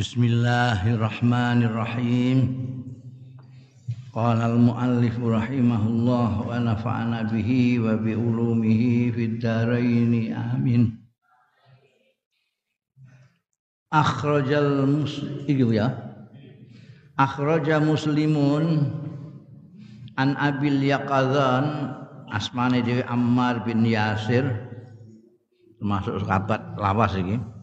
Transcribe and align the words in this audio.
Bismillahirrahmanirrahim. 0.00 2.56
Qala 4.16 4.48
al-muallif 4.48 5.12
rahimahullah 5.20 6.40
wa 6.40 6.56
nafa'ana 6.56 7.28
bihi 7.28 7.76
wa 7.76 8.00
bi 8.00 8.16
ulumihi 8.16 9.12
fid 9.12 9.44
dharain 9.44 10.32
amin. 10.32 10.96
Akhrajal 13.92 14.88
muslim 14.88 15.68
ya. 15.68 15.92
Akhraja 17.20 17.76
muslimun 17.84 18.88
an 20.16 20.32
abil 20.40 20.80
yaqadzan 20.80 21.92
asmane 22.32 22.80
dhewe 22.80 23.04
Ammar 23.04 23.68
bin 23.68 23.84
Yasir 23.84 24.48
termasuk 25.76 26.24
sahabat 26.24 26.80
lawas 26.80 27.12
iki 27.20 27.59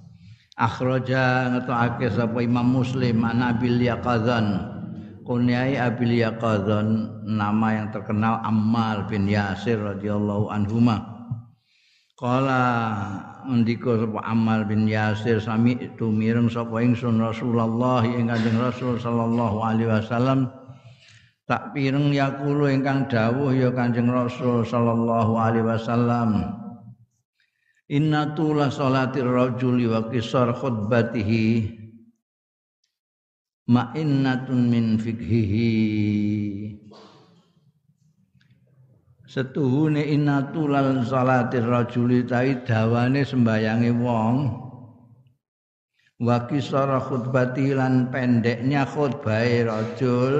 akhraja 0.58 1.54
ngetokake 1.54 2.10
sapa 2.10 2.42
Imam 2.42 2.66
Muslim 2.66 3.22
an 3.22 3.46
Abil 3.46 3.78
Yaqadzan 3.78 4.58
kunyai 5.22 5.78
Abil 5.78 6.18
Yaqadzan 6.18 7.22
nama 7.30 7.78
yang 7.78 7.88
terkenal 7.94 8.42
Ammar 8.42 9.06
bin 9.06 9.30
Yasir 9.30 9.78
radhiyallahu 9.78 10.50
anhuma. 10.50 11.14
Kala 12.18 12.66
ndika 13.46 14.02
sapa 14.02 14.20
Ammar 14.26 14.66
bin 14.66 14.90
Yasir 14.90 15.38
sami 15.38 15.78
itu 15.78 16.10
mireng 16.10 16.50
sapa 16.50 16.82
ingsun 16.82 17.22
Rasulullah 17.22 18.02
ing 18.02 18.34
Kanjeng 18.34 18.58
Rasul 18.58 18.98
sallallahu 18.98 19.62
alaihi 19.62 19.94
wasallam. 19.94 20.50
Tak 21.48 21.72
pireng 21.72 22.12
yakulu 22.12 22.68
ingkang 22.68 23.08
dawuh 23.08 23.56
ya 23.56 23.72
Kanjeng 23.72 24.10
Rasul 24.10 24.68
sallallahu 24.68 25.38
alaihi 25.38 25.64
wasallam 25.64 26.67
Inna 27.88 28.36
tula 28.36 28.68
salatir 28.68 29.24
rajuli 29.24 29.88
wa 29.88 30.12
kisar 30.12 30.52
khutbatihi. 30.52 31.72
Ma'innatun 33.72 34.60
min 34.68 35.00
fikhihi. 35.00 35.72
Setuhune 39.24 40.04
inna 40.04 40.52
tulal 40.52 41.00
salatir 41.08 41.64
rajuli 41.64 42.28
tai 42.28 42.60
dawane 42.68 43.24
sembayange 43.24 43.96
wong. 43.96 44.36
Wa 46.20 46.44
kisar 46.44 46.92
khutbati 47.08 47.72
lan 47.72 48.12
pendeknya 48.12 48.84
khutbahe 48.84 49.64
rajul. 49.64 50.36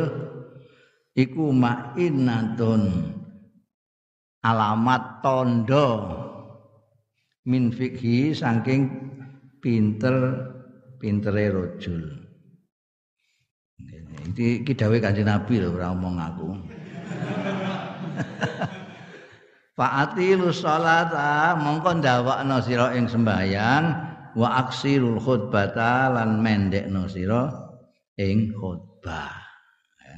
Iku 1.16 1.56
ma'innatun 1.56 2.92
alamat 4.44 5.04
tondo 5.24 5.88
min 7.48 7.72
fikhi 7.72 8.36
saking 8.36 8.92
pinter 9.64 10.44
pintere 11.00 11.48
rojul. 11.48 12.28
Iki 14.28 14.68
iki 14.68 14.76
dawuh 14.76 15.00
Kanjeng 15.00 15.32
Nabi 15.32 15.64
lho 15.64 15.72
ora 15.72 15.96
omong 15.96 16.20
aku. 16.20 16.52
Fa'atilu 19.78 20.50
sholata 20.52 21.56
mongko 21.56 22.02
ndawakno 22.02 22.58
sira 22.66 22.98
ing 22.98 23.06
sembahyang 23.08 23.86
wa 24.36 24.50
aksirul 24.66 25.22
khutbata 25.22 26.10
lan 26.12 26.42
mendekno 26.42 27.06
sira 27.06 27.46
ing 28.18 28.58
khutbah. 28.58 29.38
Ya. 30.02 30.18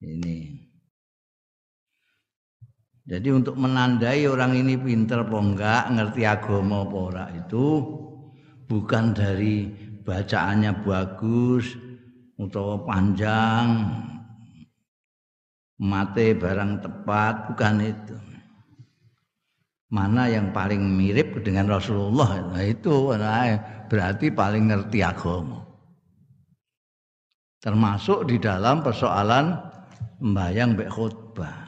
Ini 0.00 0.63
jadi 3.04 3.36
untuk 3.36 3.60
menandai 3.60 4.24
orang 4.24 4.56
ini 4.56 4.80
pinter 4.80 5.28
apa 5.28 5.36
enggak, 5.36 5.82
ngerti 5.92 6.22
agama 6.24 6.88
apa 6.88 6.96
ora 6.96 7.26
itu 7.36 7.84
bukan 8.64 9.12
dari 9.12 9.68
bacaannya 10.00 10.72
bagus 10.88 11.76
atau 12.40 12.80
panjang, 12.88 13.92
mate 15.84 16.32
barang 16.32 16.80
tepat, 16.80 17.34
bukan 17.52 17.74
itu. 17.84 18.16
Mana 19.92 20.26
yang 20.26 20.50
paling 20.50 20.80
mirip 20.80 21.44
dengan 21.44 21.70
Rasulullah 21.70 22.40
nah 22.50 22.64
itu 22.64 23.12
berarti 23.92 24.32
paling 24.32 24.72
ngerti 24.72 25.04
agama. 25.04 25.60
Termasuk 27.60 28.32
di 28.32 28.40
dalam 28.40 28.80
persoalan 28.80 29.54
membayang 30.24 30.72
mbek 30.72 30.88
khutbah. 30.88 31.63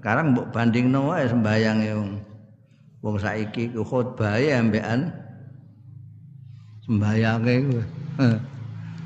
Sekarang 0.00 0.32
mbok 0.32 0.48
bandingno 0.48 1.12
wae 1.12 1.28
sembayange 1.28 1.92
wong 1.92 2.24
wong 3.04 3.16
saiki 3.20 3.68
ku 3.68 3.84
khotbahe 3.84 4.48
ambekan 4.48 5.12
sembayange 6.88 7.54
ku. 7.68 7.78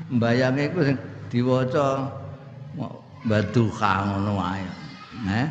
Sembayange 0.07 0.71
ku 0.71 0.79
sing 0.87 0.95
diwaca 1.27 2.15
baduha 3.27 3.93
ngono 4.07 4.39
wae. 4.39 4.63
Nah. 5.27 5.47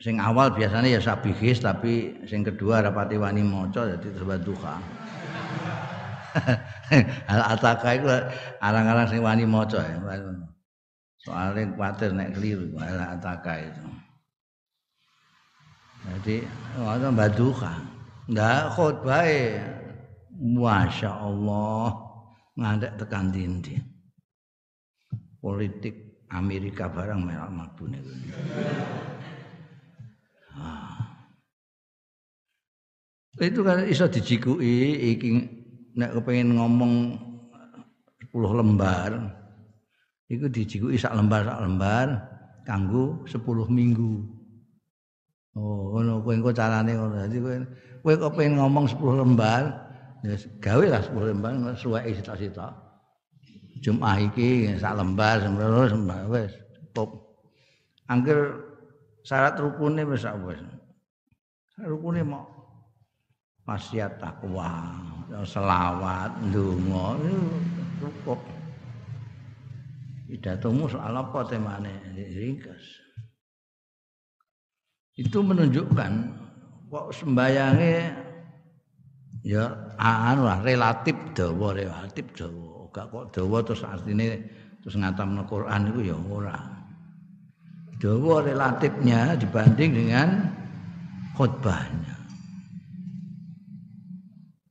Sing 0.00 0.16
awal 0.24 0.56
biasanya 0.56 0.96
ya 0.96 1.00
sabihis 1.04 1.60
tapi 1.60 2.24
sing 2.24 2.48
kedua 2.48 2.80
rapati 2.80 3.20
wani 3.20 3.44
maca 3.44 3.92
dadi 3.92 4.08
baduha. 4.24 4.80
Al 7.32 7.40
ataka 7.52 7.92
iku 7.92 8.08
arang-arang 8.64 9.04
sing 9.04 9.20
wani 9.20 9.44
maca 9.44 9.84
ya. 9.84 10.00
Soalnya 11.24 11.72
khawatir 11.72 12.12
nek 12.12 12.36
keliru 12.36 12.76
ala 12.76 13.16
ataka 13.16 13.56
itu. 13.64 13.86
Jadi 16.04 16.36
ada 16.76 17.08
baduka. 17.08 17.80
Enggak 18.28 18.76
khutbah 18.76 19.24
Masya 20.36 21.10
Allah 21.16 21.96
ngadek 22.60 22.92
tekan 23.00 23.32
dinding. 23.32 23.80
Politik 25.40 26.24
Amerika 26.28 26.92
barang 26.92 27.20
merah 27.24 27.48
mabune 27.48 28.04
nih. 28.04 28.32
Itu 33.34 33.66
kan 33.66 33.88
iso 33.88 34.06
dijikui 34.06 35.08
iki 35.16 35.28
nek 35.96 36.20
kepengin 36.20 36.54
ngomong 36.54 37.18
10 38.30 38.60
lembar 38.60 39.10
iku 40.32 40.48
dijikuki 40.48 40.96
sak 40.96 41.12
lembar 41.16 41.44
sak 41.44 41.60
lembar 41.60 42.06
kanggo 42.64 43.20
10 43.28 43.68
minggu. 43.68 44.24
Oh, 45.54 45.94
ngono 45.94 46.18
kowe 46.24 46.34
engko 46.34 46.50
carane 46.50 46.98
ngono. 46.98 47.14
Dadi 47.14 47.38
kowe 47.38 47.56
kowe 48.02 48.14
kok 48.18 48.34
pengen 48.34 48.58
ngomong 48.58 48.90
10 48.90 49.22
lembar, 49.22 49.62
ya 50.26 50.34
gawe 50.58 50.84
lah 50.90 51.02
10 51.04 51.30
lembar 51.30 51.52
suweke 51.78 52.10
sitok-sitok. 52.18 52.72
Jumat 53.84 54.16
iki 54.32 54.72
sak 54.80 54.96
lembar 54.96 55.44
sembrono 55.44 55.84
sembah 55.84 56.20
wis 56.32 56.52
cukup. 56.72 57.36
Angger 58.08 58.56
syarat 59.22 59.60
rukune 59.60 60.02
wis 60.08 60.24
sak 60.24 60.40
wis. 60.40 60.58
Rukune 61.84 62.24
mau 62.24 62.48
wasiat 63.68 64.20
takwa, 64.20 64.94
selawat, 65.44 66.32
ndonga 66.48 67.18
cukup. 68.00 68.40
Pidatomu 70.34 70.90
soal 70.90 71.14
apa 71.14 71.46
temane? 71.46 71.94
Ringkas. 72.18 72.82
Itu 75.14 75.46
menunjukkan 75.46 76.12
kok 76.90 77.14
sembayange 77.14 78.10
ya 79.46 79.94
anu 80.02 80.42
lah 80.50 80.58
relatif 80.66 81.14
dawa 81.38 81.70
relatif 81.70 82.26
dawa. 82.34 82.90
Gak 82.90 83.06
kok 83.14 83.26
dawa 83.30 83.62
terus 83.62 83.86
artine 83.86 84.42
terus 84.82 84.98
ngatamno 84.98 85.46
Quran 85.46 85.94
itu 85.94 86.10
ya 86.10 86.18
ora. 86.18 86.58
Dawa 88.02 88.42
relatifnya 88.42 89.38
dibanding 89.38 89.90
dengan 89.94 90.50
khutbahnya 91.38 92.14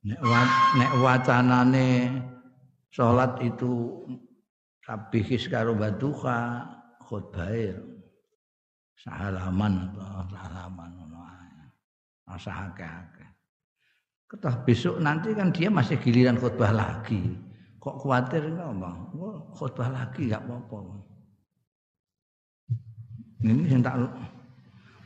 nek, 0.04 0.20
nek 0.78 0.92
wacanane 1.00 1.88
salat 2.92 3.32
itu 3.40 4.04
Sabihis 4.84 5.48
karo 5.48 5.72
baduha 5.80 6.68
khutbair 7.00 7.80
sahalaman 9.00 9.96
atau 9.96 10.28
sahalaman 10.28 10.92
ae. 11.08 11.64
Asahake-ake. 12.28 13.26
Ketah 14.28 14.56
besok 14.68 15.00
nanti 15.00 15.32
kan 15.32 15.56
dia 15.56 15.72
masih 15.72 15.96
giliran 16.04 16.36
khutbah 16.36 16.76
lagi. 16.76 17.32
Kok 17.80 17.96
khawatir 18.00 18.44
ngomong? 18.48 19.16
Khutbah 19.56 19.88
lagi 19.92 20.32
enggak 20.32 20.44
apa-apa. 20.48 20.78
Ini 23.44 23.64
sing 23.68 23.84
tak 23.84 24.00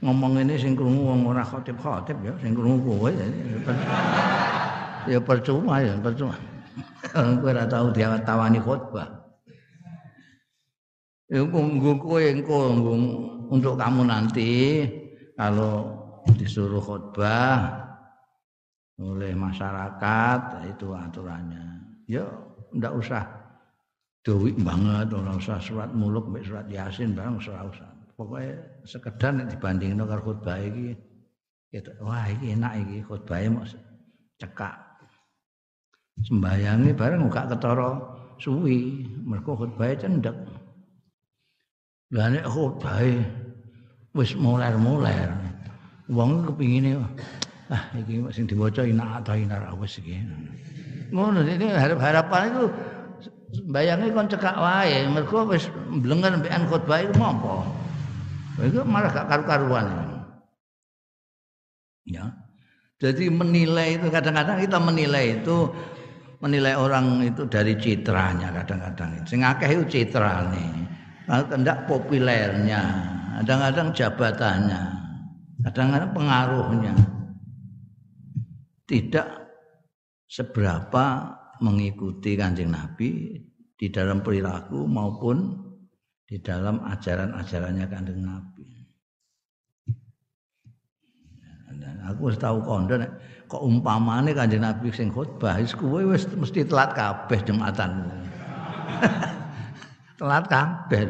ngomong 0.06 0.42
ini 0.46 0.54
sing 0.62 0.78
krungu 0.78 1.10
wong 1.10 1.26
ora 1.26 1.42
khotib-khotib 1.42 2.18
ya, 2.22 2.34
sing 2.38 2.54
krungu 2.54 2.86
kowe 2.86 3.10
ya. 3.10 3.26
Ya 5.10 5.20
percuma 5.22 5.82
ya, 5.82 5.98
percuma. 5.98 6.38
Kowe 7.42 7.50
ora 7.50 7.66
tahu 7.66 7.90
dia 7.90 8.14
tawani 8.22 8.62
khutbah. 8.62 9.17
Iku 11.28 11.60
kowe 12.00 12.24
engko 12.24 12.72
untuk 13.52 13.76
kamu 13.76 14.08
nanti 14.08 14.84
kalau 15.36 15.92
disuruh 16.40 16.80
khutbah 16.80 17.84
oleh 18.96 19.36
masyarakat 19.36 20.72
itu 20.72 20.88
aturannya. 20.96 21.84
Ya 22.08 22.24
ndak 22.72 22.96
usah 22.96 23.28
duit 24.24 24.56
banget 24.64 25.12
ora 25.12 25.36
usah 25.36 25.60
surat 25.60 25.92
muluk 25.92 26.32
mbek 26.32 26.48
surat 26.48 26.68
yasin 26.72 27.12
barang 27.12 27.44
ora 27.44 27.76
usah. 27.76 27.92
Pokoknya 28.16 28.56
sekedar 28.88 29.36
dibandingin 29.52 30.00
karo 30.08 30.32
khutbah 30.32 30.58
iki 30.64 30.96
gitu. 31.76 31.92
wah 32.02 32.24
iki 32.24 32.56
enak 32.56 32.88
iki 32.88 33.04
khutbah 33.04 33.44
mau 33.52 33.68
cekak. 34.40 34.76
Sembayangi 36.24 36.96
bareng 36.98 37.30
gak 37.30 37.52
ketara 37.52 38.00
suwi 38.40 39.06
mergo 39.22 39.54
khutbah 39.54 39.92
cendek 39.94 40.34
lha 42.14 42.26
nek 42.32 42.46
khutbah 42.48 43.04
wis 44.16 44.32
muler-muler. 44.40 45.30
Wong 46.08 46.48
kepingine 46.48 47.04
ah 47.68 47.84
iki 48.00 48.24
sing 48.32 48.48
diwaca 48.48 48.88
ina 48.88 49.20
ta 49.20 49.36
ina 49.36 49.76
wis 49.76 50.00
iki. 50.00 50.24
Ngono 51.12 51.44
ini 51.44 51.68
harap-harapan 51.68 52.42
itu 52.52 52.64
bayangnya 53.68 54.16
kon 54.16 54.32
cekak 54.32 54.56
wae. 54.56 55.04
Mergo 55.12 55.44
wis 55.52 55.68
mblengen 55.92 56.40
mbekan 56.40 56.64
khotbah 56.72 57.04
iku 57.04 57.14
mampo 57.20 57.68
itu 58.58 58.82
malah 58.82 59.14
gak 59.14 59.30
karu-karuan. 59.30 59.86
Ya. 62.08 62.34
Jadi 62.98 63.30
menilai 63.30 64.02
itu 64.02 64.10
kadang-kadang 64.10 64.58
kita 64.58 64.82
menilai 64.82 65.38
itu 65.38 65.70
menilai 66.42 66.74
orang 66.74 67.22
itu 67.22 67.46
dari 67.46 67.78
citranya 67.78 68.50
kadang-kadang. 68.50 69.22
Sing 69.30 69.46
akeh 69.46 69.70
itu 69.70 69.84
citrane 69.86 70.87
kendak 71.28 71.84
populernya 71.92 72.82
kadang-kadang 73.40 73.92
jabatannya 73.92 74.82
kadang-kadang 75.68 76.12
pengaruhnya 76.16 76.94
tidak 78.88 79.28
seberapa 80.32 81.36
mengikuti 81.60 82.40
kanjeng 82.40 82.72
Nabi 82.72 83.36
di 83.76 83.88
dalam 83.92 84.24
perilaku 84.24 84.88
maupun 84.88 85.68
di 86.28 86.40
dalam 86.40 86.84
ajaran-ajarannya 86.84 87.86
kanjeng 87.88 88.24
Nabi. 88.24 88.68
Dan 91.78 92.02
aku 92.10 92.34
wis 92.34 92.42
tahu 92.42 92.58
kondo 92.66 92.98
kok 93.48 93.64
umpamane 93.64 94.34
kanjeng 94.34 94.66
Nabi 94.66 94.90
sing 94.90 95.14
kowe 95.14 96.02
wis 96.10 96.26
mesti 96.32 96.66
telat 96.68 96.96
kabeh 96.96 97.40
jumatan. 97.44 97.92
telat 100.18 100.46
kabeh. 100.50 101.06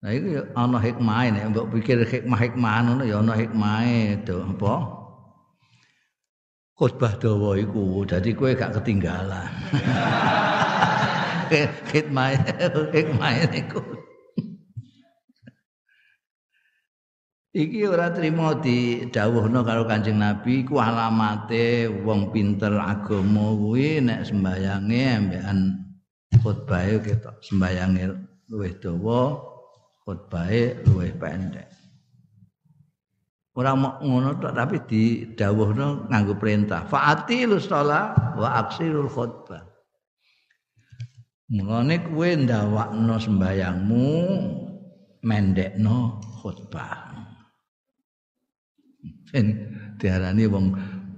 Nah 0.00 0.10
itu 0.16 0.40
ana 0.56 0.78
hikmah 0.80 1.28
nek 1.28 1.44
mbok 1.52 1.76
pikir 1.76 2.08
hikmah-hikmah 2.08 2.76
ngono 2.88 3.04
ya 3.04 3.20
ana 3.20 3.36
hikmahe 3.36 4.24
to 4.24 4.40
apa? 4.40 5.00
khutbah 6.80 7.12
dawa 7.20 7.60
iku 7.60 8.08
dadi 8.08 8.32
kowe 8.32 8.56
gak 8.56 8.80
ketinggalan 8.80 9.52
hikmah 11.92 12.40
hikmah 12.88 13.32
niku 13.52 13.84
Iki 17.50 17.82
ora 17.82 18.14
trimo 18.14 18.62
didhawuhna 18.62 19.66
karo 19.66 19.82
Kanjeng 19.82 20.22
Nabi 20.22 20.62
iku 20.62 20.78
alamate 20.78 21.90
wong 22.06 22.30
pinter 22.30 22.78
agama 22.78 23.50
kuwi 23.58 23.98
nek 23.98 24.22
sembayange 24.22 25.02
ambekan 25.18 25.58
khutbahe 26.38 27.02
ketok 27.02 27.42
sembayange 27.42 28.14
luwih 28.46 28.78
dawa 28.78 29.42
khutbahe 30.06 30.86
luwih 30.86 31.10
pendek 31.18 31.70
Ora 33.58 33.74
ngono 33.74 34.38
tok 34.38 34.54
tapi 34.54 34.76
didhawuhno 34.86 36.06
nganggo 36.06 36.38
perintah. 36.38 36.86
Fa'atil 36.86 37.58
shalah 37.58 38.38
wa 38.38 38.48
aksirul 38.62 39.10
khutbah. 39.10 39.66
Mulane 41.50 41.98
kowe 42.06 42.30
ndawakno 42.30 43.18
sembayangmu 43.18 44.06
mendekno 45.26 46.22
khutbah. 46.38 47.10
Ben 49.34 49.46
diarani 49.98 50.46
wong 50.46 50.66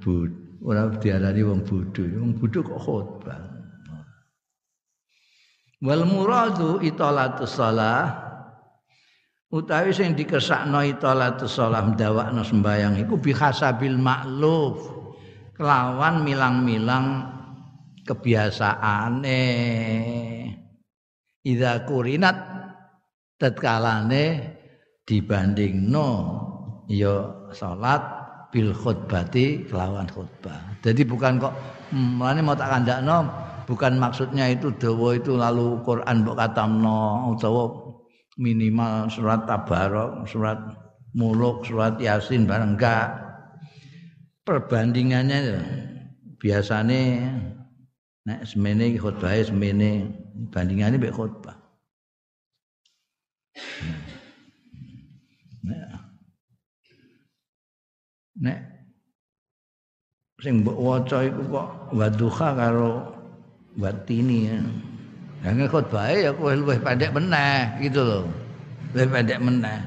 bud, 0.00 0.32
ora 0.64 0.88
diarani 0.88 1.44
wong 1.44 1.61
bodho, 1.69 2.00
wong 2.17 2.32
bodho 2.41 2.64
kok 2.64 2.81
khutbah. 2.81 3.51
Wal 5.82 6.06
muradu 6.06 6.79
italatus 6.79 7.58
shalah. 7.58 8.31
Utawi 9.52 9.93
sing 9.93 10.17
dikesakno 10.17 10.81
italatu 10.81 11.44
shalah 11.44 11.84
ndawakno 11.93 12.40
sembayang 12.40 13.02
iku 13.05 13.20
bihasabil 13.20 14.00
makluf 14.00 14.81
kelawan 15.58 16.25
milang-milang 16.25 17.29
kebiasaane. 18.06 19.44
Idza 21.43 21.85
kurinat 21.85 22.37
tatkalane 23.37 24.25
dibandingno 25.02 26.08
ya 26.87 27.50
salat 27.50 28.00
bil 28.55 28.70
khutbati 28.70 29.67
kelawan 29.67 30.06
khutbah. 30.06 30.78
Jadi 30.81 31.02
bukan 31.05 31.43
kok 31.43 31.52
mulane 31.93 32.40
mau 32.40 32.55
tak 32.55 32.70
kandakno 32.73 33.26
bukan 33.73 33.97
maksudnya 33.97 34.53
itu 34.53 34.69
dawa 34.77 35.17
itu 35.17 35.33
lalu 35.33 35.81
Quran 35.81 36.29
mbok 36.29 36.37
katamno 36.37 37.33
utawa 37.33 37.73
minimal 38.37 39.09
surat 39.09 39.49
tabarok, 39.49 40.29
surat 40.29 40.61
muluk, 41.17 41.65
surat 41.65 41.97
yasin 41.97 42.45
bareng 42.45 42.77
enggak. 42.77 43.17
Perbandingannya 44.45 45.65
biasanya 46.37 47.33
nek 48.29 48.45
semene 48.45 48.93
khutbah 49.01 49.41
semene 49.41 50.13
bandingannya 50.53 51.01
mbek 51.01 51.17
khutbah. 51.17 51.57
Nek 55.65 55.89
nek 58.37 58.59
sing 60.45 60.61
mbok 60.61 60.77
waca 60.77 61.25
iku 61.25 61.41
kok 61.49 61.69
waduha 61.97 62.49
karo 62.53 63.22
watini 63.77 64.51
ya. 64.51 64.59
Yang 65.43 65.75
khutbah 65.75 66.07
ya 66.15 66.31
kowe 66.31 66.55
luwih 66.55 66.79
pendek 66.79 67.11
meneh 67.11 67.83
gitu 67.83 68.01
loh. 68.03 68.25
Luwih 68.95 69.11
pendek 69.11 69.43
meneh. 69.43 69.81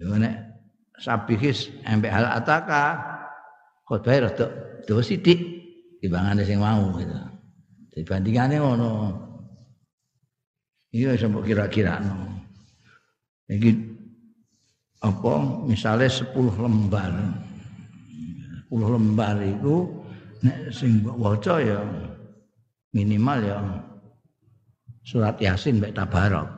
Yo 0.00 0.16
nek 0.16 0.34
sabihis 0.96 1.68
ambek 1.84 2.08
hal 2.08 2.24
ataka 2.40 2.96
khutbah 3.84 4.16
rada 4.16 4.46
dawa 4.88 5.02
sithik 5.04 5.38
timbangane 6.00 6.40
sing 6.48 6.56
mau 6.56 6.96
gitu. 6.96 7.12
Dibandingane 7.92 8.56
ngono. 8.56 8.90
Iya 10.90 11.14
sampe 11.20 11.44
kira-kira 11.44 12.00
no. 12.00 12.40
Iki 13.50 13.70
apa 15.04 15.32
misalnya 15.68 16.08
10 16.08 16.32
lembar. 16.56 17.12
10 18.72 18.72
lembar 18.72 19.36
itu 19.44 19.99
nek 20.40 20.72
sing 20.72 21.04
waca 21.04 21.60
ya 21.60 21.80
minimal 22.96 23.38
ya 23.44 23.58
surat 25.04 25.36
yasin 25.40 25.80
mek 25.80 25.92
tabarok. 25.92 26.48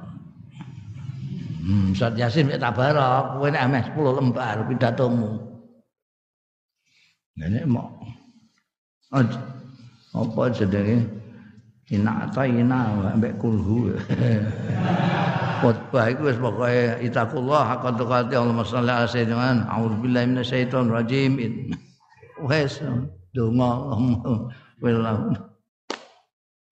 Hmm, 1.62 1.94
surat 1.94 2.14
yasin 2.18 2.50
mek 2.50 2.60
tabarok 2.62 3.38
kowe 3.38 3.48
nek 3.50 3.62
ameh 3.66 3.82
10 3.94 4.18
lembar 4.18 4.56
pidatomu. 4.66 5.30
Ini 7.40 7.64
mau 7.64 7.88
apa 10.12 10.42
jenenge? 10.52 11.08
Ina 11.92 12.28
ta 12.32 12.46
ina 12.46 13.12
mbek 13.18 13.36
kulhu. 13.40 13.92
Khotbah 15.62 16.10
iku 16.10 16.26
wis 16.26 16.38
pokoke 16.42 16.98
itakullah 17.06 17.62
haqqa 17.70 17.94
tuqati 17.94 18.34
Allahumma 18.34 18.66
shalli 18.66 18.90
ala 18.90 19.06
sayyidina 19.06 19.62
a'udzubillahi 19.70 20.26
minasyaitonir 20.34 20.90
rajim 20.90 21.38
wes 22.50 22.82
donga 23.32 23.68
Allahumma 24.82 25.52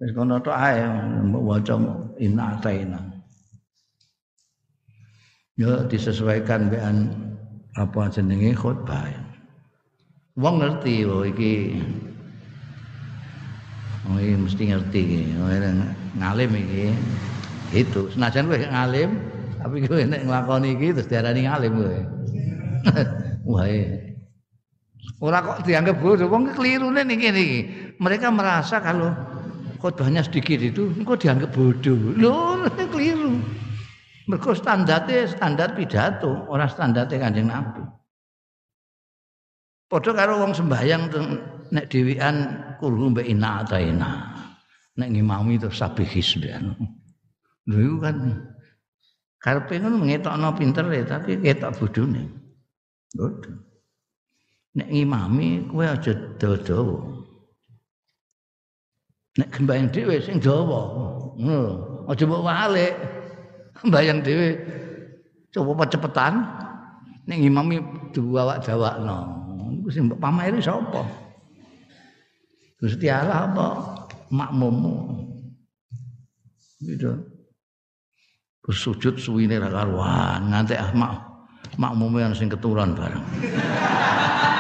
Wis 0.01 0.17
kono 0.17 0.41
tok 0.41 0.57
ae 0.57 0.81
mbok 1.29 1.45
waca 1.45 1.77
inna 2.17 2.57
ataina. 2.57 3.01
Yo 5.61 5.85
disesuaikan 5.85 6.73
dengan 6.73 7.13
apa 7.77 8.09
jenenge 8.09 8.57
khutbah. 8.57 9.13
Wong 10.41 10.65
ngerti 10.65 11.05
oh 11.05 11.29
iki 11.29 11.77
Oh 14.09 14.17
iki 14.17 14.41
mesti 14.41 14.63
ngerti 14.73 15.01
iki. 15.05 15.21
Ngalim 16.17 16.51
iki. 16.57 16.85
Itu 17.77 18.09
senajan 18.17 18.49
kowe 18.49 18.57
ngalim 18.57 19.21
tapi 19.61 19.85
kowe 19.85 20.01
nek 20.01 20.25
nglakoni 20.25 20.81
iki 20.81 20.97
terus 20.97 21.13
diarani 21.13 21.45
ngalim 21.45 21.73
kowe. 21.77 21.99
Wah. 23.53 23.69
Ora 25.21 25.45
kok 25.45 25.69
dianggap 25.69 26.01
bodoh, 26.01 26.33
wong 26.33 26.57
kelirune 26.57 27.05
niki 27.05 27.29
niki. 27.29 27.61
Mereka 28.01 28.33
merasa 28.33 28.81
kalau 28.81 29.13
khotbahnya 29.81 30.21
sedikit 30.21 30.61
itu 30.61 30.93
engkau 30.93 31.17
dianggap 31.17 31.57
bodoh 31.57 31.97
loh 32.21 32.69
keliru 32.93 33.41
mereka 34.29 34.53
standarnya 34.53 35.27
standar 35.33 35.73
pidato 35.73 36.45
orang 36.53 36.69
standarnya 36.69 37.17
kanjeng 37.17 37.49
nabi 37.49 37.83
Padha 39.91 40.15
karo 40.15 40.39
wong 40.39 40.55
sembahyang 40.55 41.11
nek 41.75 41.91
dhewean 41.91 42.37
kulhu 42.79 43.11
mbek 43.11 43.27
ina 43.27 43.67
ataina. 43.67 44.23
Nek 44.95 45.11
ngimami 45.11 45.59
terus 45.59 45.83
sabih 45.83 46.07
hisban. 46.07 46.79
Lho 47.67 47.99
kan 47.99 48.39
karepe 49.43 49.83
ngono 49.83 50.07
ngetokno 50.07 50.55
pintere 50.55 51.03
tapi 51.03 51.43
ketok 51.43 51.75
bodhone. 51.75 52.23
Bodho. 53.19 53.70
Nek 54.71 54.87
ngimami 54.87 55.67
kowe 55.67 55.83
aja 55.83 56.15
dawa 56.39 57.11
Nek 59.39 59.49
gembayang 59.55 59.89
dhewe 59.95 60.19
sing 60.19 60.43
dawa. 60.43 60.81
Ngono. 61.39 61.73
Aja 62.11 62.27
mbok 62.27 62.43
walik. 62.43 62.95
Mbayang 63.89 64.21
dhewe 64.27 64.59
coba 65.55 65.87
cepetan. 65.87 66.43
Nek 67.31 67.39
ngimami 67.39 67.79
diwawak-dawakno. 68.11 69.19
Iku 69.81 69.89
sing 69.91 70.11
mbok 70.11 70.19
pameri 70.19 70.59
sapa? 70.59 71.03
Gusti 72.83 73.07
Allah 73.07 73.47
apa 73.47 73.67
makmummu. 74.35 74.95
Gitu. 76.81 77.13
Bersujud 78.61 79.17
suwine 79.21 79.57
ra 79.57 79.73
karuan, 79.73 80.53
nganti 80.53 80.77
ah 80.77 80.93
mak 80.93 81.13
makmume 81.81 82.25
sing 82.37 82.49
keturunan 82.49 82.93
bareng. 82.93 83.25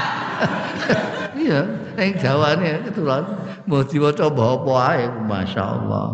iya, 1.36 1.60
ning 1.96 2.16
jawane 2.20 2.84
keturunan 2.86 3.24
mau 3.68 3.84
diwaca 3.84 4.28
apa 4.28 4.72
ae 4.94 5.04
masyaallah. 5.26 6.08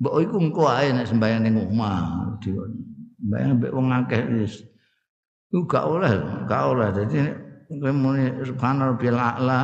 Mbok 0.00 0.16
iku 0.24 0.36
engko 0.40 0.64
ae 0.64 0.96
nek 0.96 1.06
sembahyang 1.08 1.44
ning 1.44 1.54
omah. 1.60 2.36
Sembahyang 2.40 3.52
mbek 3.60 3.72
wong 3.72 3.86
akeh 3.92 4.22
wis. 4.32 4.64
Gak 5.50 5.84
oleh, 5.84 6.14
gak 6.46 6.62
oleh. 6.72 6.88
Dadi 6.94 7.18
kowe 7.70 7.92
muni 7.92 8.32
subhanallah 8.46 8.96
bil 8.96 9.18
a'la 9.18 9.60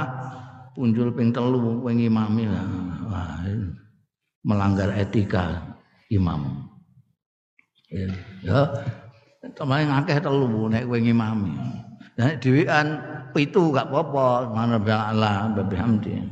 punjul 0.76 1.14
ping 1.16 1.32
telu 1.32 1.80
ngimami 1.82 2.44
lah. 2.50 2.66
Wah, 3.06 3.42
melanggar 4.44 4.92
etika 4.92 5.72
imam. 6.12 6.68
Ya, 7.86 8.10
ya 8.42 8.60
temen 9.56 9.88
ngakeh 9.88 10.18
telu 10.20 10.68
nek 10.68 10.84
kowe 10.84 10.98
ngimami. 11.00 11.54
Nek 12.20 12.44
dhewean 12.44 13.00
pitu 13.36 13.76
gak 13.76 13.92
apa-apa, 13.92 14.48
mana 14.48 14.80
a'la 14.80 15.52
bihamdi. 15.52 16.24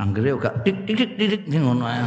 Anggere 0.00 0.32
gak 0.40 0.64
tik 0.64 0.88
tik 0.88 1.20
tik 1.20 1.44
tik 1.44 1.60
ngono 1.60 1.84
ae. 1.84 2.00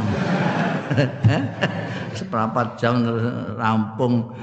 Seperempat 2.18 2.74
jam 2.82 3.06
rampung. 3.54 4.34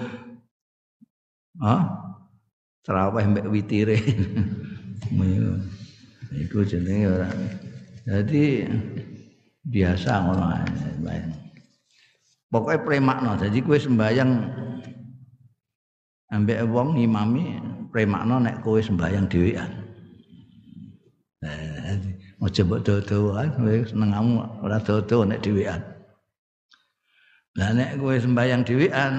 Hah? 1.60 1.84
Terawih 2.88 3.28
mbek 3.28 3.52
witire. 3.52 4.00
Iku 6.48 6.64
jenenge 6.64 7.12
ora. 7.12 7.28
Jadi 8.08 8.72
biasa 9.68 10.12
ngono 10.24 10.46
ae. 10.56 10.64
Pokoke 12.48 12.88
premakno. 12.88 13.36
Jadi 13.36 13.60
kowe 13.60 13.76
sembayang 13.76 14.32
ambek 16.32 16.64
wong 16.72 16.96
ngimami 16.96 17.75
premakno 17.96 18.44
nek 18.44 18.60
kowe 18.60 18.84
sembayang 18.84 19.32
dhewean. 19.32 19.72
Eh, 21.48 21.96
aja 22.44 22.62
mbok 22.68 22.84
dodoan 22.84 23.48
senengamu 23.88 24.44
ora 24.60 24.84
dodo 24.84 25.24
nek 25.24 25.40
dhewean. 25.40 25.80
Lah 27.56 27.72
nek 27.72 27.96
kowe 27.96 28.12
sembayang 28.20 28.68
dhewean 28.68 29.14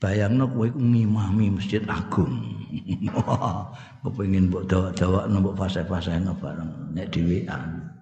bayangno 0.00 0.48
kowe 0.48 0.64
iku 0.64 0.80
ngimami 0.80 1.52
masjid 1.52 1.84
agung. 1.84 2.32
Kepengin 4.00 4.48
mbok 4.48 4.64
dawak-dawakno 4.64 5.36
mbok 5.44 5.60
fase-faseno 5.60 6.32
bareng 6.40 6.96
nek 6.96 7.12
dhewean. 7.12 7.92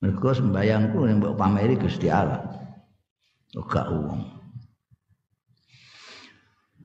Mergo 0.00 0.32
sembayangku 0.32 1.04
nek 1.04 1.20
mbok 1.20 1.36
pameri 1.36 1.76
Gusti 1.76 2.08
Allah. 2.08 2.40
Ora 3.52 3.92
wong. 3.92 4.31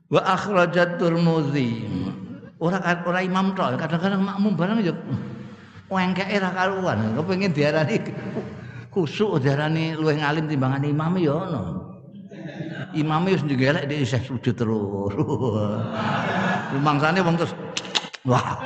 Wa 0.08 0.20
akhrajat 0.24 0.96
Tirmidzi. 0.96 1.84
Ora 2.58 2.82
ora 3.06 3.22
imam 3.22 3.54
tok, 3.54 3.78
kadang-kadang 3.78 4.24
makmum 4.24 4.58
barang 4.58 4.82
ya 4.82 4.94
wengkeke 5.92 6.42
ra 6.42 6.50
karuan. 6.50 7.14
Kepengin 7.14 7.54
diarani 7.54 8.02
kusuk 8.90 9.38
diarani 9.38 9.94
luwih 9.94 10.18
ngalim 10.18 10.48
timbangan 10.48 10.82
imam 10.82 11.12
ya. 11.20 11.38
Imam 12.96 13.28
wis 13.28 13.44
ngelek 13.44 13.84
dia 13.86 14.00
isih 14.00 14.22
sujud 14.24 14.56
terus. 14.56 15.12
Rumangsane 16.72 17.20
wong 17.20 17.36
terus 17.36 17.52
wah. 18.24 18.56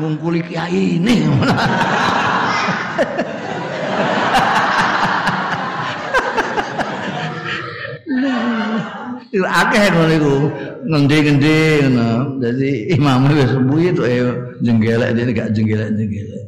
Ngungkuli 0.00 0.40
kiai 0.48 0.96
ini. 0.96 1.28
akeh 9.40 9.84
ngono 9.96 10.12
iku. 10.12 10.34
Ngendi-ngendi 10.84 11.56
ngono. 11.88 12.36
Dadi 12.36 12.92
imam 12.92 13.32
wis 13.32 13.48
sembuhi 13.48 13.96
tok 13.96 14.08
e 14.08 14.16
jenggelek 14.60 15.10
dene 15.16 15.30
gak 15.32 15.56
jenggelek-jenggelek. 15.56 16.44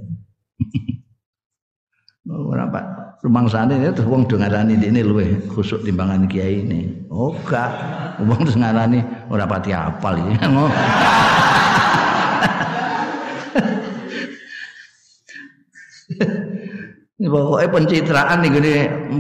Ora 2.53 2.69
Pak. 2.69 2.85
Rumangsane 3.25 3.81
ya 3.81 3.89
terus 3.89 4.05
wong 4.05 4.29
do 4.29 4.37
ngarani 4.37 4.77
dene 4.77 5.01
luwih 5.01 5.49
khusuk 5.49 5.81
timbangan 5.81 6.29
kiai 6.29 6.61
ini. 6.61 7.09
Oh 7.09 7.33
gak. 7.49 7.73
Wong 8.21 8.45
terus 8.45 8.61
ngarani 8.61 9.01
ora 9.33 9.49
pati 9.49 9.73
apal 9.73 10.21
Ini 10.21 10.37
pokoknya 17.33 17.69
pencitraan 17.73 18.39
nih 18.45 18.51
gini, 18.53 18.73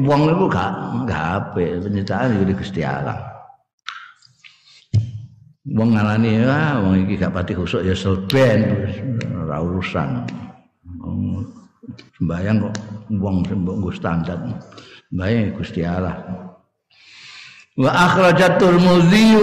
wong 0.04 0.28
itu 0.28 0.44
gak 0.52 0.70
gak 1.08 1.24
apa, 1.40 1.80
pencitraan 1.80 2.36
nih 2.36 2.54
Gusti 2.56 2.84
Allah. 2.84 3.33
Wong 5.64 5.96
ngalani 5.96 6.44
ah 6.44 6.76
wong 6.84 7.08
iki 7.08 7.16
gak 7.16 7.32
pati 7.32 7.56
khusuk 7.56 7.80
ya 7.88 7.96
selben 7.96 8.84
ora 9.32 9.64
urusan. 9.64 10.28
Sembayang 12.16 12.68
kok 12.68 12.74
wong 13.16 13.36
mbok 13.44 13.76
nggo 13.80 13.90
standar. 13.92 14.38
Sembayang 15.08 15.56
Gusti 15.56 15.80
Allah. 15.84 16.16
Wa 17.74 17.90
akhrajatul 17.90 18.78
mudzi 18.78 19.34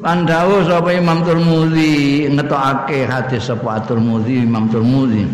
lan 0.00 0.24
sapa 0.64 0.96
Imam 0.96 1.20
Tirmidzi 1.26 2.24
ngetokake 2.32 3.04
hadis 3.04 3.50
sapa 3.50 3.84
Tirmidzi 3.84 4.46
Imam 4.46 4.70
Tirmidzi. 4.70 5.26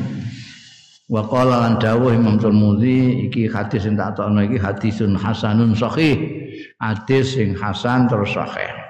Wa 1.07 1.23
qala 1.23 1.63
lan 1.63 1.75
dawuh 1.79 2.11
Imam 2.11 2.41
Tirmidzi 2.41 3.31
iki 3.31 3.47
hadis 3.53 3.85
sing 3.85 3.95
tak 3.95 4.17
tokno 4.19 4.43
iki 4.43 4.59
hadisun 4.59 5.15
hasanun 5.15 5.77
sahih. 5.77 6.19
Hadis 6.81 7.37
sing 7.37 7.57
hasan 7.57 8.09
terus 8.11 8.33
sahih 8.33 8.86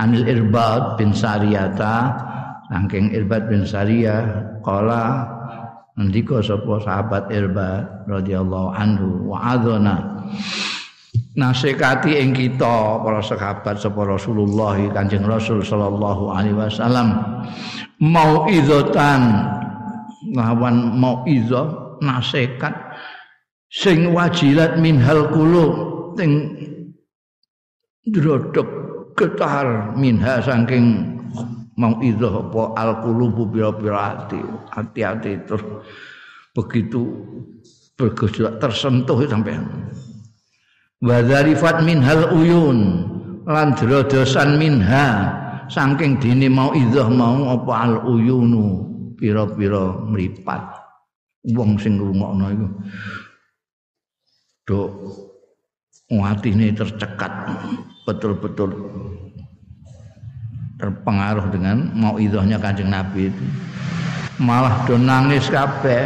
Anil 0.00 0.24
Irbad 0.24 0.96
bin 0.96 1.12
Sariyata 1.12 2.16
saking 2.72 3.12
Irbad 3.12 3.52
bin 3.52 3.68
Sariyah 3.68 4.24
qala 4.64 5.28
ndika 6.00 6.40
sapa 6.40 6.80
sahabat 6.80 7.28
Irbad 7.28 8.08
radhiyallahu 8.08 8.68
anhu 8.72 9.28
wa 9.28 9.56
adzana. 9.56 10.24
Nasikati 11.36 12.16
ing 12.16 12.32
kita 12.32 13.00
para 13.04 13.20
sahabat 13.20 13.80
sapa 13.80 14.00
Rasulullah 14.04 14.76
Kanjeng 14.92 15.24
Rasul 15.28 15.60
sallallahu 15.60 16.32
alaihi 16.32 16.56
wasallam 16.56 17.16
mauizatan 18.00 19.20
lawan 20.32 20.96
mauizah 20.96 22.00
nasihat 22.00 22.72
sing 23.72 24.12
wajilat 24.12 24.76
minhal 24.80 25.28
qulub 25.32 25.72
ting 26.16 26.52
drodok 28.08 28.81
getar 29.22 29.94
minha 29.94 30.42
saking 30.42 31.14
mau 31.78 31.94
itu 32.02 32.26
apa 32.26 32.74
al 32.74 32.90
qulubu 33.00 33.46
pira-pira 33.46 33.98
hati 34.18 34.42
hati-hati 34.74 35.46
terus. 35.46 35.62
Begitu 36.52 37.00
bergejolak 37.96 38.60
tersentuh 38.60 39.16
sampai 39.24 39.56
wa 41.02 41.18
dzarifat 41.22 41.80
minhal 41.86 42.28
uyun 42.34 42.78
lan 43.48 43.72
drodosan 43.78 44.60
minha 44.60 45.32
saking 45.70 46.20
dini 46.20 46.50
mau 46.50 46.74
idzah 46.76 47.08
mau 47.08 47.56
apa 47.56 47.72
al 47.88 47.94
uyunu 48.04 48.90
pira-pira 49.16 50.02
mripat. 50.10 50.82
Wong 51.56 51.78
sing 51.78 51.98
ngrungokno 51.98 52.46
iku. 52.54 52.68
Do 54.62 54.78
ini 56.44 56.76
tercekat 56.76 57.32
betul-betul 58.04 58.68
terpengaruh 60.76 61.48
dengan 61.48 61.88
mau 61.96 62.20
idahnya 62.20 62.60
kanjeng 62.60 62.92
Nabi 62.92 63.32
itu. 63.32 63.44
Malah 64.42 64.84
do 64.84 65.00
nangis 65.00 65.48
kabeh. 65.48 66.04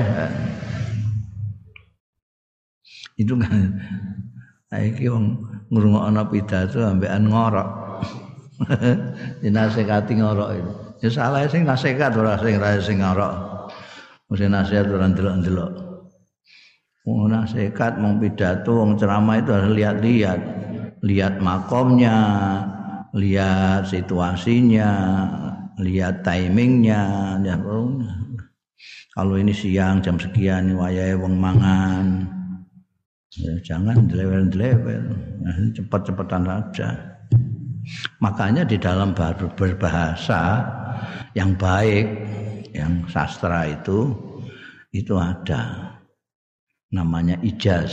Itu 3.17 3.35
kan 3.41 3.73
iki 4.77 5.09
wong 5.09 5.41
ngrungokno 5.73 6.23
pidato 6.31 6.85
ambekan 6.85 7.27
ngorok. 7.27 7.69
Dinasekati 9.43 10.21
ngorok 10.23 10.51
itu. 10.55 10.73
Ya 11.03 11.11
salah 11.11 11.49
sing 11.51 11.67
nasehat 11.67 12.15
ora 12.15 12.39
sing 12.39 12.61
ra 12.61 12.79
sing 12.79 13.01
ngorok. 13.03 13.33
Mesti 14.31 14.47
nasihat 14.53 14.87
ora 14.87 15.09
ndelok-ndelok 15.11 15.86
wong 17.07 17.31
nasihat 17.31 18.03
mau 18.03 18.19
pidato 18.19 18.83
wong 18.83 18.99
ceramah 18.99 19.39
itu 19.39 19.51
harus 19.55 19.73
lihat-lihat. 19.79 20.41
Lihat 21.07 21.39
makomnya 21.39 22.19
lihat 23.15 23.87
situasinya 23.87 24.91
lihat 25.79 26.27
timingnya 26.27 27.39
ya. 27.47 27.57
Kalau 29.17 29.41
ini 29.41 29.55
siang 29.55 30.03
jam 30.03 30.19
sekian 30.19 30.77
wayahe 30.77 31.15
wong 31.17 31.39
mangan. 31.39 32.27
Ya, 33.37 33.53
jangan 33.61 34.09
dilewel-dilewel 34.09 35.13
nah, 35.45 35.57
cepat-cepatan 35.77 36.43
saja. 36.49 36.89
Makanya 38.19 38.65
di 38.65 38.81
dalam 38.81 39.13
berbahasa 39.13 40.65
yang 41.37 41.53
baik, 41.55 42.09
yang 42.73 43.05
sastra 43.13 43.69
itu 43.69 44.11
itu 44.97 45.13
ada 45.21 45.86
namanya 46.95 47.37
ijaz, 47.43 47.93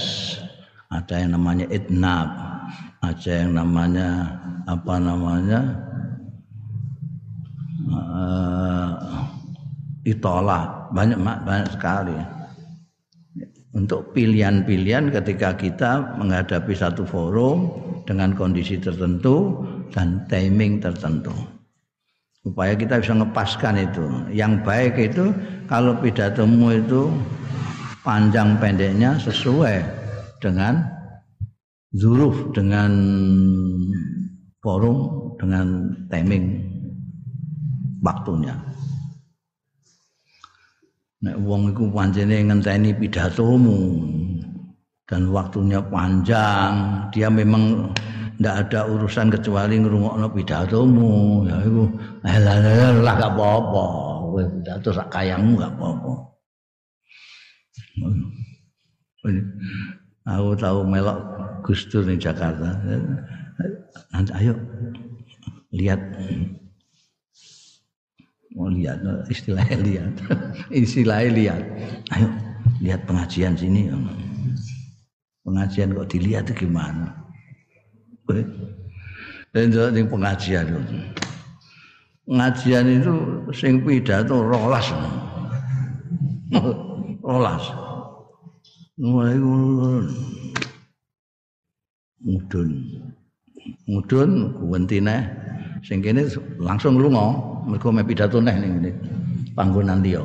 ada 0.93 1.17
yang 1.17 1.33
namanya 1.33 1.65
itnab, 1.73 2.29
ada 3.01 3.31
yang 3.31 3.51
namanya 3.57 4.09
apa 4.69 4.95
namanya? 5.01 5.59
Uh, 7.83 8.93
itolah 10.07 10.87
banyak 10.93 11.19
banyak 11.19 11.69
sekali. 11.73 12.17
Untuk 13.73 14.13
pilihan-pilihan 14.13 15.09
ketika 15.09 15.57
kita 15.57 16.13
menghadapi 16.21 16.77
satu 16.77 17.09
forum 17.09 17.73
dengan 18.05 18.37
kondisi 18.37 18.77
tertentu 18.77 19.65
dan 19.89 20.21
timing 20.29 20.77
tertentu. 20.77 21.33
Supaya 22.45 22.77
kita 22.77 23.01
bisa 23.01 23.17
ngepaskan 23.17 23.81
itu. 23.81 24.05
Yang 24.29 24.53
baik 24.61 24.93
itu 25.01 25.33
kalau 25.65 25.97
pidatomu 25.97 26.75
itu 26.77 27.09
panjang 28.03 28.59
pendeknya 28.59 29.15
sesuai 29.15 29.79
dengan 30.43 30.83
zuruf, 31.95 32.51
dengan 32.51 32.91
forum, 34.59 35.31
dengan 35.39 35.95
timing 36.11 36.59
waktunya. 38.03 38.53
Nek 41.23 41.39
wong 41.39 41.71
iku 41.71 41.87
pancene 41.87 42.43
ngenteni 42.43 42.91
pidatomu 42.91 43.79
dan 45.07 45.31
waktunya 45.31 45.79
panjang, 45.79 47.07
dia 47.15 47.31
memang 47.31 47.95
ndak 48.43 48.67
ada 48.67 48.83
urusan 48.91 49.31
kecuali 49.31 49.79
ngrungokno 49.79 50.27
pidatomu. 50.35 51.47
Ya 51.47 51.55
iku 51.63 51.83
lah 52.27 53.15
gak 53.15 53.31
apa-apa. 53.39 53.87
Pidato 54.33 54.89
sak 54.89 55.13
kayangmu 55.13 55.61
gak 55.61 55.77
apa-apa 55.77 56.32
aku 60.23 60.51
tahu 60.57 60.79
melok 60.87 61.19
Gus 61.63 61.85
Dur 61.89 62.03
di 62.07 62.17
Jakarta 62.17 62.79
ayo 64.39 64.53
lihat 65.73 66.01
mau 68.53 68.69
lihat 68.69 69.01
istilahnya 69.29 69.77
lihat 69.81 70.13
istilahnya 70.85 71.31
lihat 71.33 71.63
ayo 72.13 72.27
lihat 72.81 73.01
pengajian 73.09 73.57
sini 73.57 73.89
pengajian 75.41 75.93
kok 75.97 76.09
dilihat 76.09 76.45
itu 76.49 76.65
gimana 76.65 77.23
dan 79.53 79.69
ning 79.93 80.09
pengajian 80.09 80.65
itu. 80.65 80.81
Pengajian 82.25 82.85
itu 82.89 83.13
sing 83.53 83.85
pidato 83.85 84.41
rolas. 84.41 84.89
rolas. 87.27 87.63
Mulai 88.93 89.41
mudun. 92.21 92.69
Mudun 93.89 94.29
kuwentine 94.61 95.25
sing 95.81 95.97
kene 96.05 96.29
langsung 96.61 97.01
lunga. 97.01 97.33
Mergo 97.65 97.89
me 97.89 98.05
pidato 98.05 98.37
neh 98.37 98.53
ning 98.53 98.71
ngene. 98.77 98.91
Panggonan 99.57 100.05
liya. 100.05 100.21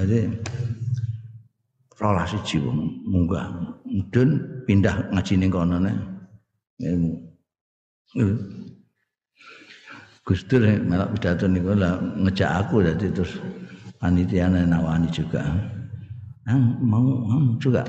Jadi 0.00 0.20
rolas 1.98 2.30
siji 2.30 2.62
wong. 2.62 2.78
Munggah. 3.10 3.50
Mudun 3.90 4.38
pindah 4.70 5.10
ngaji 5.10 5.34
ning 5.34 5.50
kono 5.50 5.82
ne 5.82 5.92
Gus 10.22 10.46
Dur 10.46 10.62
malah 10.86 11.10
pidato 11.10 11.50
niku 11.50 11.74
lah 11.74 11.98
ngejak 11.98 12.50
aku 12.54 12.86
dadi 12.86 13.10
terus 13.10 13.34
panitia 14.00 14.48
nawani 14.48 15.06
juga. 15.12 15.44
Ah, 16.48 16.56
mau, 16.80 17.04
mau 17.04 17.54
juga. 17.60 17.84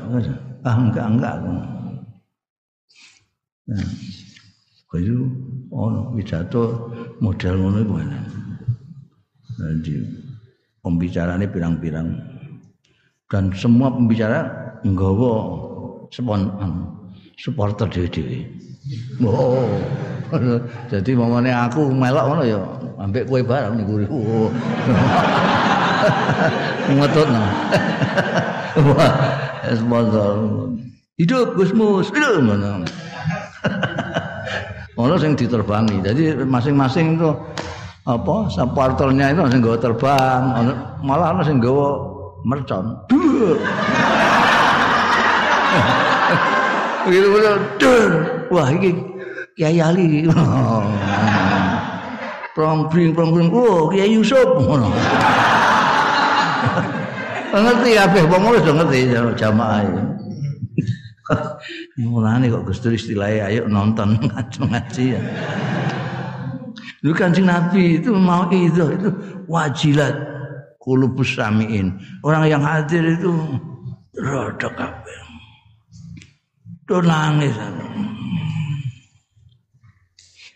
Ah, 0.61 0.75
enggak, 0.77 1.07
enggak. 1.07 1.35
Nah, 3.71 3.87
kayu 4.91 5.23
ono 5.71 6.11
pidato 6.11 6.91
model 7.23 7.55
ngono 7.55 7.77
iku 7.79 7.93
Jadi 9.61 9.93
pembicaranya 10.83 11.47
pirang-pirang 11.47 12.09
dan 13.31 13.53
semua 13.55 13.93
pembicara 13.93 14.43
nggawa 14.83 15.33
spon 16.11 16.51
supporter 17.39 17.87
dhewe-dhewe. 17.87 18.43
Oh. 19.23 19.63
Jadi 20.91 21.11
mamane 21.15 21.53
aku 21.55 21.87
melok 21.93 22.25
ngono 22.27 22.43
ya 22.43 22.59
ambek 22.99 23.29
kowe 23.29 23.41
bareng 23.45 23.79
niku. 23.79 24.03
Ngetutno. 26.91 27.43
Wah, 28.91 29.13
sponsor. 29.75 30.35
Hidup 31.19 31.53
Gusmus, 31.53 32.09
hidup 32.15 32.41
mana? 32.41 32.81
Ono 34.97 35.15
sing 35.21 35.37
diterbangi. 35.37 36.01
Jadi 36.01 36.41
masing-masing 36.45 37.17
itu 37.17 37.29
apa 38.09 38.49
supporternya 38.49 39.29
itu 39.29 39.45
sing 39.53 39.61
nggawa 39.61 39.77
terbang, 39.77 40.41
malah 41.05 41.37
ono 41.37 41.41
nggawa 41.45 41.87
mercon. 42.41 42.97
Begitu 47.05 47.27
betul. 47.33 48.09
Wah 48.49 48.69
ini 48.73 48.93
Kiai 49.57 49.77
Ali. 49.81 50.25
Prongbring 52.57 53.13
prongbring. 53.13 53.49
Oh 53.53 53.89
Kiai 53.89 54.09
Yusuf. 54.09 54.45
ngerti 57.65 57.89
kabeh 57.99 58.23
wong 58.31 58.43
wis 58.51 58.63
ngerti 58.63 58.99
jamaah 59.37 59.81
iki. 59.83 60.03
Mulane 62.07 62.51
kok 62.51 62.65
Gus 62.67 62.79
Dur 62.83 62.95
istilahnya 62.95 63.47
ayo 63.51 63.61
nonton 63.67 64.19
ngaji 64.71 65.05
ya. 65.15 65.21
Lu 67.01 67.17
kancing 67.17 67.49
Nabi 67.49 67.97
itu 67.97 68.13
mau 68.13 68.45
itu 68.53 68.93
itu 68.93 69.09
wajilat 69.49 70.13
kulubus 70.77 71.33
samiin. 71.33 71.97
Orang 72.21 72.45
yang 72.45 72.61
hadir 72.61 73.01
itu 73.17 73.33
rada 74.17 74.69
kabeh. 74.69 75.19
Tuh 76.85 77.01
nangis. 77.01 77.55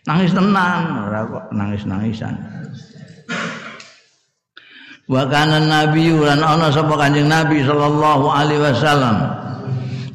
Nangis 0.06 0.30
tenang, 0.30 1.10
ora 1.10 1.26
kok 1.26 1.44
nangis-nangisan. 1.50 2.34
Wa 5.06 5.22
kana 5.30 5.62
nabi 5.62 6.10
lan 6.10 6.42
ana 6.42 6.74
sapa 6.74 6.98
Kanjeng 6.98 7.30
Nabi 7.30 7.62
sallallahu 7.62 8.26
alaihi 8.26 8.62
wasallam. 8.62 9.16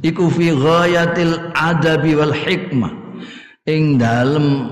Iku 0.03 0.27
fi 0.27 0.51
ghayatil 0.51 1.51
adabi 1.55 2.11
wal 2.19 2.35
hikmah. 2.35 2.91
Ing 3.69 3.95
dalem 4.01 4.67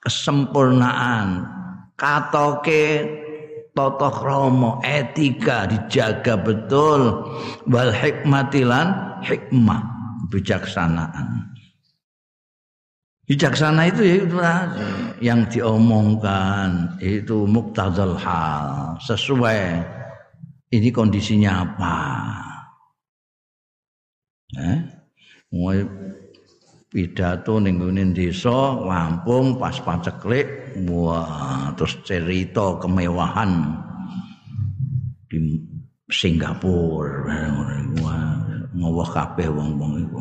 kesempurnaan 0.00 1.44
katoke 1.98 3.04
tata 3.74 4.08
krama 4.08 4.80
etika 4.80 5.66
dijaga 5.68 6.38
betul 6.40 7.26
wal 7.66 7.92
hikmatilan 7.92 9.20
hikmah 9.26 9.82
bijaksanaan 10.30 11.55
bijaksana 13.26 13.90
itu 13.90 14.02
ya 14.06 14.14
itu 14.22 14.38
yang 15.20 15.44
diomongkan 15.50 16.98
itu 17.02 17.44
muktadal 17.44 18.14
hal 18.14 18.94
sesuai. 19.02 19.82
Ini 20.66 20.88
kondisinya 20.90 21.62
apa? 21.62 21.98
Eh? 24.56 24.78
mulai 25.54 25.86
pidato 26.90 27.62
ning 27.62 27.78
desa 28.14 28.74
Lampung 28.82 29.58
pas 29.58 29.78
paceklik 29.78 30.74
wah 30.90 31.70
terus 31.78 32.02
cerita 32.02 32.78
kemewahan 32.82 33.78
di 35.30 35.60
Singapura. 36.10 37.52
Wah 38.02 38.26
ngowah 38.76 39.08
kabeh 39.08 39.48
wong-wong 39.48 39.92
iku 40.04 40.20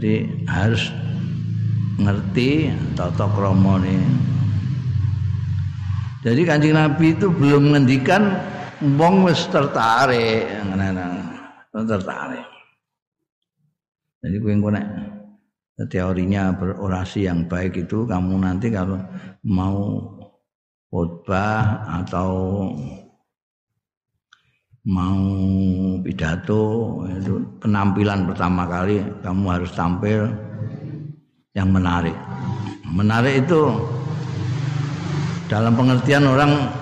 Jadi 0.00 0.48
harus 0.48 0.88
ngerti 2.00 2.72
tata 2.96 3.28
krama 3.36 3.76
Jadi 6.24 6.40
Kanjeng 6.48 6.72
Nabi 6.72 7.12
itu 7.12 7.28
belum 7.28 7.76
ngendikan 7.76 8.32
wong 8.96 9.28
wis 9.28 9.44
tertarik 9.52 10.48
tertarik. 11.84 12.48
Jadi 14.24 14.36
engko 14.40 14.72
nek 14.72 14.86
teorinya 15.92 16.56
berorasi 16.56 17.28
yang 17.28 17.44
baik 17.44 17.84
itu 17.84 18.08
kamu 18.08 18.40
nanti 18.40 18.72
kalau 18.72 19.04
mau 19.44 20.00
khotbah 20.88 21.84
atau 22.00 22.32
mau 24.88 25.20
pidato 26.00 26.62
itu 27.12 27.36
penampilan 27.60 28.24
pertama 28.24 28.64
kali 28.64 29.04
kamu 29.20 29.44
harus 29.52 29.70
tampil 29.76 30.32
yang 31.52 31.68
menarik. 31.68 32.16
Menarik 32.88 33.44
itu 33.44 33.76
dalam 35.52 35.76
pengertian 35.76 36.24
orang 36.24 36.72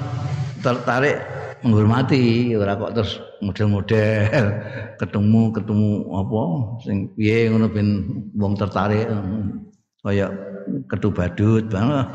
tertarik 0.63 1.19
menghormati 1.67 2.55
ora 2.55 2.79
kok 2.79 2.95
terus 2.95 3.19
model-model 3.43 4.47
ketemu 5.03 5.43
ketemu 5.51 5.91
apa 6.15 6.43
sing 6.87 7.11
piye 7.19 7.51
ngono 7.51 7.67
ben 7.67 7.89
wong 8.39 8.55
tertarik 8.55 9.11
kaya 10.07 10.31
ketu 10.87 11.11
badut 11.11 11.67
banget. 11.75 12.07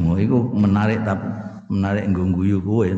Oh 0.00 0.44
menarik 0.56 1.04
tapi 1.04 1.28
menarik 1.68 2.08
nggo 2.08 2.24
guyu 2.32 2.58
kowe. 2.64 2.88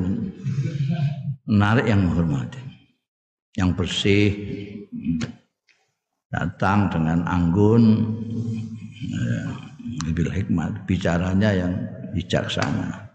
Menarik 1.47 1.87
yang 1.87 2.07
menghormati. 2.07 2.63
Yang 3.57 3.71
bersih 3.79 4.29
datang 6.29 6.91
dengan 6.93 7.25
anggun 7.25 7.85
bil 10.11 10.31
hikmat. 10.31 10.85
Bicaranya 10.85 11.51
yang 11.55 11.73
bijaksana. 12.13 13.09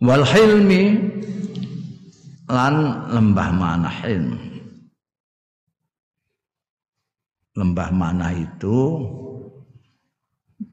Wal 0.00 0.24
hilmi 0.24 0.82
lan 2.50 3.06
lembah 3.14 3.50
mana 3.54 3.90
hilm 4.02 4.50
lembah 7.60 7.90
mana 7.90 8.30
itu 8.32 9.04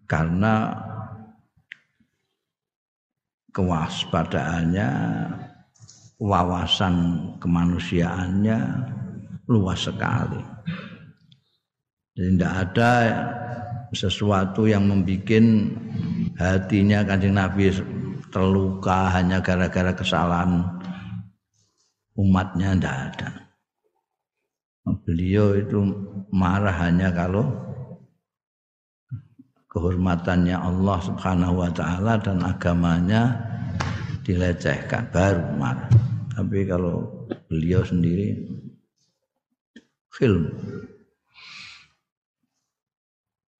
karena 0.07 0.71
kewaspadaannya 3.51 4.89
wawasan 6.17 6.95
kemanusiaannya 7.37 8.57
luas 9.47 9.85
sekali 9.85 10.41
jadi 12.17 12.29
tidak 12.33 12.53
ada 12.65 12.91
sesuatu 13.93 14.65
yang 14.65 14.89
membuat 14.89 15.31
hatinya 16.37 17.05
kanjeng 17.05 17.37
Nabi 17.37 17.69
terluka 18.33 19.13
hanya 19.13 19.39
gara-gara 19.39 19.93
kesalahan 19.93 20.65
umatnya 22.17 22.73
tidak 22.73 22.95
ada. 23.13 23.29
Beliau 25.05 25.55
itu 25.55 25.77
marah 26.33 26.73
hanya 26.87 27.13
kalau 27.13 27.45
kehormatannya 29.69 30.57
Allah 30.57 30.97
Subhanahu 31.05 31.61
wa 31.61 31.71
taala 31.71 32.17
dan 32.17 32.41
agamanya 32.41 33.35
dilecehkan. 34.27 35.07
Baru 35.15 35.55
marah. 35.55 35.87
Tapi 36.35 36.67
kalau 36.67 37.07
beliau 37.47 37.81
sendiri 37.87 38.35
film. 40.11 40.51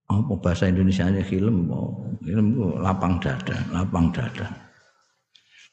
Apa 0.08 0.34
bahasa 0.40 0.68
Indonesia 0.68 1.08
nya 1.08 1.24
film? 1.24 1.68
Oh, 1.72 2.04
film 2.24 2.80
lapang 2.84 3.20
dada 3.24 3.56
lapang 3.72 4.12
dada. 4.12 4.48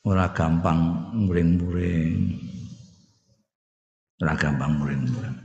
Ora 0.04 0.30
gampang 0.30 1.11
muring-muring. 1.16 2.35
Ora 4.22 4.35
gampang 4.38 4.78
muring-muring. 4.78 5.37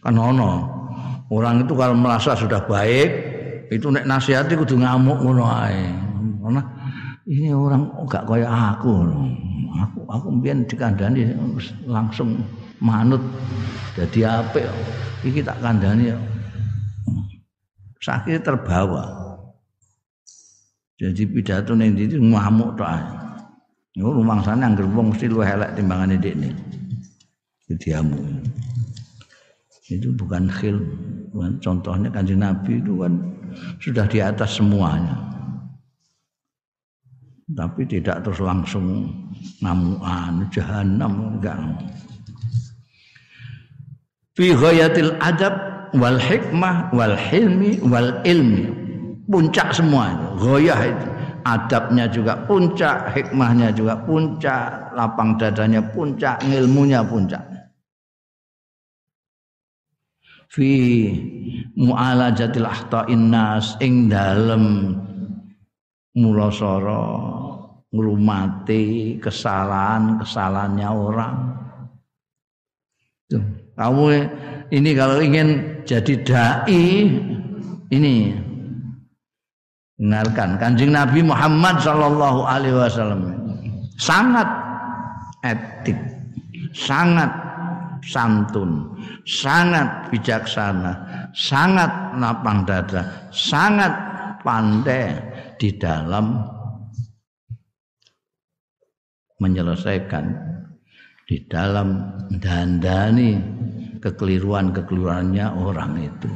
Kan 0.00 0.16
ono. 0.16 0.52
Orang 1.26 1.66
itu 1.66 1.74
kalau 1.74 1.98
merasa 1.98 2.38
sudah 2.38 2.62
baik 2.62 3.10
itu 3.66 3.90
nek 3.90 4.06
nasihati 4.06 4.54
kudu 4.54 4.78
ngamuk 4.78 5.18
ngono 5.26 5.44
ae. 5.50 5.82
Karena 6.38 6.62
ini 7.26 7.50
orang 7.50 7.90
gak 8.06 8.24
kaya 8.30 8.46
aku 8.46 9.02
aku 9.74 9.98
aku 10.06 10.26
mbiyen 10.30 10.62
dikandani 10.64 11.34
langsung 11.84 12.38
manut 12.78 13.20
jadi 13.98 14.40
apik 14.40 14.66
iki 15.26 15.42
tak 15.42 15.58
kandani 15.58 16.14
sakit 18.06 18.46
terbawa. 18.46 19.04
Jadi 20.96 21.28
pidato 21.28 21.76
ning 21.76 21.92
ndi 21.92 22.08
ngamuk 22.16 22.78
tok 22.78 22.88
ae. 22.88 23.04
Yo 23.96 24.12
rumangsane 24.12 24.64
anggere 24.64 24.88
wong 24.92 25.12
mesti 25.12 25.26
luwih 25.28 25.48
elek 25.48 25.76
timbangane 25.76 26.16
dekne. 26.16 26.52
Diamu. 27.66 28.16
Itu 29.90 30.14
bukan 30.16 30.48
khil. 30.48 30.78
Contohnya 31.60 32.08
kanjeng 32.08 32.40
Nabi 32.40 32.80
itu 32.80 32.96
kan 32.96 33.12
sudah 33.80 34.08
di 34.08 34.24
atas 34.24 34.56
semuanya. 34.56 35.35
Tapi 37.46 37.86
tidak 37.86 38.26
terus 38.26 38.42
langsung 38.42 39.06
ngamuan 39.62 40.50
jahanam 40.50 41.38
enggak. 41.38 41.54
Fi 44.34 44.50
ghayatil 44.50 45.14
adab 45.22 45.54
wal 45.94 46.18
hikmah 46.18 46.90
wal 46.90 47.14
hilmi 47.14 47.78
wal 47.86 48.18
ilmi. 48.26 48.66
Puncak 49.30 49.70
semua 49.70 50.10
itu 50.10 50.26
goyah 50.42 50.80
itu. 50.90 51.06
Adabnya 51.46 52.10
juga 52.10 52.34
puncak 52.50 53.14
hikmahnya 53.14 53.70
juga 53.70 53.94
puncak 54.02 54.90
lapang 54.98 55.38
dadanya 55.38 55.78
puncak 55.94 56.42
ilmunya 56.42 57.06
puncak. 57.06 57.46
Fi 60.50 60.70
mu'alajatil 61.78 62.66
ahta'in 62.66 63.30
nas 63.30 63.78
ing 63.78 64.10
dalem 64.10 64.98
mulasara 66.16 67.04
ngrumati 67.92 69.16
kesalahan-kesalahannya 69.20 70.88
orang. 70.88 71.36
Tuh, 73.28 73.44
kamu 73.76 74.04
ini 74.72 74.90
kalau 74.96 75.20
ingin 75.20 75.48
jadi 75.84 76.14
dai 76.24 76.82
ini. 77.92 78.16
Dengarkan 79.96 80.60
kanjeng 80.60 80.92
Nabi 80.92 81.24
Muhammad 81.24 81.80
Shallallahu 81.80 82.44
Alaihi 82.44 82.76
Wasallam. 82.76 83.32
Sangat 83.96 84.44
etik 85.40 85.96
sangat 86.76 87.32
santun 88.04 88.92
sangat 89.24 90.12
bijaksana 90.12 90.92
sangat 91.32 91.88
lapang 92.20 92.68
dada 92.68 93.32
sangat 93.32 93.90
pandai 94.44 95.16
di 95.56 95.76
dalam 95.76 96.40
menyelesaikan 99.40 100.24
di 101.26 101.42
dalam 101.50 102.16
dandani 102.38 103.34
kekeliruan-kekeliruannya 103.98 105.46
orang 105.58 105.92
itu. 105.98 106.32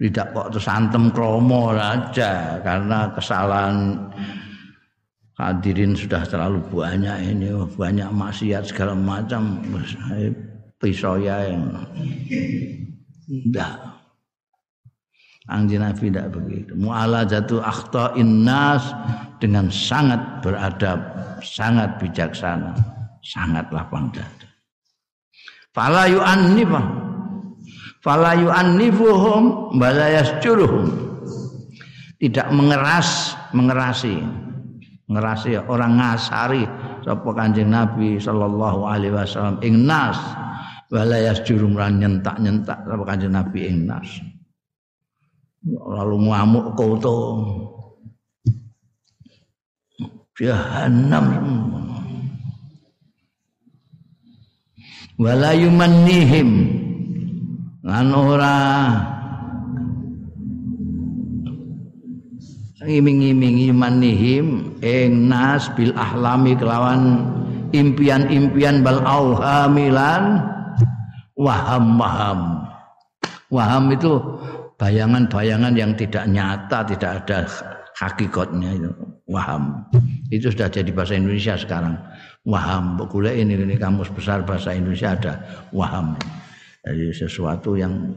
Tidak 0.00 0.32
kok 0.32 0.56
terus 0.56 0.64
antem 0.64 1.12
kromo 1.12 1.76
aja 1.76 2.56
karena 2.64 3.12
kesalahan 3.12 4.08
hadirin 5.36 5.92
sudah 5.92 6.24
terlalu 6.24 6.64
banyak 6.72 7.36
ini 7.36 7.52
banyak 7.76 8.08
maksiat 8.08 8.64
segala 8.64 8.96
macam 8.96 9.60
pisau 10.80 11.20
ya 11.20 11.52
yang 11.52 11.84
tidak 13.28 13.99
Anjing 15.48 15.80
Nabi 15.80 16.12
tidak 16.12 16.36
begitu. 16.36 16.76
Mu'ala 16.76 17.24
jatuh 17.24 17.64
akhta 17.64 18.12
innas 18.20 18.92
dengan 19.40 19.72
sangat 19.72 20.20
beradab, 20.44 21.00
sangat 21.40 21.96
bijaksana, 21.96 22.76
sangat 23.24 23.64
lapang 23.72 24.12
dada. 24.12 24.48
Fala 25.72 26.04
yu'annifah. 26.10 26.86
Fala 28.04 28.36
yu'annifuhum 28.36 29.76
wala 29.80 30.06
yasjuruhum. 30.20 30.86
Tidak 32.20 32.48
mengeras, 32.52 33.32
mengerasi. 33.56 34.20
Ngerasi 35.10 35.58
orang 35.66 35.98
ngasari 35.98 36.62
sapa 37.02 37.28
Kanjeng 37.34 37.74
Nabi 37.74 38.20
sallallahu 38.22 38.86
alaihi 38.86 39.10
wasallam 39.10 39.58
ing 39.58 39.82
nas 39.82 40.14
wala 40.86 41.18
yasjurum 41.18 41.74
lan 41.74 41.98
nyentak-nyentak 41.98 42.78
sapa 42.86 43.02
Kanjeng 43.08 43.34
Nabi 43.34 43.66
ing 43.66 43.90
nas. 43.90 44.06
Lalu 45.66 46.16
ngamuk 46.24 46.66
koto. 46.72 47.16
Jahannam. 50.40 51.26
Wala 55.20 55.52
yumannihim. 55.52 56.48
Lan 57.84 58.08
ora? 58.16 58.56
Ngiming-imingi 62.80 63.68
manihim 63.76 64.80
ing 64.80 65.28
nas 65.28 65.68
bil 65.76 65.92
ahlami 65.92 66.56
kelawan 66.56 67.28
impian-impian 67.76 68.80
bal 68.80 69.04
auhamilan. 69.04 70.40
Waham-waham. 71.36 72.64
Waham 73.52 73.92
itu 73.92 74.16
bayangan-bayangan 74.80 75.76
yang 75.76 75.92
tidak 75.92 76.24
nyata 76.24 76.80
tidak 76.88 77.10
ada 77.20 77.44
hakikatnya 78.00 78.80
itu. 78.80 78.90
Waham. 79.28 79.84
Itu 80.32 80.48
sudah 80.48 80.72
jadi 80.72 80.88
bahasa 80.90 81.20
Indonesia 81.20 81.54
sekarang. 81.60 82.00
Waham. 82.48 82.96
Boleh 82.96 83.36
ini 83.36 83.60
ini 83.60 83.76
kamus 83.76 84.08
besar 84.08 84.40
bahasa 84.42 84.72
Indonesia 84.72 85.12
ada 85.12 85.32
waham. 85.76 86.16
Jadi 86.80 87.12
sesuatu 87.12 87.76
yang 87.76 88.16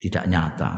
tidak 0.00 0.24
nyata. 0.26 0.72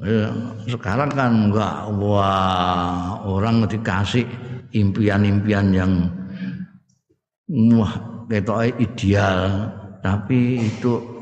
Ya, 0.00 0.32
sekarang 0.64 1.12
kan 1.12 1.30
enggak. 1.52 1.76
Wah 2.00 3.20
orang 3.28 3.68
dikasih 3.68 4.24
impian-impian 4.72 5.68
yang 5.76 5.92
wah 7.76 8.24
ketoknya 8.26 8.72
ideal. 8.80 9.40
Tapi 10.00 10.64
itu 10.64 11.19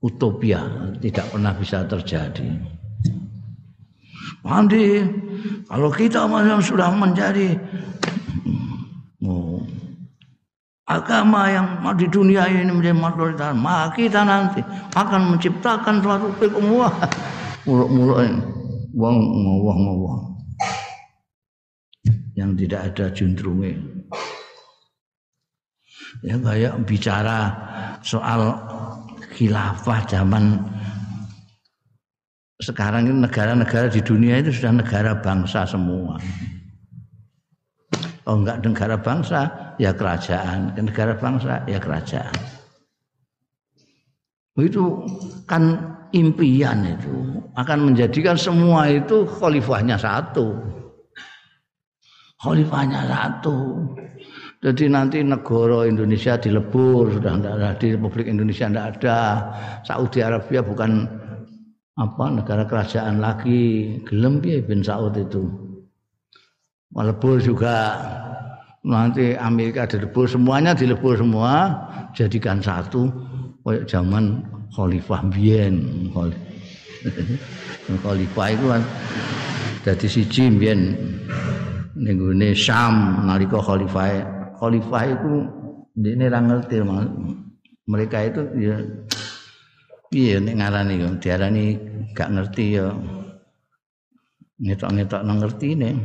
utopia 0.00 0.64
tidak 1.00 1.28
pernah 1.28 1.52
bisa 1.56 1.84
terjadi. 1.84 2.48
Mandi 4.40 5.04
kalau 5.68 5.92
kita 5.92 6.24
sudah 6.64 6.88
menjadi 6.96 7.56
oh, 9.24 9.60
agama 10.88 11.52
yang 11.52 11.66
di 11.96 12.08
dunia 12.08 12.48
ini 12.48 12.72
menjadi 12.72 12.96
mayoritas, 12.96 13.52
maka 13.52 13.92
kita 13.96 14.24
nanti 14.24 14.64
akan 14.96 15.36
menciptakan 15.36 16.00
suatu 16.00 16.28
wah 16.72 16.94
muluk-muluk 17.68 18.18
wong 18.96 19.16
ngowah-ngowah. 19.20 20.18
Yang 22.32 22.50
tidak 22.64 22.80
ada 22.88 23.06
juntrungnya 23.12 23.76
ya 26.20 26.36
kayak 26.36 26.74
bicara 26.84 27.38
soal 28.04 28.52
khilafah 29.40 30.04
zaman 30.04 30.60
sekarang 32.60 33.08
ini 33.08 33.24
negara-negara 33.24 33.88
di 33.88 34.04
dunia 34.04 34.36
itu 34.44 34.52
sudah 34.52 34.84
negara 34.84 35.16
bangsa 35.16 35.64
semua. 35.64 36.20
Oh 38.28 38.36
enggak 38.36 38.60
negara 38.60 39.00
bangsa 39.00 39.48
ya 39.80 39.96
kerajaan, 39.96 40.76
negara 40.76 41.16
bangsa 41.16 41.64
ya 41.64 41.80
kerajaan. 41.80 42.36
Itu 44.60 45.08
kan 45.48 45.96
impian 46.12 46.84
itu 46.84 47.40
akan 47.56 47.88
menjadikan 47.88 48.36
semua 48.36 48.92
itu 48.92 49.24
khalifahnya 49.24 49.96
satu. 49.96 50.52
Khalifahnya 52.44 53.08
satu. 53.08 53.88
Jadi 54.60 54.92
nanti 54.92 55.24
negara 55.24 55.88
Indonesia 55.88 56.36
dilebur 56.36 57.16
sudah 57.16 57.32
tidak 57.40 57.52
ada 57.56 57.70
di 57.80 57.96
Republik 57.96 58.28
Indonesia 58.28 58.68
tidak 58.68 58.86
ada. 59.00 59.18
Saudi 59.88 60.20
Arabia 60.20 60.60
bukan 60.60 61.08
apa 61.96 62.24
negara 62.28 62.68
kerajaan 62.68 63.24
lagi. 63.24 63.96
Gelem 64.04 64.44
ya 64.44 64.60
bin 64.60 64.84
Saud 64.84 65.16
itu. 65.16 65.48
Melebur 66.92 67.40
juga 67.40 67.96
nanti 68.84 69.32
Amerika 69.32 69.88
dilebur 69.88 70.28
semuanya 70.28 70.76
dilebur 70.76 71.16
semua 71.16 71.72
jadikan 72.12 72.60
satu 72.60 73.08
kayak 73.64 73.84
zaman 73.84 74.40
khalifah 74.72 75.20
biyen 75.28 76.08
khalifah 78.04 78.48
itu 78.56 78.64
kan 78.72 78.82
dadi 79.84 80.08
siji 80.08 80.48
biyen 80.56 80.96
ning 81.92 82.16
gone 82.16 82.50
Syam 82.56 83.28
nalika 83.28 83.60
khalifah 83.60 84.39
khalifah 84.60 85.04
itu 85.08 85.32
ini 85.96 86.26
ra 86.28 86.40
ngerti 86.44 86.76
mereka 87.88 88.18
itu 88.28 88.40
ya 88.60 88.76
piye 90.12 90.36
nek 90.38 90.54
ngarani 90.60 90.94
yo 91.00 91.08
diarani 91.16 91.66
gak 92.12 92.30
ngerti 92.30 92.76
ya 92.76 92.92
ngetok-ngetok 94.60 95.22
nang 95.24 95.40
nih 95.40 95.96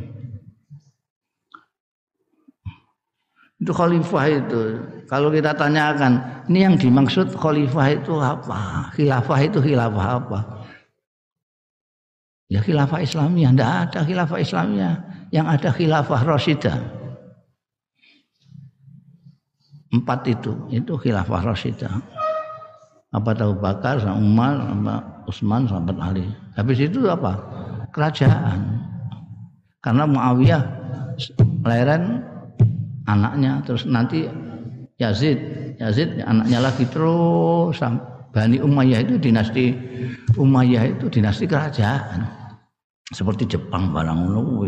itu 3.59 3.71
khalifah 3.71 4.25
itu 4.31 4.63
kalau 5.05 5.29
kita 5.29 5.53
tanyakan, 5.53 6.17
ini 6.49 6.65
yang 6.65 6.75
dimaksud 6.81 7.37
khalifah 7.37 7.93
itu 7.93 8.17
apa? 8.17 8.89
Khilafah 8.97 9.39
itu 9.45 9.61
khilafah 9.61 10.07
apa? 10.17 10.39
Ya 12.49 12.61
khilafah 12.61 13.05
Islamiyah, 13.05 13.53
tidak 13.53 13.69
ada 13.69 13.99
khilafah 14.01 14.39
Islamiyah. 14.41 14.95
Yang 15.29 15.45
ada 15.45 15.69
khilafah 15.77 16.21
Rasidah. 16.25 16.77
Empat 19.95 20.27
itu, 20.27 20.51
itu 20.67 20.99
khilafah 20.99 21.55
Rasidah. 21.55 22.03
Apa 23.15 23.31
tahu 23.31 23.55
Bakar, 23.55 24.03
sama 24.03 24.19
Umar, 24.19 24.53
sama 24.60 24.95
Utsman, 25.23 25.62
sama 25.71 25.95
Ali. 26.03 26.27
Habis 26.60 26.84
itu 26.84 27.08
apa? 27.08 27.39
Kerajaan. 27.95 28.84
Karena 29.79 30.03
Muawiyah 30.03 30.63
leren 31.63 32.21
anaknya 33.08 33.62
terus 33.63 33.88
nanti 33.88 34.27
Yazid 34.99 35.38
Yazid 35.79 36.21
anaknya 36.25 36.60
lagi 36.60 36.86
terus 36.89 37.79
Bani 38.36 38.60
Umayyah 38.60 38.99
itu 39.05 39.15
dinasti 39.21 39.71
Umayyah 40.36 40.97
itu 40.97 41.05
dinasti 41.08 41.47
kerajaan 41.47 42.27
seperti 43.13 43.47
Jepang 43.47 43.93
barang 43.95 44.27
ngono 44.27 44.65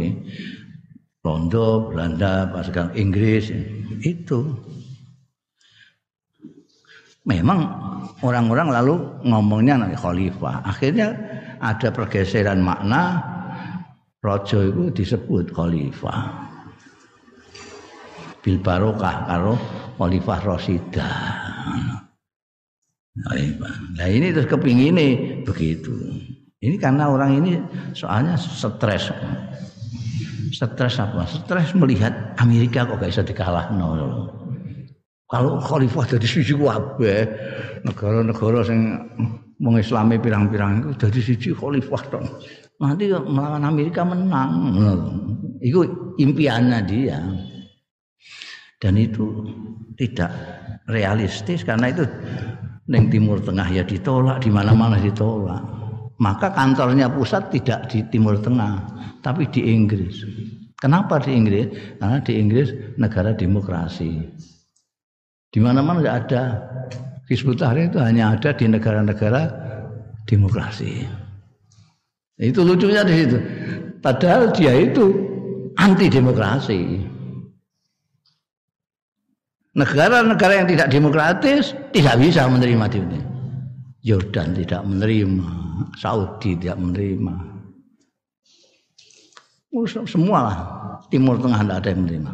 Londo, 1.26 1.92
Belanda, 1.92 2.48
pas 2.48 2.72
Inggris 2.96 3.52
itu 4.00 4.56
memang 7.28 7.60
orang-orang 8.24 8.72
lalu 8.72 8.96
ngomongnya 9.28 9.84
nanti 9.84 10.00
khalifah 10.00 10.64
akhirnya 10.64 11.12
ada 11.60 11.92
pergeseran 11.92 12.64
makna 12.64 13.22
rojo 14.24 14.64
itu 14.64 14.84
disebut 15.04 15.52
khalifah 15.52 16.48
bil 18.48 18.58
barokah 18.64 19.28
karo 19.28 19.60
Khalifah 19.98 20.40
Rasidah. 20.46 21.18
Nah 23.98 24.08
ini 24.08 24.30
terus 24.30 24.46
kepingin 24.46 24.96
begitu. 25.42 25.92
Ini 26.62 26.78
karena 26.78 27.10
orang 27.10 27.42
ini 27.42 27.58
soalnya 27.98 28.38
stres. 28.38 29.10
Stres 30.54 30.96
apa? 31.02 31.26
Stres 31.26 31.74
melihat 31.74 32.14
Amerika 32.38 32.86
kok 32.86 33.02
gak 33.02 33.10
bisa 33.10 33.26
dikalah 33.26 33.74
no. 33.74 34.30
Kalau 35.28 35.60
khalifah 35.60 36.08
dari 36.08 36.24
sisi 36.24 36.56
wabe, 36.56 37.28
negara-negara 37.84 38.64
yang 38.72 39.04
mengislami 39.60 40.16
pirang-pirang 40.24 40.88
itu 40.88 40.92
dari 40.96 41.20
sisi 41.20 41.50
khalifah 41.52 42.04
dong. 42.08 42.28
Nanti 42.80 43.12
melawan 43.12 43.68
Amerika 43.68 44.08
menang. 44.08 44.72
Itu 45.60 45.84
impiannya 46.16 46.80
dia. 46.88 47.20
Dan 48.80 48.96
itu 48.96 49.44
tidak 50.00 50.32
realistis 50.88 51.66
karena 51.68 51.92
itu 51.92 52.08
neng 52.88 53.12
timur 53.12 53.44
tengah 53.44 53.68
ya 53.68 53.84
ditolak 53.84 54.40
di 54.40 54.48
mana-mana 54.48 54.96
ditolak. 54.96 55.60
Maka 56.24 56.56
kantornya 56.56 57.12
pusat 57.12 57.52
tidak 57.52 57.92
di 57.92 58.00
timur 58.08 58.40
tengah 58.40 58.80
tapi 59.20 59.44
di 59.52 59.76
Inggris. 59.76 60.24
Kenapa 60.80 61.20
di 61.20 61.36
Inggris? 61.36 61.68
Karena 62.00 62.22
di 62.24 62.34
Inggris 62.38 62.72
negara 62.96 63.34
demokrasi 63.34 64.24
di 65.52 65.60
mana-mana 65.64 66.04
tidak 66.04 66.18
ada 66.28 66.44
Hizbut 67.28 67.60
Tahrir 67.60 67.92
itu 67.92 68.00
hanya 68.00 68.36
ada 68.36 68.56
di 68.56 68.66
negara-negara 68.68 69.42
demokrasi 70.28 71.08
itu 72.40 72.60
lucunya 72.62 73.04
di 73.04 73.14
situ 73.26 73.38
padahal 74.00 74.52
dia 74.54 74.72
itu 74.76 75.12
anti 75.76 76.08
demokrasi 76.08 77.08
Negara-negara 79.78 80.54
yang 80.58 80.68
tidak 80.74 80.90
demokratis 80.90 81.78
tidak 81.94 82.18
bisa 82.18 82.50
menerima 82.50 82.86
ini. 82.98 83.22
Yordan 84.02 84.58
tidak 84.58 84.82
menerima, 84.82 85.46
Saudi 86.02 86.58
tidak 86.58 86.82
menerima. 86.82 87.34
Oh, 89.78 89.86
semua 89.86 90.40
lah 90.42 90.58
Timur 91.14 91.38
Tengah 91.38 91.62
tidak 91.62 91.78
ada 91.78 91.90
yang 91.94 92.02
menerima. 92.10 92.32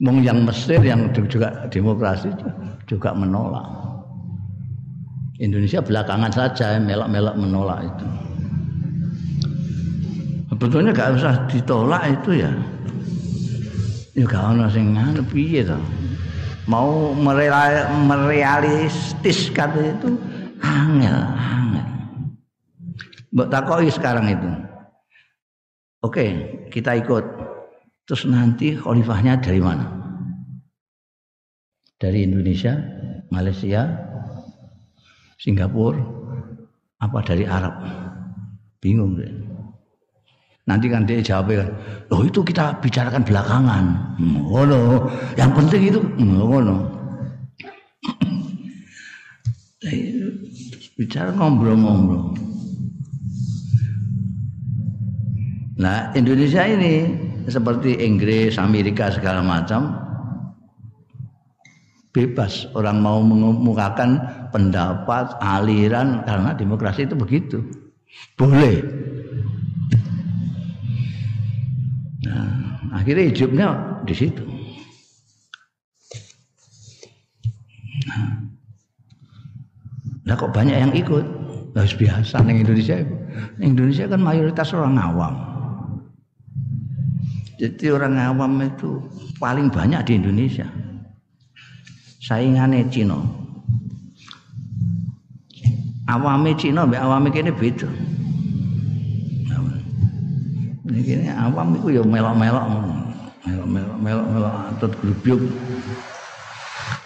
Mong 0.00 0.24
yang 0.24 0.48
Mesir 0.48 0.80
yang 0.80 1.12
juga 1.12 1.68
demokrasi 1.68 2.32
juga 2.88 3.12
menolak. 3.12 3.68
Indonesia 5.40 5.80
belakangan 5.84 6.32
saja 6.32 6.80
melak-melak 6.80 7.36
menolak 7.36 7.84
itu. 7.84 8.08
Sebetulnya 10.52 10.92
gak 10.92 11.16
usah 11.16 11.48
ditolak 11.48 12.04
itu 12.20 12.44
ya 12.44 12.52
ya 14.18 14.26
gak 14.26 14.42
ana 14.52 14.68
sing 14.68 14.92
ngono 14.92 15.22
piye 15.30 15.62
to 15.64 15.78
mau 16.68 17.16
merealistiskan 17.16 19.70
itu 19.80 20.20
angel, 20.60 21.18
angel. 21.34 21.88
Mbak 23.34 23.50
takoi 23.50 23.90
sekarang 23.90 24.30
itu. 24.30 24.46
Oke, 26.04 26.24
kita 26.70 26.94
ikut. 27.00 27.24
Terus 28.10 28.26
nanti 28.26 28.74
khalifahnya 28.74 29.38
dari 29.38 29.62
mana? 29.62 29.86
Dari 31.94 32.26
Indonesia, 32.26 32.74
Malaysia, 33.30 33.86
Singapura, 35.38 36.02
apa 36.98 37.22
dari 37.22 37.46
Arab? 37.46 37.70
Bingung 38.82 39.14
deh. 39.14 39.30
Nanti 40.66 40.90
kan 40.90 41.06
dia 41.06 41.22
jawab 41.22 41.54
kan, 41.54 41.70
oh 42.10 42.26
itu 42.26 42.42
kita 42.42 42.82
bicarakan 42.82 43.22
belakangan. 43.22 43.84
Oh 44.42 44.66
no, 44.66 45.06
yang 45.38 45.54
penting 45.54 45.94
itu, 45.94 46.02
oh 46.18 46.58
no. 46.58 46.90
Bicara 50.98 51.30
ngobrol-ngobrol. 51.30 52.34
Nah 55.78 56.10
Indonesia 56.18 56.66
ini 56.66 57.29
seperti 57.48 57.96
Inggris, 58.02 58.60
Amerika 58.60 59.08
segala 59.08 59.40
macam 59.40 60.10
bebas 62.10 62.66
orang 62.74 62.98
mau 62.98 63.22
mengemukakan 63.22 64.18
pendapat, 64.50 65.30
aliran 65.38 66.26
karena 66.26 66.50
demokrasi 66.58 67.06
itu 67.06 67.14
begitu. 67.14 67.58
Boleh. 68.34 68.82
Nah, 72.26 72.50
akhirnya 72.98 73.30
hidupnya 73.30 73.68
di 74.02 74.14
situ. 74.14 74.42
Nah, 80.26 80.34
kok 80.38 80.54
banyak 80.54 80.78
yang 80.78 80.94
ikut? 80.94 81.26
Harus 81.74 81.94
biasa 81.94 82.42
di 82.42 82.66
Indonesia. 82.66 82.98
Indonesia 83.62 84.10
kan 84.10 84.18
mayoritas 84.18 84.74
orang 84.74 84.98
awam. 84.98 85.49
Jadi 87.60 87.92
orang 87.92 88.16
awam 88.16 88.56
itu 88.64 89.04
paling 89.36 89.68
banyak 89.68 90.00
di 90.08 90.12
Indonesia. 90.16 90.64
Saingannya 92.24 92.88
Cina. 92.88 93.20
Awame 96.08 96.56
Cina 96.56 96.88
mbek 96.88 97.04
awame 97.04 97.28
kene 97.28 97.52
beda. 97.52 97.84
Ini 100.88 101.32
awam 101.36 101.76
itu 101.76 102.00
ya 102.00 102.02
melok-melok 102.06 102.64
melok-melok 103.44 103.96
melok-melok 103.98 104.54
atut 104.72 104.92
grubyuk 105.00 105.42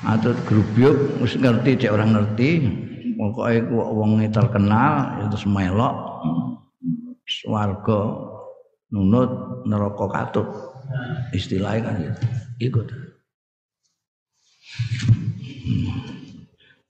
atut 0.02 0.38
grubyuk 0.44 0.96
wis 1.22 1.38
ngerti 1.38 1.86
cek 1.86 1.94
orang 1.94 2.10
ngerti 2.12 2.50
pokoke 3.16 3.64
wong 3.70 4.18
terkenal 4.34 5.14
ya 5.22 5.24
terus 5.30 5.46
melok 5.46 5.94
swarga 7.24 8.33
nunut 8.94 9.30
neraka 9.66 10.06
katut 10.14 10.46
istilahnya 11.34 11.82
kan 11.82 11.94
gitu 11.98 12.22
ikut 12.70 12.86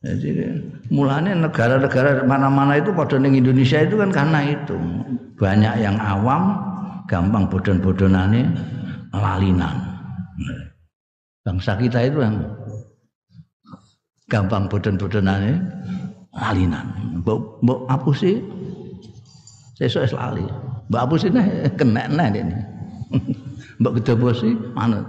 jadi 0.05 0.61
mulanya 0.93 1.49
negara-negara 1.49 2.29
mana-mana 2.29 2.77
itu 2.77 2.93
pada 2.93 3.17
ning 3.17 3.40
Indonesia 3.40 3.81
itu 3.81 3.97
kan 3.97 4.12
karena 4.12 4.53
itu 4.53 4.77
banyak 5.40 5.81
yang 5.81 5.97
awam 5.97 6.61
gampang 7.09 7.49
bodon-bodonane 7.49 8.53
lalinan. 9.17 9.77
Bangsa 11.40 11.81
kita 11.81 12.05
itu 12.05 12.21
yang 12.21 12.37
gampang 14.29 14.69
bodon-bodonane 14.69 15.57
lalinan. 16.37 16.85
Mbok 17.25 17.64
mbok 17.64 17.81
apusi 17.88 18.45
sesuk 19.81 20.05
es 20.05 20.12
lali. 20.12 20.45
Mbok 20.88 21.01
apusi 21.01 21.33
nih 21.33 21.70
kena 21.81 22.09
nih 22.09 22.44
ini. 22.44 22.57
Mbok 23.81 24.01
gedobosi 24.01 24.53
manut. 24.77 25.05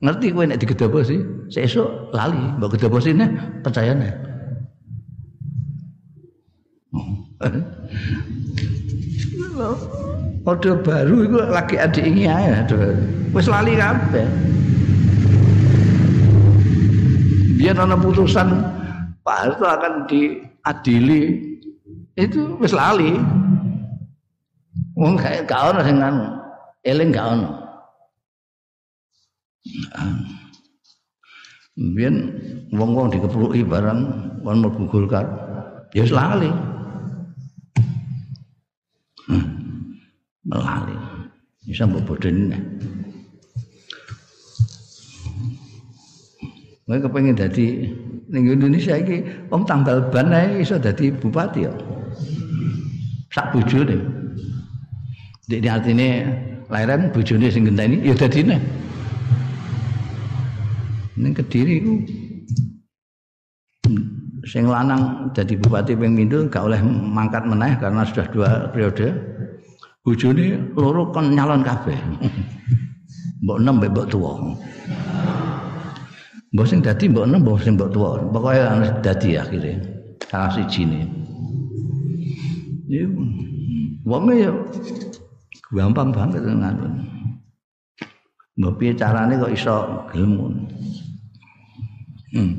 Ngerti 0.00 0.32
kowe 0.32 0.44
nek 0.48 0.60
digedobosi 0.64 1.20
sesuk 1.52 2.12
lali. 2.16 2.40
Mbok 2.56 2.76
gedobosi 2.76 3.12
nih 3.12 3.28
percaya 3.60 3.92
nih. 3.92 4.12
Orde 10.48 10.72
baru 10.80 11.16
itu 11.28 11.36
lagi 11.52 11.76
adik 11.76 12.04
ini 12.04 12.24
ya, 12.24 12.64
wis 13.36 13.44
lali 13.44 13.76
kabeh. 13.76 14.24
Biar 17.60 17.76
ana 17.76 17.92
putusan 17.92 18.48
Pak 19.20 19.36
Harto 19.36 19.68
akan 19.68 20.08
diadili 20.08 21.36
itu 22.16 22.56
wis 22.56 22.72
lali. 22.72 23.20
Wong 25.00 25.16
kayak 25.16 25.48
gak 25.48 25.72
ono 25.72 25.80
sing 25.80 25.96
anu, 25.96 26.28
eling 26.84 27.08
gak 27.08 27.24
ono. 27.32 27.48
Biar 31.96 32.12
wong-wong 32.76 33.08
dikepluki 33.08 33.64
barang 33.64 34.00
kon 34.44 34.60
mlebu 34.60 34.84
Golkar, 34.92 35.24
ya 35.96 36.04
wis 36.04 36.12
lali. 36.12 36.52
Melali 40.44 40.96
bisa 41.62 41.86
mbok 41.86 42.02
bodoni 42.02 42.50
Gue 46.90 46.98
kepengen 46.98 47.38
jadi 47.38 47.66
ning 48.34 48.50
Indonesia 48.50 48.98
iki 48.98 49.22
om 49.54 49.62
tanggal 49.62 50.10
ban 50.10 50.34
ae 50.34 50.58
iso 50.58 50.74
dadi 50.74 51.14
bupati 51.14 51.70
ya. 51.70 51.72
Sak 53.30 53.54
bojone. 53.54 53.94
Dek 55.50 55.66
artine 55.66 56.30
lahiran 56.70 57.10
bojone 57.10 57.50
sing 57.50 57.66
genteni 57.66 57.98
ya 58.06 58.14
dadine. 58.14 58.54
Ning 61.18 61.34
Kediri 61.34 61.82
iku 61.82 61.94
sing 64.46 64.70
lanang 64.70 65.34
jadi 65.34 65.58
bupati 65.58 65.98
ping 65.98 66.14
gak 66.46 66.70
oleh 66.70 66.78
mangkat 66.86 67.42
meneh 67.50 67.74
karena 67.82 68.06
sudah 68.06 68.26
dua 68.30 68.48
periode 68.70 69.10
bojone 70.06 70.70
loro 70.78 71.10
kon 71.10 71.34
nyalon 71.34 71.66
kabeh. 71.66 71.98
Mbok 73.42 73.56
enem 73.56 73.76
mbok 73.80 74.06
tuwa. 74.06 74.36
Mbok 76.52 76.66
sing 76.68 76.78
dadi 76.84 77.08
mbok 77.08 77.24
enem 77.26 77.40
mbok 77.42 77.58
sing 77.58 77.74
mbok 77.74 77.90
tuwa. 77.90 78.20
Pokoke 78.30 78.60
harus 78.60 78.92
dadi 79.02 79.34
akhire. 79.34 79.72
Salah 80.28 80.52
sijine. 80.54 81.08
Ya 82.86 83.08
wonge 84.04 84.34
ya 84.44 84.52
gampang 85.70 86.10
banget 86.10 86.42
ngono. 86.42 86.90
Mbok 88.58 88.74
piye 88.76 88.92
carane 88.98 89.38
kok 89.38 89.54
iso 89.54 90.04
gelem 90.10 90.32
Hmm. 92.30 92.54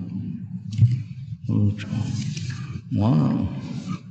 Mau, 2.92 3.48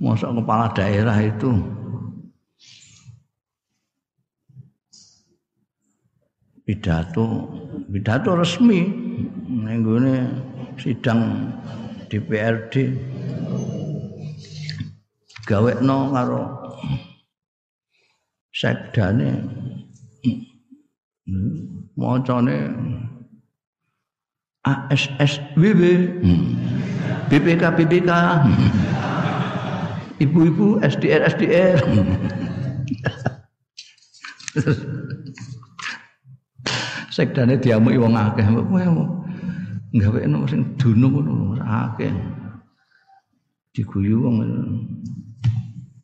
masa 0.00 0.32
kepala 0.32 0.72
daerah 0.72 1.16
itu. 1.20 1.52
Pidato. 6.64 7.26
Pidato 7.92 8.32
resmi. 8.40 8.88
Nenggone 9.50 10.32
sidang 10.80 11.52
DPRD 12.08 12.96
gawekno 15.44 15.98
karo 16.14 16.42
sekdane 18.60 19.40
macane 21.96 22.56
ASSWB 24.60 25.82
BPK 27.32 27.62
BPK 27.80 28.10
ibu-ibu 30.20 30.76
SDR 30.84 31.24
SDR 31.32 31.80
sekdane 37.08 37.56
diamuki 37.56 37.96
wong 37.96 38.12
akeh 38.12 38.44
kowe 38.44 38.84
gawekno 39.90 40.44
sing 40.46 40.76
dunung 40.76 41.16
ngono 41.16 41.56
akeh. 41.64 42.12
Diguyu 43.72 44.20
wong 44.20 44.36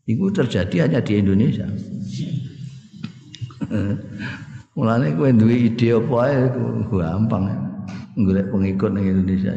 Iku 0.07 0.31
terjadi 0.31 0.87
hanya 0.87 1.03
di 1.03 1.19
Indonesia. 1.19 1.67
Mulane 4.79 5.11
kowe 5.19 5.31
duwe 5.35 5.67
ide 5.67 5.99
apa 5.99 6.17
ae 6.31 6.47
gampang 6.93 7.45
golek 8.15 8.47
pengikut 8.55 8.91
ning 8.95 9.05
Indonesia. 9.11 9.51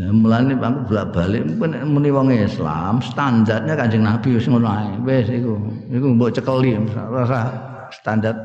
Nah, 0.00 0.08
mulane 0.16 0.56
aku 0.56 0.80
bolak-balik 0.88 1.44
muni 1.84 2.08
wong 2.08 2.32
Islam, 2.32 3.04
standarnya 3.04 3.76
Kanjeng 3.76 4.08
Nabi 4.08 4.40
wis 4.40 4.48
ngono 4.48 4.72
ae. 4.72 4.96
Wis 5.04 5.28
iku. 5.28 5.60
Iku 5.92 6.06
mbok 6.16 6.32
cekeli 6.32 6.80
rasa 6.96 7.52
standar 7.92 8.40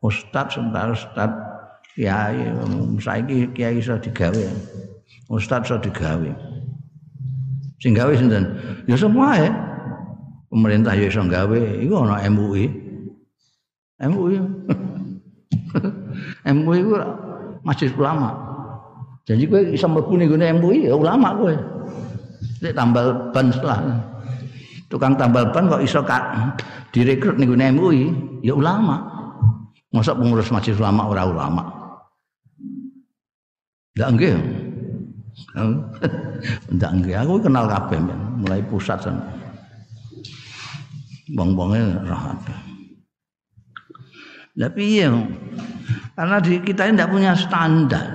ustad 0.00 0.48
sementara 0.48 0.96
ustad 0.96 1.28
kiai 1.94 2.50
saiki 2.98 3.54
kiai 3.54 3.78
iso 3.78 3.94
digawe. 4.02 4.44
Ustad 5.30 5.62
iso 5.62 5.78
digawe. 5.78 6.30
Sing 7.78 7.94
gawe 7.94 8.12
sinten? 8.18 8.44
Ya 8.90 8.98
semua 8.98 9.38
ya 9.38 9.50
pemerintah 10.50 10.94
ya 10.98 11.06
iso 11.06 11.22
gawe. 11.22 11.60
Iku 11.78 11.94
ana 12.02 12.26
MUI 12.26 12.66
MUI 14.02 14.36
MUI 16.58 16.80
ku 16.82 16.94
masjid 17.62 17.90
ulama. 17.94 18.34
Jadi 19.24 19.48
gue 19.48 19.60
bisa 19.72 19.86
mlebu 19.88 20.18
ning 20.18 20.28
MUI 20.34 20.90
ya 20.90 20.98
ulama 20.98 21.32
gue 21.38 21.54
Nek 22.60 22.74
tambal 22.76 23.30
ban 23.30 23.48
setelah. 23.54 23.80
Tukang 24.90 25.14
tambal 25.16 25.48
ban 25.54 25.70
kok 25.70 25.80
iso 25.80 26.02
kak 26.02 26.58
direkrut 26.90 27.38
ning 27.38 27.54
MUI 27.54 28.10
ya 28.42 28.52
ulama. 28.52 28.98
Masa 29.94 30.10
pengurus 30.10 30.50
masjid 30.50 30.74
ulama 30.74 31.06
ora 31.06 31.22
ulama 31.22 31.83
ndak 33.94 34.08
nggih. 34.14 34.36
Ndak 36.76 36.90
nggih. 37.00 37.14
Aku 37.24 37.42
kenal 37.42 37.66
kabeh 37.66 37.98
mulai 38.38 38.60
pusat 38.66 39.00
sana 39.00 39.22
bong-bongnya 41.32 42.04
rahat 42.04 42.36
tapi 44.54 45.02
iya 45.02 45.10
karena 46.14 46.38
di 46.38 46.62
kita 46.62 46.86
ini 46.86 46.94
tidak 46.94 47.10
punya 47.10 47.34
standar. 47.34 48.06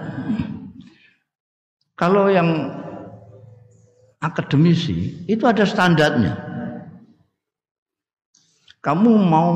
Kalau 1.99 2.31
yang 2.31 2.47
akademisi 4.23 5.27
itu 5.27 5.43
ada 5.43 5.67
standarnya. 5.67 6.31
Kamu 8.79 9.11
mau 9.19 9.51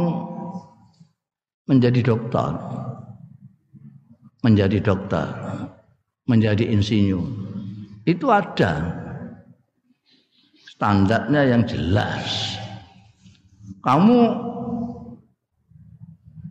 menjadi 1.72 2.04
dokter, 2.04 2.52
menjadi 4.44 4.84
dokter, 4.84 5.24
menjadi 6.28 6.70
insinyur. 6.72 7.24
Itu 8.04 8.32
ada 8.32 9.00
standarnya 10.68 11.42
yang 11.56 11.64
jelas. 11.68 12.56
Kamu 13.84 14.20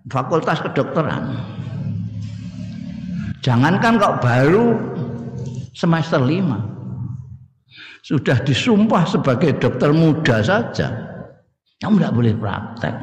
fakultas 0.08 0.60
kedokteran. 0.64 1.36
Jangankan 3.42 3.98
kok 3.98 4.22
baru 4.22 4.78
semester 5.74 6.22
lima 6.22 6.62
Sudah 8.06 8.38
disumpah 8.38 9.02
sebagai 9.06 9.58
dokter 9.58 9.90
muda 9.94 10.42
saja. 10.42 10.90
Kamu 11.78 11.98
tidak 11.98 12.14
boleh 12.14 12.34
praktek. 12.34 12.96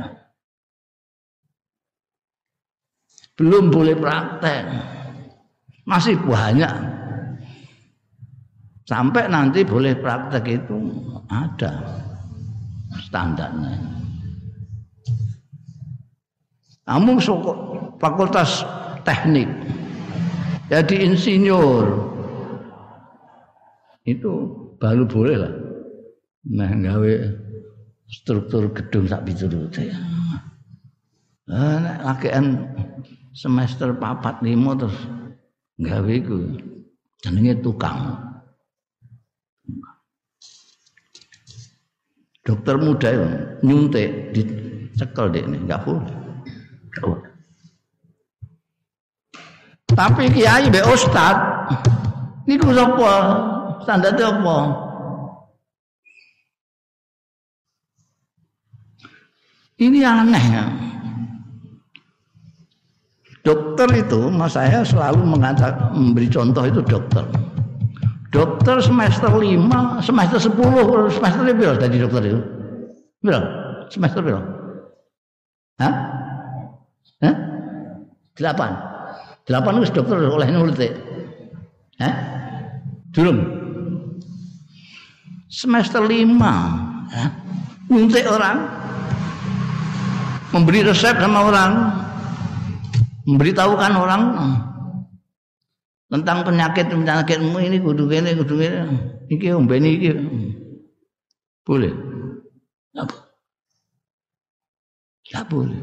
belum 3.39 3.71
boleh 3.71 3.95
praktek 3.95 4.63
masih 5.89 6.13
banyak. 6.21 6.69
Sampai 8.85 9.25
nanti 9.29 9.65
boleh 9.65 9.97
praktek 9.97 10.45
itu 10.61 10.77
ada 11.29 12.01
standarnya. 13.09 13.77
Kamu 16.85 17.21
fakultas 17.97 18.65
teknik 19.01 19.49
jadi 20.69 21.09
insinyur. 21.09 21.85
Itu 24.05 24.31
baru 24.81 25.05
boleh 25.05 25.37
lah. 25.37 25.53
Nah 26.49 26.73
gawe 26.73 27.13
struktur 28.09 28.73
gedung 28.73 29.05
sak 29.05 29.21
piturute 29.23 29.93
nah 31.49 31.97
lakian 32.05 32.61
semester 33.33 33.93
papat 33.97 34.41
lima 34.45 34.77
terus 34.77 34.97
gawe 35.79 36.11
iku 36.11 36.37
jenenge 37.23 37.55
tukang. 37.63 38.19
Dokter 42.43 42.75
muda 42.81 43.07
itu 43.13 43.27
nyuntik 43.63 44.09
dicekel 44.35 45.31
dek 45.31 45.45
ini 45.47 45.57
nggak 45.63 45.83
boleh. 45.85 46.15
Oh. 47.05 47.19
tapi 49.93 50.31
kiai 50.31 50.71
be 50.71 50.81
ustad 50.83 51.35
niku 52.47 52.71
sapa? 52.75 53.13
Standarte 53.83 54.23
apa? 54.25 54.57
Ini 59.79 59.99
aneh 60.03 60.45
ya 60.51 60.88
Dokter 63.39 63.87
itu, 63.95 64.27
mas 64.27 64.59
saya 64.59 64.83
selalu 64.83 65.23
mengajak 65.23 65.71
memberi 65.95 66.27
contoh 66.27 66.63
itu 66.67 66.83
dokter. 66.83 67.23
Dokter 68.29 68.77
semester 68.83 69.31
5, 69.31 70.03
semester 70.03 70.37
10, 70.37 71.15
semester 71.17 71.41
berapa 71.55 71.77
tadi 71.79 71.97
dokter 71.97 72.21
itu? 72.29 72.39
Berapa? 73.23 73.47
Semester 73.87 74.19
berapa? 74.21 74.43
Hah? 75.79 75.93
Hah? 77.23 77.35
Delapan. 78.35 78.71
Delapan 79.47 79.71
itu 79.81 79.87
dokter 79.95 80.17
oleh 80.19 80.47
nulis. 80.51 80.77
Hah? 82.03 82.13
Durung. 83.15 83.39
Semester 85.49 86.05
lima. 86.05 86.53
Hah? 87.09 87.29
Nyuntik 87.89 88.27
orang. 88.29 88.67
Memberi 90.53 90.85
resep 90.85 91.17
sama 91.17 91.45
orang 91.49 91.71
memberitahukan 93.29 93.93
orang 93.93 94.21
tentang 96.09 96.41
penyakit 96.41 96.89
penyakitmu 96.89 97.57
ini 97.61 97.77
kudu 97.77 98.09
ini 98.09 98.33
kudu 98.33 98.55
ini 98.57 98.81
iki 99.29 99.47
ombeni 99.53 99.89
iki. 100.01 100.09
Boleh? 101.61 101.93
Apa 102.97 103.29
ya 105.29 105.45
boleh. 105.45 105.77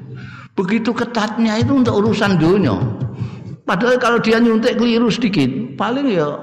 Begitu 0.59 0.91
ketatnya 0.91 1.63
itu 1.63 1.73
untuk 1.73 2.03
urusan 2.03 2.37
dunia. 2.37 2.75
Padahal 3.67 3.99
kalau 3.99 4.19
dia 4.23 4.39
nyuntik 4.39 4.79
keliru 4.79 5.11
sedikit 5.11 5.51
paling 5.75 6.07
ya 6.11 6.39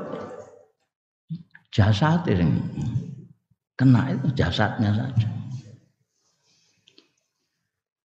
jasad 1.72 2.28
ini 2.28 2.60
kena 3.80 4.12
itu 4.12 4.28
jasadnya 4.36 4.92
saja. 4.92 5.30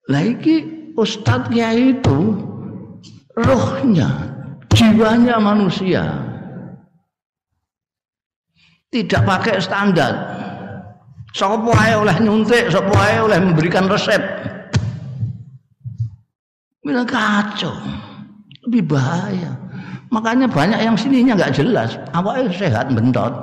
Lagi 0.06 0.56
ustadznya 0.94 1.74
itu 1.74 2.18
rohnya, 3.36 4.08
jiwanya 4.72 5.36
manusia. 5.36 6.02
Tidak 8.88 9.22
pakai 9.28 9.60
standar. 9.60 10.14
Sopo 11.36 11.68
ae 11.76 11.92
oleh 11.92 12.16
nyuntik, 12.24 12.72
sopo 12.72 12.96
ae 12.96 13.20
oleh 13.20 13.36
memberikan 13.36 13.92
resep. 13.92 14.22
Bila 16.80 17.04
kacau. 17.04 17.76
Lebih 18.64 18.88
bahaya. 18.88 19.52
Makanya 20.08 20.48
banyak 20.48 20.80
yang 20.80 20.96
sininya 20.96 21.36
nggak 21.36 21.60
jelas. 21.60 21.98
Awalnya 22.16 22.48
sehat 22.56 22.88
bentot. 22.94 23.34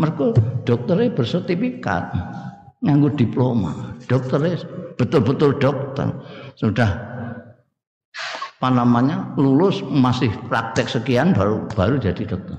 Mereka 0.00 0.32
dokternya 0.64 1.12
bersertifikat. 1.12 2.08
Nganggur 2.80 3.12
diploma. 3.18 3.92
Dokternya 4.06 4.64
betul-betul 4.96 5.60
dokter. 5.60 6.08
Sudah 6.56 6.88
apa 8.56 8.72
namanya 8.72 9.36
lulus 9.36 9.84
masih 9.84 10.32
praktek 10.48 10.88
sekian 10.88 11.36
baru 11.36 11.68
baru 11.76 12.00
jadi 12.00 12.24
dokter. 12.24 12.56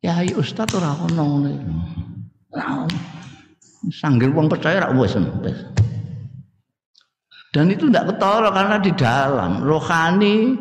Ya 0.00 0.24
ayo 0.24 0.40
ustaz 0.40 0.72
ora 0.72 0.96
ono 0.96 1.44
ngene. 1.44 1.52
Sanggil 3.92 4.32
wong 4.32 4.48
percaya 4.48 4.88
rak 4.88 4.96
wis 4.96 5.12
Dan 7.52 7.68
itu 7.68 7.92
tidak 7.92 8.16
ketara 8.16 8.48
karena 8.48 8.76
di 8.80 8.92
dalam 8.96 9.60
rohani 9.60 10.56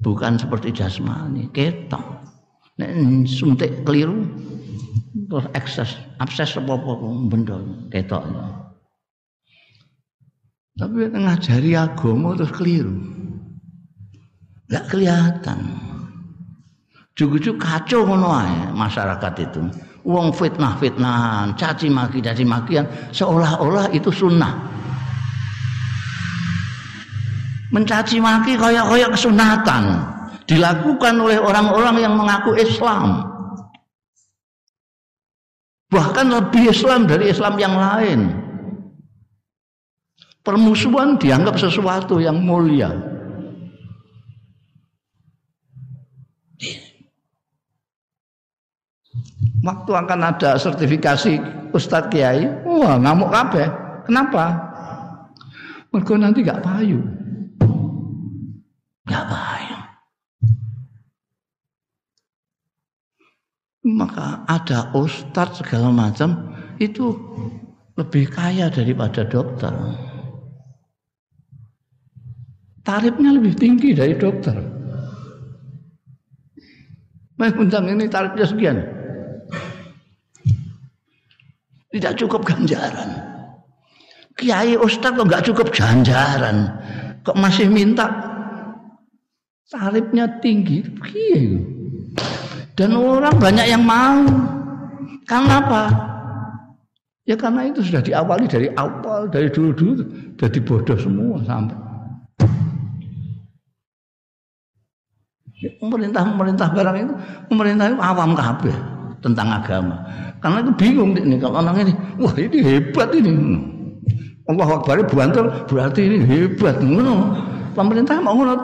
bukan 0.00 0.40
seperti 0.40 0.72
jasmani, 0.72 1.52
ketok. 1.52 2.00
Nek 2.80 3.28
suntik 3.28 3.84
keliru 3.84 4.24
terus 5.28 5.44
ekses 5.52 6.00
abses 6.16 6.56
apa-apa 6.56 6.96
benda 7.28 7.60
ketok. 7.92 8.24
Tapi 10.72 11.12
ngajari 11.12 11.76
agama 11.76 12.32
terus 12.32 12.52
keliru. 12.56 12.96
Enggak 14.72 14.84
kelihatan. 14.88 15.58
Jugu-jugu 17.12 17.60
kacau 17.60 18.08
ngono 18.08 18.32
masyarakat 18.72 19.32
itu. 19.44 19.62
Wong 20.02 20.34
fitnah-fitnahan, 20.34 21.54
caci 21.54 21.86
maki 21.86 22.18
caci 22.24 22.42
makian 22.42 22.88
seolah-olah 23.12 23.92
itu 23.94 24.10
sunnah. 24.10 24.50
Mencaci 27.70 28.18
maki 28.18 28.58
kayak-kayak 28.58 29.12
kesunatan 29.14 30.02
dilakukan 30.48 31.14
oleh 31.20 31.38
orang-orang 31.38 31.96
yang 32.02 32.14
mengaku 32.18 32.56
Islam. 32.58 33.28
Bahkan 35.92 36.26
lebih 36.32 36.72
Islam 36.72 37.04
dari 37.04 37.28
Islam 37.28 37.54
yang 37.60 37.76
lain. 37.76 38.41
Permusuhan 40.42 41.18
dianggap 41.18 41.58
sesuatu 41.58 42.18
yang 42.18 42.38
mulia. 42.42 42.90
Waktu 49.62 49.90
akan 49.94 50.20
ada 50.26 50.58
sertifikasi 50.58 51.38
Ustadz 51.70 52.10
Kiai, 52.10 52.50
wah 52.66 52.98
ngamuk 52.98 53.30
kabeh. 53.30 53.66
Kenapa? 54.10 54.58
Mereka 55.94 56.18
nanti 56.18 56.42
gak 56.42 56.66
payu. 56.66 56.98
Gak 59.06 59.24
payu. 59.30 59.78
Maka 63.82 64.46
ada 64.46 64.94
ustadz 64.94 65.58
segala 65.58 65.90
macam 65.90 66.54
itu 66.78 67.12
lebih 67.98 68.30
kaya 68.30 68.70
daripada 68.70 69.26
dokter. 69.26 69.74
Tarifnya 72.82 73.30
lebih 73.38 73.54
tinggi 73.54 73.94
dari 73.94 74.18
dokter. 74.18 74.58
Mas 77.38 77.54
undang 77.54 77.86
ini 77.90 78.10
tarifnya 78.10 78.46
sekian. 78.46 78.78
Tidak 81.92 82.12
cukup 82.18 82.42
ganjaran. 82.46 83.10
Kiai 84.38 84.74
Ustadz 84.74 85.14
kok 85.14 85.26
nggak 85.28 85.44
cukup 85.46 85.68
ganjaran, 85.70 86.72
kok 87.20 87.36
masih 87.36 87.68
minta 87.68 88.08
tarifnya 89.68 90.40
tinggi, 90.40 90.82
kiai. 91.04 91.60
Dan 92.72 92.96
orang 92.96 93.36
banyak 93.36 93.66
yang 93.68 93.84
mau. 93.84 94.24
Karena 95.28 95.60
apa? 95.60 95.84
Ya 97.28 97.38
karena 97.38 97.68
itu 97.68 97.84
sudah 97.84 98.02
diawali 98.02 98.48
dari 98.48 98.68
awal, 98.74 99.30
dari 99.30 99.46
dulu-dulu 99.52 100.02
jadi 100.40 100.58
bodoh 100.64 100.98
semua 100.98 101.38
sampai. 101.44 101.91
Pemerintah-pemerintah 105.62 106.74
barang 106.74 106.96
itu, 106.98 107.14
pemerintah 107.46 107.84
itu 107.94 107.98
awam 108.02 108.34
kabeh 108.34 108.74
tentang 109.22 109.48
agama. 109.54 110.02
Karena 110.42 110.58
itu 110.66 110.72
bingung 110.74 111.14
ini 111.14 111.38
kalau 111.38 111.62
orang 111.62 111.86
ini, 111.86 111.94
wah 112.18 112.34
ini 112.34 112.58
hebat 112.58 113.14
ini. 113.14 113.30
Allah 114.50 114.68
Akbar 114.74 114.98
bantul 115.06 115.46
berarti 115.70 116.00
ini 116.02 116.18
hebat. 116.26 116.82
Ngono. 116.82 117.38
Pemerintah 117.78 118.18
mau 118.18 118.34
ngono. 118.34 118.58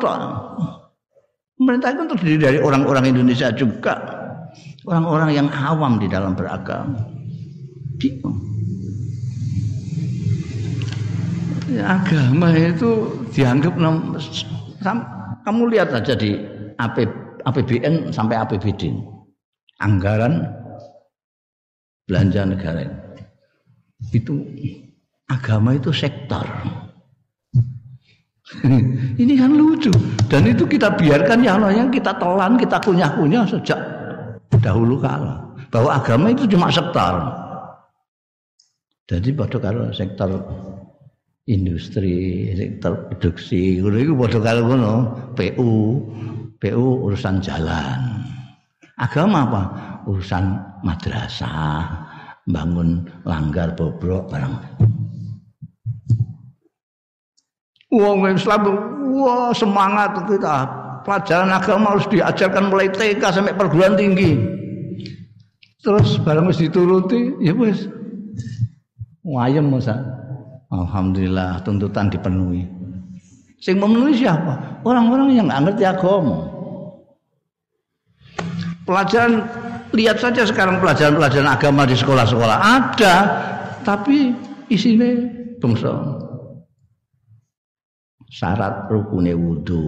Pemerintah 1.55 1.95
itu 1.95 2.03
terdiri 2.11 2.39
dari 2.39 2.59
orang-orang 2.59 3.15
Indonesia 3.15 3.55
juga. 3.55 3.95
Orang-orang 4.83 5.31
yang 5.39 5.49
awam 5.55 6.03
di 6.03 6.11
dalam 6.11 6.35
beragama. 6.35 6.99
Bingung. 7.95 8.43
Agama 11.79 12.49
itu 12.57 13.23
dianggap 13.31 13.77
kamu 15.45 15.63
lihat 15.69 15.93
aja 15.93 16.17
di 16.17 16.58
APBN 16.79 18.15
sampai 18.15 18.39
APBD 18.39 18.95
anggaran 19.83 20.47
belanja 22.07 22.43
negara 22.47 22.83
itu 24.15 24.41
agama 25.29 25.75
itu 25.77 25.91
sektor. 25.93 26.47
Ini 29.21 29.35
kan 29.37 29.53
lucu. 29.53 29.93
Dan 30.31 30.49
itu 30.49 30.65
kita 30.65 30.97
biarkan 30.97 31.45
yang 31.45 31.61
yang 31.69 31.93
kita 31.93 32.17
telan 32.17 32.57
kita 32.57 32.81
kunyah-kunyah 32.81 33.45
sejak 33.45 33.77
dahulu 34.65 34.97
kala. 35.03 35.37
Bahwa 35.69 36.01
agama 36.01 36.33
itu 36.33 36.49
cuma 36.49 36.73
sektor. 36.73 37.29
Jadi 39.09 39.33
pada 39.37 39.57
kalau 39.61 39.93
sektor 39.93 40.31
industri 41.49 42.53
sektor 42.53 43.09
produksi 43.09 43.81
itu 43.81 44.13
pada 44.13 44.39
kalau 44.41 44.97
PU 45.33 46.05
PU 46.59 47.07
urusan 47.07 47.39
jalan 47.39 48.27
agama 48.99 49.47
apa 49.47 49.63
urusan 50.11 50.59
madrasah, 50.83 51.87
bangun 52.51 53.07
langgar 53.23 53.73
bobrok 53.79 54.27
barang. 54.27 54.55
Wong 57.89 58.19
Islam 58.29 58.63
wah 59.17 59.53
semangat 59.55 60.13
kita. 60.29 60.57
Pelajaran 61.07 61.49
agama 61.49 61.97
harus 61.97 62.05
diajarkan 62.13 62.69
mulai 62.69 62.93
TK 62.93 63.23
sampai 63.33 63.57
perguruan 63.57 63.97
tinggi. 63.97 64.37
Terus 65.81 66.21
barang 66.21 66.53
mesti 66.53 66.69
dituruti, 66.69 67.33
ya 67.41 67.57
wis. 67.57 67.89
Wayem 69.25 69.73
masa. 69.73 70.05
Alhamdulillah 70.69 71.65
tuntutan 71.65 72.13
dipenuhi. 72.13 72.78
Sing 73.59 73.83
memenuhi 73.83 74.15
siapa? 74.23 74.83
Orang-orang 74.87 75.35
yang 75.35 75.51
nggak 75.51 75.63
ngerti 75.67 75.85
agama. 75.87 76.47
Pelajaran 78.87 79.45
lihat 79.93 80.23
saja 80.23 80.47
sekarang 80.47 80.79
pelajaran-pelajaran 80.79 81.51
agama 81.51 81.83
di 81.85 81.99
sekolah-sekolah 81.99 82.59
ada, 82.63 83.17
tapi 83.83 84.33
isinya 84.71 85.11
bangsa. 85.59 85.93
Syarat 88.29 88.87
rukune 88.93 89.35
wudhu. 89.35 89.85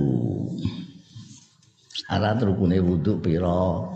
Syarat 1.93 2.43
rukune 2.43 2.81
wudhu 2.83 3.21
piro. 3.23 3.95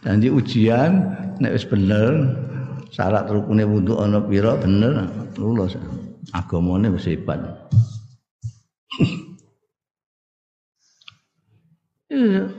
Dan 0.00 0.24
di 0.24 0.32
ujian 0.32 1.12
nek 1.42 1.60
wis 1.60 1.68
bener 1.68 2.32
syarat 2.88 3.28
rukune 3.28 3.68
wudhu 3.68 4.00
ana 4.00 4.22
piro 4.24 4.56
bener 4.56 5.10
lulus. 5.36 5.76
Agamane 6.32 6.88
wis 6.94 7.10
hebat. 7.10 7.42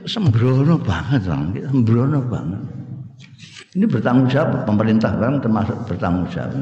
Sembrono 0.08 0.80
banget, 0.80 1.28
sembrono 1.28 2.20
banget. 2.26 2.62
Ini 3.72 3.88
bertanggung 3.88 4.28
jawab 4.28 4.68
pemerintah 4.68 5.16
kan 5.16 5.40
termasuk 5.40 5.76
bertanggung 5.88 6.28
jawab. 6.28 6.52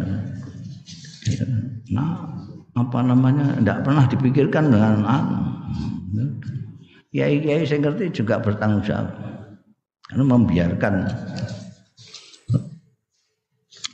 Nah, 1.91 2.23
apa 2.79 2.99
namanya? 3.03 3.59
Tidak 3.59 3.79
pernah 3.83 4.05
dipikirkan 4.07 4.71
dengan 4.71 5.03
anu. 5.03 5.39
Kiai-kiai 7.11 7.67
saya 7.67 7.83
ngerti 7.83 8.23
juga 8.23 8.39
bertanggung 8.39 8.87
jawab. 8.87 9.11
Karena 10.07 10.25
membiarkan 10.27 10.95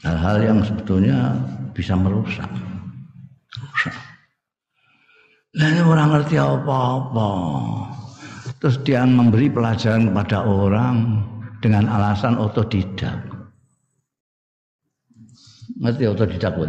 hal-hal 0.05 0.37
yang 0.45 0.59
sebetulnya 0.61 1.37
bisa. 1.73 1.97
Merusak. 1.97 2.49
Ini 5.57 5.81
orang 5.81 6.13
ngerti 6.13 6.37
apa-apa. 6.37 7.33
Terus 8.61 8.77
dia 8.85 9.09
memberi 9.09 9.49
pelajaran 9.49 10.13
kepada 10.13 10.45
orang 10.45 11.25
dengan 11.65 11.89
alasan 11.89 12.37
otodidak. 12.37 13.17
Ngerti 15.81 16.05
otodidak 16.13 16.53
pun? 16.53 16.69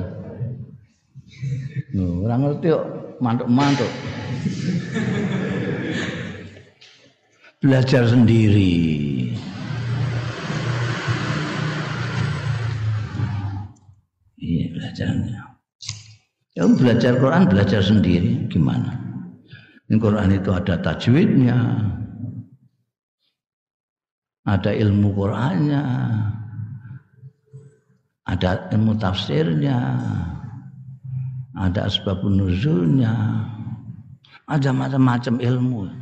orang 1.98 2.40
ngerti 2.48 2.68
kok 2.72 2.86
mantuk-mantuk. 3.20 3.92
Belajar 7.60 8.08
sendiri. 8.08 8.88
Iya 14.40 14.66
belajarnya. 14.72 15.57
Ya 16.58 16.66
belajar 16.66 17.22
Quran 17.22 17.46
belajar 17.46 17.86
sendiri 17.86 18.50
gimana? 18.50 18.98
Ini 19.86 20.02
Quran 20.02 20.42
itu 20.42 20.50
ada 20.50 20.74
tajwidnya, 20.82 21.54
ada 24.42 24.74
ilmu 24.74 25.14
Qur'annya, 25.14 25.86
ada 28.26 28.50
ilmu 28.74 28.98
tafsirnya, 28.98 30.02
ada 31.54 31.86
sebab 31.86 32.26
nuzulnya, 32.26 33.14
ada 34.50 34.74
macam-macam 34.74 35.38
ilmu. 35.38 35.94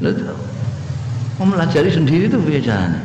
Lalu, 0.00 0.34
mempelajari 1.42 1.90
sendiri 1.90 2.30
itu 2.30 2.38
biasanya. 2.38 3.02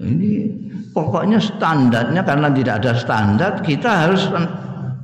Ini 0.00 0.32
pokoknya 0.96 1.36
standarnya 1.36 2.24
karena 2.24 2.48
tidak 2.56 2.74
ada 2.80 2.92
standar 2.96 3.52
kita 3.60 4.08
harus 4.08 4.24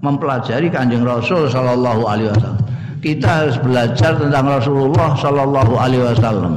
mempelajari 0.00 0.72
kanjeng 0.72 1.04
Rasul 1.04 1.52
Shallallahu 1.52 2.02
Alaihi 2.08 2.32
Wasallam. 2.32 2.60
Kita 3.04 3.28
harus 3.44 3.56
belajar 3.60 4.16
tentang 4.16 4.46
Rasulullah 4.48 5.12
Shallallahu 5.20 5.72
Alaihi 5.76 6.02
Wasallam 6.04 6.54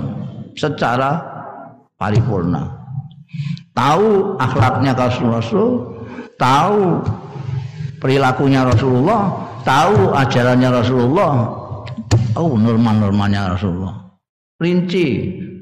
secara 0.56 1.20
paripurna. 2.00 2.80
Tahu 3.76 4.36
akhlaknya 4.40 4.96
Rasul, 4.96 6.00
tahu 6.40 7.04
perilakunya 8.00 8.64
Rasulullah, 8.68 9.49
tahu 9.64 10.14
ajarannya 10.16 10.70
Rasulullah, 10.72 11.34
tahu 12.36 12.60
norma-normanya 12.60 13.56
Rasulullah. 13.56 14.10
Rinci 14.60 15.08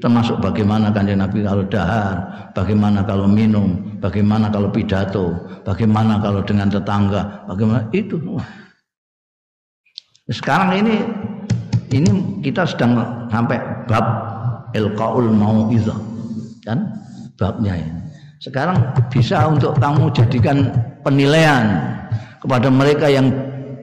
termasuk 0.02 0.42
bagaimana 0.42 0.90
kanjeng 0.90 1.22
Nabi 1.22 1.46
kalau 1.46 1.62
dahar, 1.70 2.50
bagaimana 2.50 3.06
kalau 3.06 3.30
minum, 3.30 3.78
bagaimana 4.02 4.50
kalau 4.50 4.70
pidato, 4.74 5.38
bagaimana 5.62 6.18
kalau 6.18 6.42
dengan 6.42 6.66
tetangga, 6.66 7.46
bagaimana 7.46 7.86
itu. 7.94 8.18
Sekarang 10.28 10.82
ini 10.82 10.96
ini 11.94 12.42
kita 12.44 12.68
sedang 12.68 13.00
sampai 13.32 13.56
bab 13.88 14.04
ilqaul 14.76 15.30
mauizah 15.30 15.96
kan 16.66 16.84
babnya 17.40 17.80
ini. 17.80 17.92
Sekarang 18.38 18.78
bisa 19.10 19.48
untuk 19.50 19.74
kamu 19.82 20.12
jadikan 20.14 20.70
penilaian 21.02 21.86
kepada 22.38 22.68
mereka 22.70 23.10
yang 23.10 23.32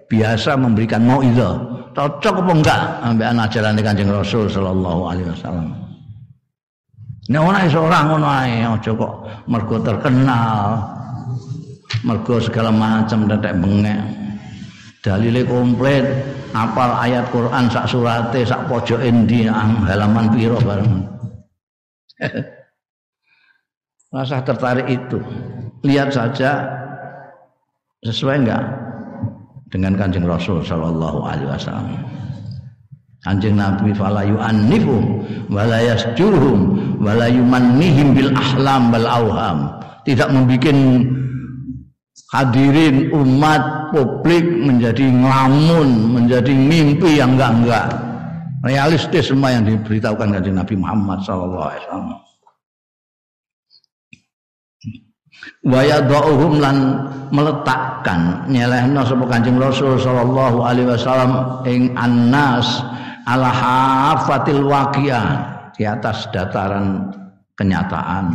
biasa 0.10 0.54
memberikan 0.58 1.02
mauizah 1.06 1.76
cocok 1.96 2.36
apa 2.44 2.52
enggak 2.52 2.82
anak 3.08 3.48
ajaran 3.50 3.80
Kanjeng 3.80 4.12
Rasul 4.12 4.52
sallallahu 4.52 5.02
alaihi 5.08 5.32
wasallam. 5.32 5.72
Nek 7.26 7.42
ana 7.42 7.60
iso 7.66 7.80
ora 7.82 8.00
ngono 8.06 8.28
ae 8.28 8.62
aja 8.62 8.92
kok 8.92 9.14
terkenal. 9.82 10.78
Mergo 12.06 12.38
segala 12.38 12.70
macam 12.70 13.26
tetek 13.26 13.58
bengek. 13.58 13.98
Dalile 15.02 15.42
komplit, 15.46 16.06
apal 16.54 16.90
ayat 16.94 17.26
Quran 17.34 17.66
sak 17.70 17.90
surate 17.90 18.46
sak 18.46 18.70
pojok 18.70 19.02
endi 19.02 19.50
halaman 19.50 20.30
piro 20.34 20.58
bareng. 20.62 21.02
Rasa 24.14 24.42
tertarik 24.46 24.86
itu. 24.86 25.18
Lihat 25.82 26.14
saja 26.14 26.62
sesuai 28.06 28.46
enggak 28.46 28.85
dengan 29.76 30.00
kanjeng 30.00 30.24
Rasul 30.24 30.64
Shallallahu 30.64 31.20
Alaihi 31.28 31.52
Wasallam. 31.52 32.00
Kanjeng 33.28 33.60
Nabi 33.60 33.92
fala 33.92 34.24
yu'annifum 34.24 35.04
wala 35.52 35.84
yasjuhum 35.84 36.60
wala 37.04 37.28
yumannihim 37.28 38.16
bil 38.16 38.32
ahlam 38.32 38.96
wal 38.96 39.04
auham. 39.04 39.58
Tidak 40.08 40.32
membuat 40.32 40.80
hadirin 42.32 43.12
umat 43.12 43.92
publik 43.92 44.48
menjadi 44.48 45.12
ngelamun, 45.12 46.16
menjadi 46.16 46.54
mimpi 46.56 47.20
yang 47.20 47.36
enggak-enggak. 47.36 47.92
Realistis 48.64 49.28
semua 49.28 49.52
yang 49.60 49.68
diberitahukan 49.68 50.40
kanjeng 50.40 50.56
Nabi 50.56 50.80
Muhammad 50.80 51.20
sallallahu 51.28 51.68
alaihi 51.68 51.84
wasallam. 51.84 52.25
Waya 55.66 56.02
do'uhum 56.06 56.62
lan 56.62 57.10
meletakkan 57.34 58.46
nyelehna 58.46 59.02
sapa 59.02 59.26
Kanjeng 59.26 59.58
Rasul 59.58 59.98
sallallahu 59.98 60.62
alaihi 60.62 60.94
wasallam 60.94 61.62
ing 61.66 61.90
annas 61.98 62.86
ala 63.26 63.50
hafatil 63.50 64.62
waqiah 64.66 65.42
di 65.74 65.90
atas 65.90 66.30
dataran 66.30 67.10
kenyataan. 67.58 68.30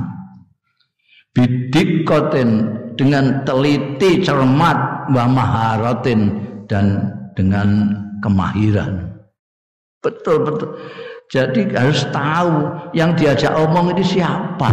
Bidik 1.30 2.02
koten 2.02 2.66
dengan 2.98 3.46
teliti 3.46 4.20
cermat 4.26 5.06
wa 5.14 5.24
maharatin 5.30 6.34
dan 6.66 7.14
dengan 7.38 7.94
kemahiran. 8.26 9.06
Betul 10.02 10.42
betul. 10.42 10.74
Jadi 11.30 11.70
harus 11.70 12.02
tahu 12.10 12.74
yang 12.90 13.14
diajak 13.14 13.54
omong 13.54 13.94
ini 13.94 14.02
siapa 14.02 14.70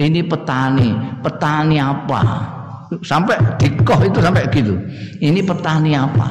ini 0.00 0.24
petani. 0.24 0.88
Petani 1.20 1.76
apa? 1.76 2.20
Sampai 3.04 3.36
dikoh 3.60 4.00
itu 4.04 4.18
sampai 4.20 4.48
gitu. 4.52 4.76
Ini 5.20 5.40
petani 5.44 5.92
apa? 5.96 6.28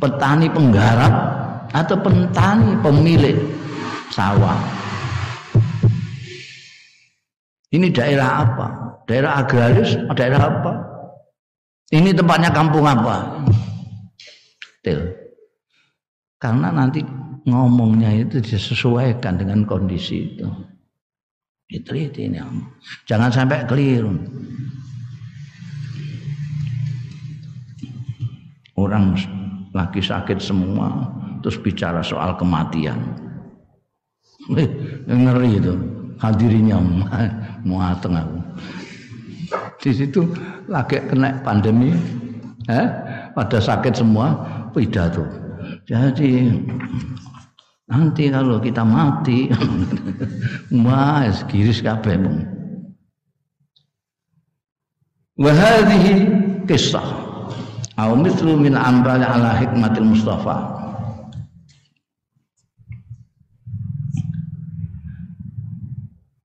Petani 0.00 0.48
penggarap 0.48 1.14
atau 1.72 1.96
petani 2.00 2.72
pemilik 2.80 3.36
sawah? 4.12 4.56
Ini 7.70 7.86
daerah 7.94 8.30
apa? 8.44 8.66
Daerah 9.06 9.32
agraris 9.44 9.94
daerah 10.16 10.42
apa? 10.48 10.72
Ini 11.90 12.14
tempatnya 12.14 12.50
kampung 12.52 12.84
apa? 12.84 13.44
Til. 14.80 15.12
karena 16.40 16.72
nanti 16.72 17.04
ngomongnya 17.50 18.14
itu 18.14 18.38
disesuaikan 18.38 19.36
dengan 19.36 19.66
kondisi 19.66 20.34
itu. 20.34 20.46
Diteliti 21.70 22.26
ini. 22.26 22.38
Jangan 23.06 23.30
sampai 23.30 23.66
keliru. 23.66 24.14
Orang 28.74 29.14
lagi 29.70 30.00
sakit 30.02 30.38
semua 30.40 30.88
terus 31.44 31.60
bicara 31.62 32.02
soal 32.02 32.34
kematian. 32.38 32.98
Ngeri 35.06 35.50
itu. 35.62 35.74
Hadirinya 36.20 36.76
muateng 37.68 38.18
aku. 38.18 38.38
Di 39.80 39.90
situ 39.96 40.28
lagi 40.68 41.00
kena 41.08 41.40
pandemi 41.40 41.96
eh, 42.68 42.88
pada 43.32 43.56
sakit 43.56 43.94
semua 43.96 44.36
pidato. 44.76 45.24
Jadi 45.88 46.50
Nanti 47.90 48.30
kalau 48.30 48.62
kita 48.62 48.86
mati, 48.86 49.50
mas 50.70 51.42
kiris 51.50 51.82
kabeh 51.82 52.22
mung. 52.22 52.46
Wa 55.34 55.50
hadhihi 55.50 56.14
kisah 56.70 57.02
au 57.98 58.14
mithlu 58.14 58.54
min 58.54 58.78
ambal 58.78 59.18
ala 59.18 59.58
hikmatil 59.58 60.06
Mustafa. 60.06 60.70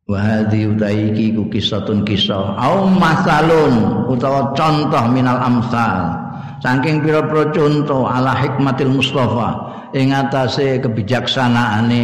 Wa 0.09 0.17
hadhi 0.17 0.65
utaiki 0.65 1.37
ku 1.37 1.45
kisatun 1.53 2.09
kisah 2.09 2.57
au 2.57 2.89
masalun 2.89 4.09
utawa 4.09 4.49
contoh 4.57 5.05
minal 5.13 5.37
amsal. 5.45 6.25
Saking 6.65 7.05
pira-pira 7.05 7.53
contoh 7.53 8.09
ala 8.09 8.33
hikmatil 8.33 8.89
Mustafa 8.89 9.64
ing 9.95 10.11
atase 10.11 10.83
kebijaksanaane 10.83 12.03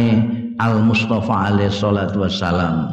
Al 0.56 0.80
Mustafa 0.80 1.52
alaihi 1.52 1.68
salatu 1.68 2.24
wassalam. 2.24 2.88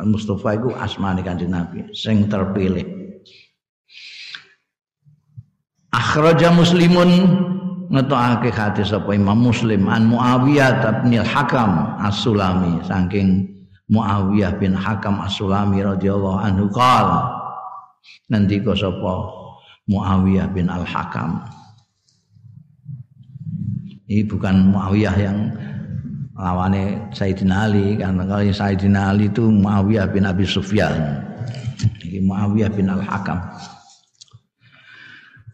Al 0.00 0.08
Mustafa 0.08 0.56
iku 0.56 0.72
asmane 0.72 1.20
Kanjeng 1.20 1.52
Nabi 1.52 1.92
sing 1.92 2.24
terpilih. 2.32 2.88
Akhraja 5.92 6.48
Muslimun 6.48 7.10
ngetokake 7.92 8.48
hadis 8.48 8.88
sapa 8.88 9.12
Imam 9.12 9.36
Muslim 9.36 9.84
an 9.92 10.08
Muawiyah 10.08 11.04
bin 11.04 11.20
Hakam 11.20 12.00
As-Sulami 12.00 12.80
saking 12.88 13.44
Muawiyah 13.92 14.56
bin 14.56 14.72
Hakam 14.72 15.20
As-Sulami 15.20 15.84
radhiyallahu 15.84 16.40
anhu 16.40 16.72
qala 16.72 17.36
ngendika 18.32 18.72
sapa 18.72 19.28
Muawiyah 19.84 20.48
bin 20.56 20.72
Al-Hakam 20.72 21.44
ini 24.12 24.28
bukan 24.28 24.76
Muawiyah 24.76 25.16
yang 25.16 25.48
lawannya 26.36 27.00
Sayyidina 27.16 27.64
Ali 27.64 27.96
karena 27.96 28.28
kalau 28.28 28.44
Sayyidina 28.44 29.16
Ali 29.16 29.32
itu 29.32 29.48
Muawiyah 29.48 30.12
bin 30.12 30.28
Abi 30.28 30.44
Sufyan. 30.44 31.16
Ini 32.04 32.20
Muawiyah 32.20 32.68
bin 32.76 32.92
Al-Hakam. 32.92 33.40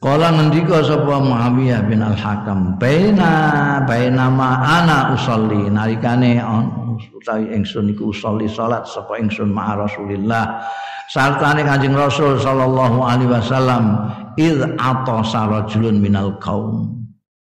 Kala 0.02 0.34
ngendika 0.34 0.82
sapa 0.82 1.22
Muawiyah 1.22 1.86
bin 1.86 2.02
Al-Hakam 2.02 2.74
baina 2.82 3.78
baina 3.86 4.26
ma 4.26 4.58
ana 4.58 5.14
usolli. 5.14 5.70
Nalikane 5.70 6.42
on 6.42 6.98
utawi 6.98 7.54
ingsun 7.54 7.94
iku 7.94 8.10
usolli 8.10 8.50
salat 8.50 8.90
sapa 8.90 9.22
ingsun 9.22 9.54
ma 9.54 9.78
Rasulillah. 9.78 10.66
Sartane 11.14 11.62
Kanjeng 11.62 11.94
Rasul 11.94 12.42
sallallahu 12.42 13.06
alaihi 13.06 13.30
wasallam 13.30 14.12
id 14.34 14.60
atasa 14.76 15.46
rajulun 15.46 16.02
minal 16.02 16.36
qaum 16.42 16.97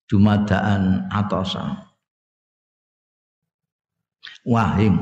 jumadaan 0.10 1.06
atosan 1.14 1.90
wahing. 4.50 4.98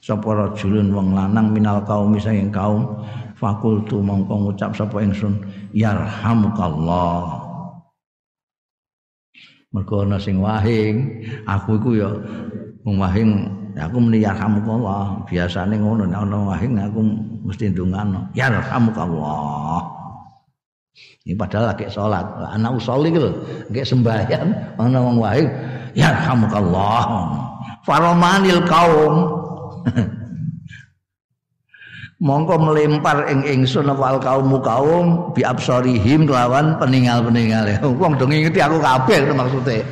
Sapa 0.00 0.32
rajulun 0.32 0.88
wong 0.90 1.12
lanang 1.12 1.52
minal 1.52 1.84
kaum 1.84 2.16
saking 2.16 2.48
kaum 2.48 3.04
fakultu 3.36 4.00
mongko 4.00 4.48
ngucap 4.48 4.72
sapa 4.72 5.04
ingsun 5.04 5.36
yarhamukallah. 5.76 7.44
Mergo 9.74 10.08
ana 10.08 10.16
sing 10.16 10.40
wahing 10.40 11.20
aku 11.44 11.76
iku 11.76 11.90
ya 11.92 12.08
wong 12.88 12.96
wahing 12.96 13.30
aku 13.76 13.96
muni 14.00 14.24
yarhamukallah. 14.24 15.28
Biasane 15.28 15.76
ngono 15.76 16.08
nek 16.08 16.24
ana 16.24 16.38
wahing 16.56 16.80
aku 16.80 17.00
mesti 17.44 17.68
ndongano 17.68 18.32
yarhamukallah 18.32 19.95
ini 21.26 21.34
padahal 21.34 21.74
lagi 21.74 21.90
sholat. 21.90 22.22
Anak 22.54 22.78
usolli 22.78 23.10
gitu. 23.10 23.34
Lagi 23.66 23.82
sembahyang. 23.82 24.78
Mana 24.78 25.02
wong 25.02 25.18
wahid. 25.18 25.50
Ya 25.98 26.14
kamukallah. 26.22 27.34
Faromanil 27.82 28.62
kaum. 28.70 29.14
mongko 32.16 32.56
melempar 32.56 33.28
ing 33.28 33.44
ingsun 33.44 33.92
wal 33.92 34.16
kaum 34.16 34.48
kaum 34.64 35.36
bi 35.36 35.44
absarihim 35.44 36.24
kelawan 36.24 36.80
peninggal-peninggal 36.80 37.76
wong 38.00 38.16
dong 38.16 38.32
ngingeti 38.32 38.56
aku 38.56 38.80
kabeh 38.80 39.20
maksudnya 39.36 39.84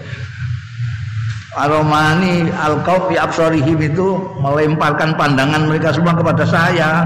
Aromani 1.53 2.49
al 2.57 2.81
kaum 2.81 3.13
bi 3.13 3.21
absarihim 3.21 3.77
itu 3.77 4.17
melemparkan 4.41 5.13
pandangan 5.21 5.69
mereka 5.69 5.93
semua 5.93 6.17
kepada 6.17 6.49
saya 6.49 7.05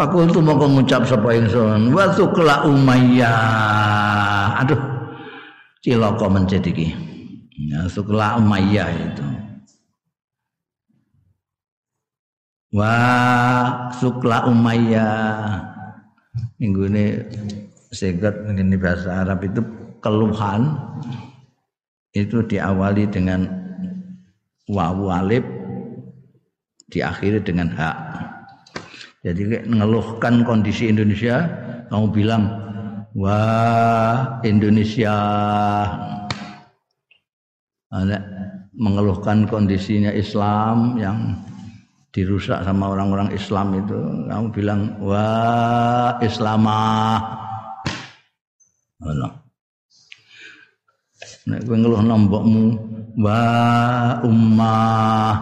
Fakultu 0.00 0.40
mau 0.40 0.56
mengucap 0.56 1.04
sapa 1.04 1.36
ingsun 1.36 1.92
wa 1.92 2.08
tukla 2.16 2.64
umayyah. 2.64 4.56
Aduh. 4.64 4.80
Cilaka 5.84 6.24
mencet 6.24 6.64
iki. 6.64 6.96
Ya 7.68 7.84
tukla 7.84 8.40
umayyah 8.40 8.88
itu. 8.96 9.26
Wa 12.72 12.96
sukla 13.92 14.48
umayyah. 14.48 15.68
Minggu 16.56 16.88
ini 16.88 17.20
segat 17.92 18.40
ini 18.48 18.80
bahasa 18.80 19.20
Arab 19.20 19.44
itu 19.44 19.60
keluhan 20.00 20.80
itu 22.16 22.40
diawali 22.40 23.04
dengan 23.04 23.44
wawu 24.64 25.12
alif 25.12 25.44
diakhiri 26.88 27.44
dengan 27.44 27.68
hak 27.76 27.96
jadi 29.20 29.68
mengeluhkan 29.68 30.48
kondisi 30.48 30.88
Indonesia, 30.88 31.44
kamu 31.92 32.06
bilang, 32.08 32.42
wah 33.12 34.40
Indonesia. 34.40 35.12
Mengeluhkan 38.80 39.44
kondisinya 39.44 40.08
Islam 40.08 40.96
yang 40.96 41.36
dirusak 42.16 42.64
sama 42.64 42.96
orang-orang 42.96 43.28
Islam 43.36 43.76
itu, 43.76 44.00
kamu 44.24 44.46
bilang, 44.56 44.80
wah 45.04 46.16
Islamah. 46.24 47.20
Allah. 49.04 49.32
Nek 51.44 51.60
kowe 51.68 51.76
ngeluh 51.76 52.00
nombokmu, 52.00 52.64
wah 53.20 54.24
ummah 54.24 55.36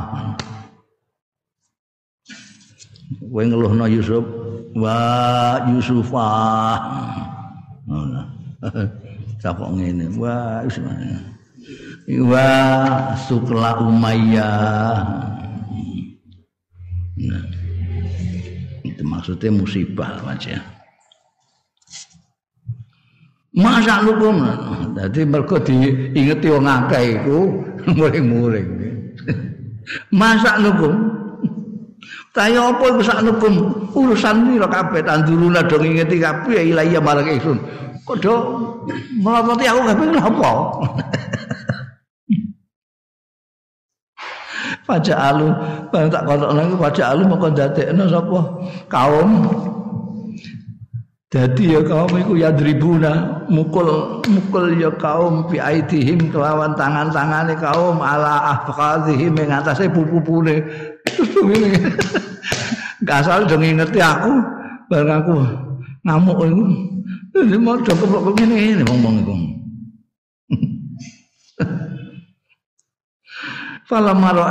kowe 3.16 3.42
ngeluhno 3.44 3.84
Yusuf? 3.88 4.24
Wa 4.76 4.98
Yusufa. 5.72 6.28
Ngono. 7.88 8.22
Sapa 9.42 9.64
ngene? 9.72 10.12
Wa 10.18 10.64
wa 12.08 12.48
Sukla 13.16 13.80
Umayyah. 13.84 14.98
Nah. 17.18 17.44
Itu 18.86 19.02
maksudnya 19.02 19.50
musibah 19.50 20.22
aja 20.22 20.62
Masa 23.58 24.06
lukum? 24.06 24.38
Jadi 24.94 25.26
mergo 25.26 25.58
diingeti 25.58 26.46
wong 26.46 26.62
akeh 26.62 27.18
iku 27.18 27.38
muring-muring. 27.98 28.70
Masa 30.14 30.62
lukum 30.62 31.17
Kaya 32.38 32.70
apa 32.70 32.94
iku 32.94 33.02
saknukum 33.02 33.54
urusan 33.98 34.46
pira 34.46 34.70
kabeh 34.70 35.02
tanduruna 35.02 35.66
do 35.66 35.82
ngingeti 35.82 36.22
kabeh. 36.22 36.70
Ilaiya 36.70 37.02
marang 37.02 37.26
ingsun. 37.26 37.58
Kodho 38.06 38.34
melototi 39.18 39.66
aku 39.66 39.80
kabeh 39.90 40.06
napa? 40.14 40.50
Paja 44.88 45.34
alu, 45.34 45.52
barang 45.92 46.08
tak 46.08 46.24
kontokno 46.24 46.60
iku 46.64 46.76
paja 46.80 47.12
alu 47.12 47.28
moko 47.28 47.52
dadekno 47.52 48.08
sapa? 48.08 48.40
Kaum. 48.88 49.30
Jadi 51.28 51.76
ya 51.76 51.84
kaum 51.84 52.08
iku 52.16 52.40
ya 52.40 52.48
dribuna 52.48 53.44
mukul 53.52 54.24
mukul 54.24 54.80
ya 54.80 54.88
kaum 54.96 55.44
bi 55.44 55.60
aidihim 55.60 56.32
kelawan 56.32 56.72
tangan-tangane 56.72 57.52
kaum 57.60 58.00
ala 58.00 58.56
afqadhihim 58.56 59.36
ing 59.36 59.52
atase 59.52 59.92
pupu-pupune. 59.92 60.64
Gak 63.06 63.22
asal 63.22 63.46
dong 63.46 63.62
ngerti 63.62 64.02
aku, 64.02 64.42
bareng 64.90 65.22
aku 65.22 65.38
ngamuk 66.02 66.42
itu. 66.46 66.64
Ini 67.38 67.54
mau 67.62 67.78
coba 67.78 68.04
kok 68.10 68.34
begini 68.34 68.74
ini 68.74 68.82
ngomong 68.82 69.14
itu. 69.22 69.34
Fala 73.88 74.10
maro 74.10 74.50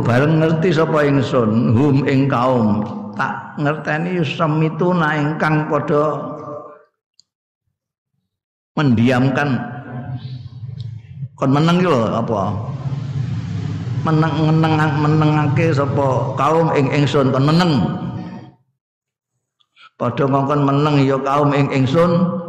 bareng 0.00 0.40
ngerti 0.40 0.72
sapa 0.72 1.04
ingsun 1.04 1.76
hum 1.76 2.08
ing 2.08 2.32
kaum 2.32 2.80
tak 3.12 3.60
ngerteni 3.60 4.24
itu 4.64 4.88
na 4.96 5.20
ingkang 5.20 5.68
padha 5.68 6.32
mendiamkan 8.72 9.60
kon 11.36 11.52
meneng 11.52 11.84
apa 11.84 12.56
meneng 14.02 14.34
meneng 14.50 14.92
menengake 14.98 15.70
sapa 15.70 16.34
kaum 16.34 16.74
ing 16.74 16.90
ingsun 16.90 17.30
kon 17.30 17.46
meneng 17.46 17.72
padha 19.94 20.26
ngongkon 20.26 20.60
meneng 20.66 21.06
ya 21.06 21.14
kaum 21.22 21.54
ing 21.54 21.70
ingsun. 21.70 22.42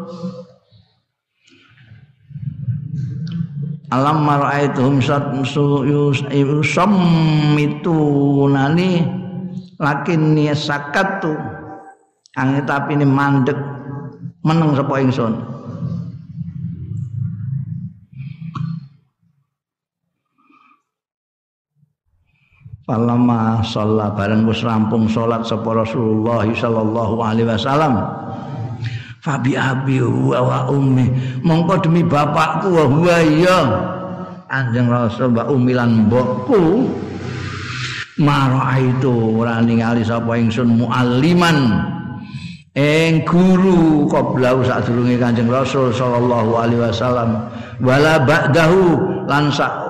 Alam 3.93 4.25
maraituhum 4.25 4.97
nani 8.49 9.05
lakin 9.77 10.21
ni 10.33 10.49
sakatu 10.49 11.37
angin 12.33 12.65
tapi 12.65 12.97
ini 12.97 13.05
mandek 13.05 13.53
meneng 14.41 14.73
sapa 14.73 14.97
ingsun 14.97 15.52
Falama 22.83 23.63
sholat 23.63 24.11
bareng 24.19 24.43
wis 24.43 24.59
rampung 24.59 25.07
sholat 25.07 25.47
sapa 25.47 25.71
Rasulullah 25.71 26.43
sallallahu 26.43 27.15
alaihi 27.23 27.47
wasallam. 27.47 27.95
Fabi 29.23 29.55
abi 29.55 30.03
wa 30.03 30.67
ummi 30.67 31.07
mongko 31.47 31.79
demi 31.79 32.03
bapakku 32.03 32.75
wa 32.75 32.83
huwa 32.83 33.23
ya 33.23 33.59
Anjing 34.51 34.91
Rasul 34.91 35.31
mbak 35.31 35.47
umilan 35.47 36.11
mbokku. 36.11 36.91
Mara 38.19 38.77
itu 38.77 39.39
ora 39.39 39.63
ningali 39.63 40.03
sapa 40.03 40.35
ingsun 40.35 40.83
mualliman. 40.83 41.87
Ing 42.75 43.23
guru 43.23 44.05
qablau 44.11 44.59
sadurunge 44.59 45.17
Kanjeng 45.17 45.47
Rasul 45.47 45.95
sallallahu 45.95 46.51
alaihi 46.53 46.83
wasallam. 46.83 47.47
Wala 47.79 48.21
ba'dahu 48.21 48.99
lan 49.25 49.49
sak 49.49 49.82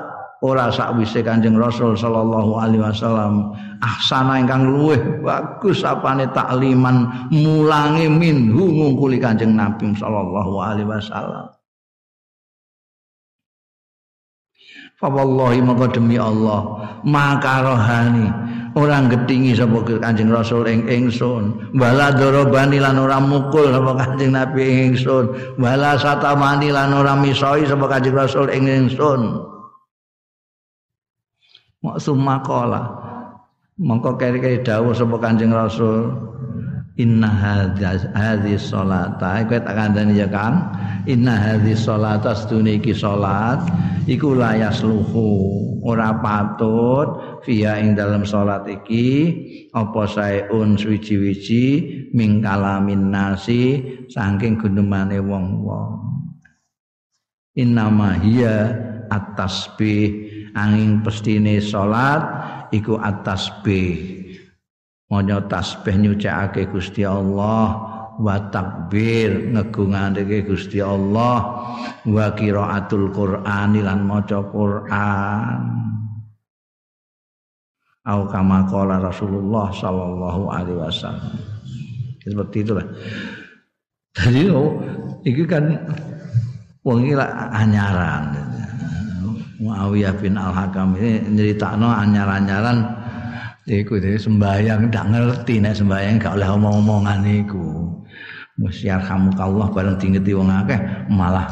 ora 0.44 0.68
sakwise 0.68 1.24
Kanjeng 1.24 1.56
Rasul 1.56 1.96
sallallahu 1.96 2.60
alaihi 2.60 2.84
wasallam 2.84 3.56
ahsana 3.80 4.44
ingkang 4.44 4.68
luweh 4.68 5.00
bagus 5.24 5.88
apane 5.88 6.28
takliman 6.36 7.08
mulangi 7.32 8.12
minhu 8.12 8.68
ngungkuli 8.68 9.24
Kanjeng 9.24 9.56
Nabi 9.56 9.96
sallallahu 9.96 10.54
alaihi 10.60 10.88
wasallam. 10.91 11.48
Fa 15.00 15.08
wallahi 15.08 15.64
maka 15.64 15.96
demi 15.96 16.20
Allah 16.20 16.80
maka 17.08 17.64
rohani 17.64 18.28
orang 18.76 19.08
gedingi 19.08 19.56
sapa 19.56 19.80
Kanjeng 19.80 20.28
Rasul 20.28 20.68
ing 20.68 20.91
ingsun. 20.91 21.72
Wala 21.80 22.12
darabani 22.12 22.84
lan 22.84 23.00
ora 23.00 23.24
mukul 23.24 23.72
sapa 23.72 23.96
Kanjeng 23.96 24.36
Nabi 24.36 24.91
ingsun. 24.91 25.56
Wala 25.56 25.96
satamani 25.96 26.68
lan 26.68 26.91
ora 26.91 27.16
misoi 27.16 27.64
sapa 27.64 27.88
Kanjeng 27.88 28.16
Rasul 28.20 28.52
ing 28.52 28.68
ingsun 28.68 29.53
Mak 31.84 32.00
summa 32.00 32.40
qala. 32.40 32.82
Mongko 33.76 34.16
keri-keri 34.16 34.64
dawuh 34.64 34.96
sapa 34.96 35.20
Kanjeng 35.20 35.52
Rasul. 35.52 36.32
Inna 36.94 37.26
hadhi 37.26 38.54
sholata 38.62 39.42
Iku 39.42 39.58
tak 39.66 39.74
kandani 39.74 40.22
ya 40.22 40.30
kan 40.30 40.78
Inna 41.10 41.42
hadhi 41.42 41.74
sholata 41.74 42.38
Seduni 42.38 42.78
iki 42.78 42.94
sholat 42.94 43.66
Iku 44.06 44.38
layas 44.38 44.86
luhu 44.86 45.82
Ora 45.82 46.14
patut 46.22 47.42
Via 47.50 47.82
ing 47.82 47.98
dalam 47.98 48.22
sholat 48.22 48.70
iki 48.70 49.34
Apa 49.74 50.06
sayun 50.06 50.78
Swiji-wiji 50.78 51.66
Mingkalamin 52.14 53.10
nasi 53.10 53.82
Sangking 54.14 54.62
gunumane 54.62 55.18
wong-wong 55.18 55.98
Innama 57.58 58.22
hiya 58.22 58.70
At-tasbih 59.10 60.33
angin 60.54 61.01
pestine 61.01 61.58
salat 61.62 62.22
iku 62.74 62.97
atas 63.01 63.49
B 63.62 63.68
monya 65.14 65.45
tasbih 65.45 65.93
nyucake 65.93 66.66
Gusti 66.74 67.06
Allah 67.06 67.93
wa 68.18 68.38
takbir 68.49 69.54
ngegungake 69.54 70.41
Gusti 70.41 70.82
Allah 70.82 71.70
wa 72.01 72.26
qiraatul 72.34 73.14
Qur'an 73.14 73.78
lan 73.78 74.10
maca 74.10 74.41
Qur'an. 74.41 75.62
Au 78.04 78.28
kama 78.28 78.68
qala 78.68 78.99
Rasulullah 78.99 79.70
sallallahu 79.70 80.49
alaihi 80.49 80.82
wasallam. 80.82 81.39
Seperti 82.20 82.66
itulah. 82.66 82.84
Jadi 84.18 84.49
oh, 84.49 84.82
ini 85.24 85.43
kan 85.45 85.72
wong 86.84 87.06
iki 87.06 87.16
anyaran 87.54 88.34
Muawiyah 89.64 90.20
bin 90.20 90.36
Al-Hakam 90.36 90.99
ini 90.99 91.24
nyeritakno 91.24 91.88
anyar-anyaran 91.88 92.84
iku 93.64 93.95
sembayang 93.95 94.91
ndak 94.91 95.07
ngerti 95.07 95.64
nek 95.64 95.80
sembayang 95.80 96.20
gak 96.20 96.36
oleh 96.36 96.49
omong-omongan 96.51 97.24
iku. 97.24 97.88
Mus 98.53 98.86
yarhamukallah 98.86 99.72
bareng 99.74 99.97
dingeti 99.97 100.36
wong 100.36 100.51
akeh 100.51 100.78
malah 101.09 101.47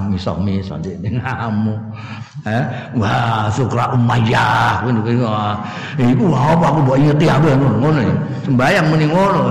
ndek 1.02 1.18
ngamu. 1.18 1.74
Eh, 2.46 2.64
wah 3.00 3.50
Sukra 3.50 3.96
Umayyah 3.96 4.86
ngono 4.86 5.00
kuwi. 5.02 5.18
Iku 6.04 6.26
apa 6.36 6.66
aku 6.68 6.80
mbok 6.84 6.98
ingeti 7.00 7.26
apa 7.32 7.48
ngono. 7.58 8.02
Sembayang 8.44 8.86
muni 8.92 9.06
ngono. 9.08 9.42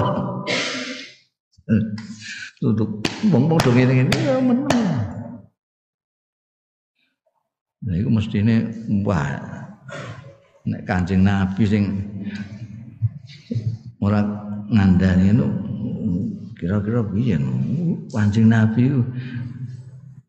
Tutuk 2.61 3.09
wong-wong 3.33 3.57
do 3.57 3.73
ngene-ngene 3.73 4.15
ya. 4.21 4.37
Nah 7.81 7.95
iku 7.97 8.09
mestine 8.13 8.69
wah 9.05 9.41
nek 10.69 10.85
Kanjeng 10.85 11.25
Nabi 11.25 11.63
sing 11.65 11.85
ora 14.05 14.21
ngandani 14.69 15.33
itu 15.33 15.47
kira-kira 16.61 17.01
piye 17.09 17.41
Kanjeng 18.13 18.53
Nabi 18.53 18.93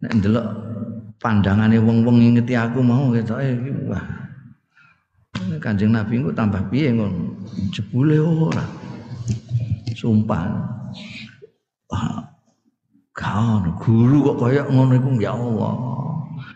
nek 0.02 0.12
ndelok 0.18 0.48
pandangane 1.22 1.78
wong-wong 1.78 2.18
ngingeti 2.18 2.58
aku 2.58 2.82
mau 2.82 3.14
ketoke 3.14 3.46
iki 3.46 3.72
wah. 3.86 4.02
Kanjeng 5.62 5.94
Nabi 5.94 6.18
ku 6.22 6.34
tambah 6.34 6.66
piye 6.74 6.90
ngono? 6.98 7.38
Jebule 7.70 8.18
ora. 8.18 8.66
Sumpah. 9.94 10.50
Ah, 11.94 12.26
Kau 13.12 13.62
guru 13.78 14.34
kok 14.34 14.48
kayak 14.48 14.72
ngono 14.74 14.98
iku 14.98 15.10
ya 15.22 15.36
Allah. 15.38 16.11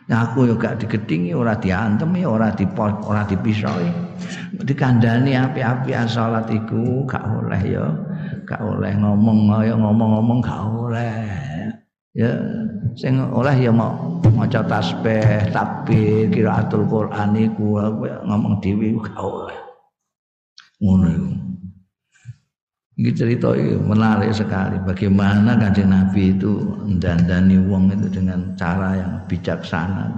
Aku 0.05 0.45
yo 0.45 0.53
gak 0.53 0.77
digedingi 0.77 1.33
ora 1.33 1.57
diantem 1.57 2.13
ya 2.13 2.29
ora 2.29 2.53
dipot 2.53 3.01
ora 3.09 3.25
dipisoi. 3.25 3.89
Dikandani 4.61 5.33
api-api 5.33 5.97
salat 6.05 6.45
iku 6.53 7.09
gak 7.09 7.25
oleh 7.25 7.61
ya. 7.65 7.85
Gak 8.45 8.61
oleh 8.61 8.93
ngomong 9.01 9.65
ya 9.65 9.73
ngomong-ngomong 9.73 10.39
gak 10.45 10.61
oleh. 10.61 11.25
Ya 12.13 12.37
sing 12.93 13.17
oleh 13.17 13.57
ya 13.57 13.73
mau 13.73 14.21
maca 14.37 14.61
tasbih, 14.61 15.49
takbir, 15.49 16.29
qiraatul 16.29 16.85
Qur'an 16.85 17.33
iku 17.33 17.81
ngomong 18.29 18.61
dhewe 18.61 18.93
gak 19.01 19.17
oleh. 19.17 19.57
Ngono 20.85 21.07
iku. 21.09 21.44
Ini 22.95 23.11
cerita 23.11 23.51
ini 23.51 23.75
menarik 23.75 24.31
sekali. 24.31 24.79
Bagaimana 24.79 25.59
kanjeng 25.59 25.91
Nabi 25.91 26.31
itu 26.31 26.63
mendandani 26.79 27.59
wong 27.67 27.91
itu 27.91 28.07
dengan 28.07 28.55
cara 28.55 28.95
yang 28.95 29.13
bijaksana. 29.27 30.15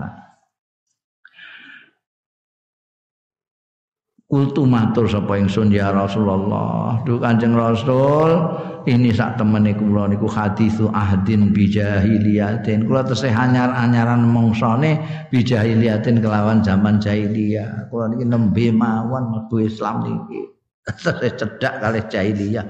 Kultu 4.28 4.68
matur 4.68 5.08
sapa 5.08 5.40
ingsun 5.40 5.72
ya 5.72 5.90
Rasulullah. 5.90 7.00
Duh 7.08 7.16
Kanjeng 7.16 7.56
Rasul, 7.56 8.36
ini 8.84 9.08
sak 9.16 9.40
temene 9.40 9.72
kula 9.72 10.12
niku 10.12 10.28
hadisu 10.28 10.92
ahdin 10.92 11.56
bijahiliyatin. 11.56 12.92
Kula 12.92 13.08
tesih 13.08 13.32
anyar-anyaran 13.32 14.28
mongsane 14.28 15.00
bijahiliyatin 15.32 16.20
kelawan 16.20 16.60
zaman 16.60 17.00
jahiliyah. 17.00 17.88
Kula 17.88 18.12
niki 18.12 18.28
nembe 18.28 18.68
mawon 18.76 19.32
mlebu 19.32 19.64
Islam 19.64 20.04
niki. 20.04 20.57
Terus 21.04 21.34
cedak 21.36 21.74
kali 21.84 22.00
jahiliyah. 22.08 22.68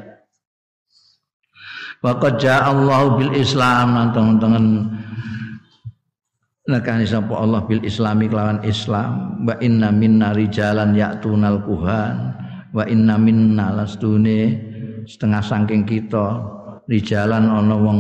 Waqad 2.02 2.46
Allah 2.46 3.02
bil 3.18 3.34
Islam 3.34 4.14
teman-teman 4.14 4.66
nekani 6.70 7.10
sapa 7.10 7.34
Allah 7.34 7.66
bil 7.66 7.82
Islami 7.82 8.30
kelawan 8.30 8.62
Islam. 8.62 9.42
Wa 9.46 9.58
inna 9.62 9.90
minna 9.90 10.34
rijalan 10.34 10.94
ya'tunal 10.94 11.62
kuhan 11.66 12.38
wa 12.74 12.84
inna 12.86 13.18
minna 13.18 13.74
lastune 13.74 14.62
setengah 15.10 15.42
saking 15.42 15.88
kita 15.88 16.38
rijalan 16.86 17.50
ana 17.50 17.76
wong 17.78 18.00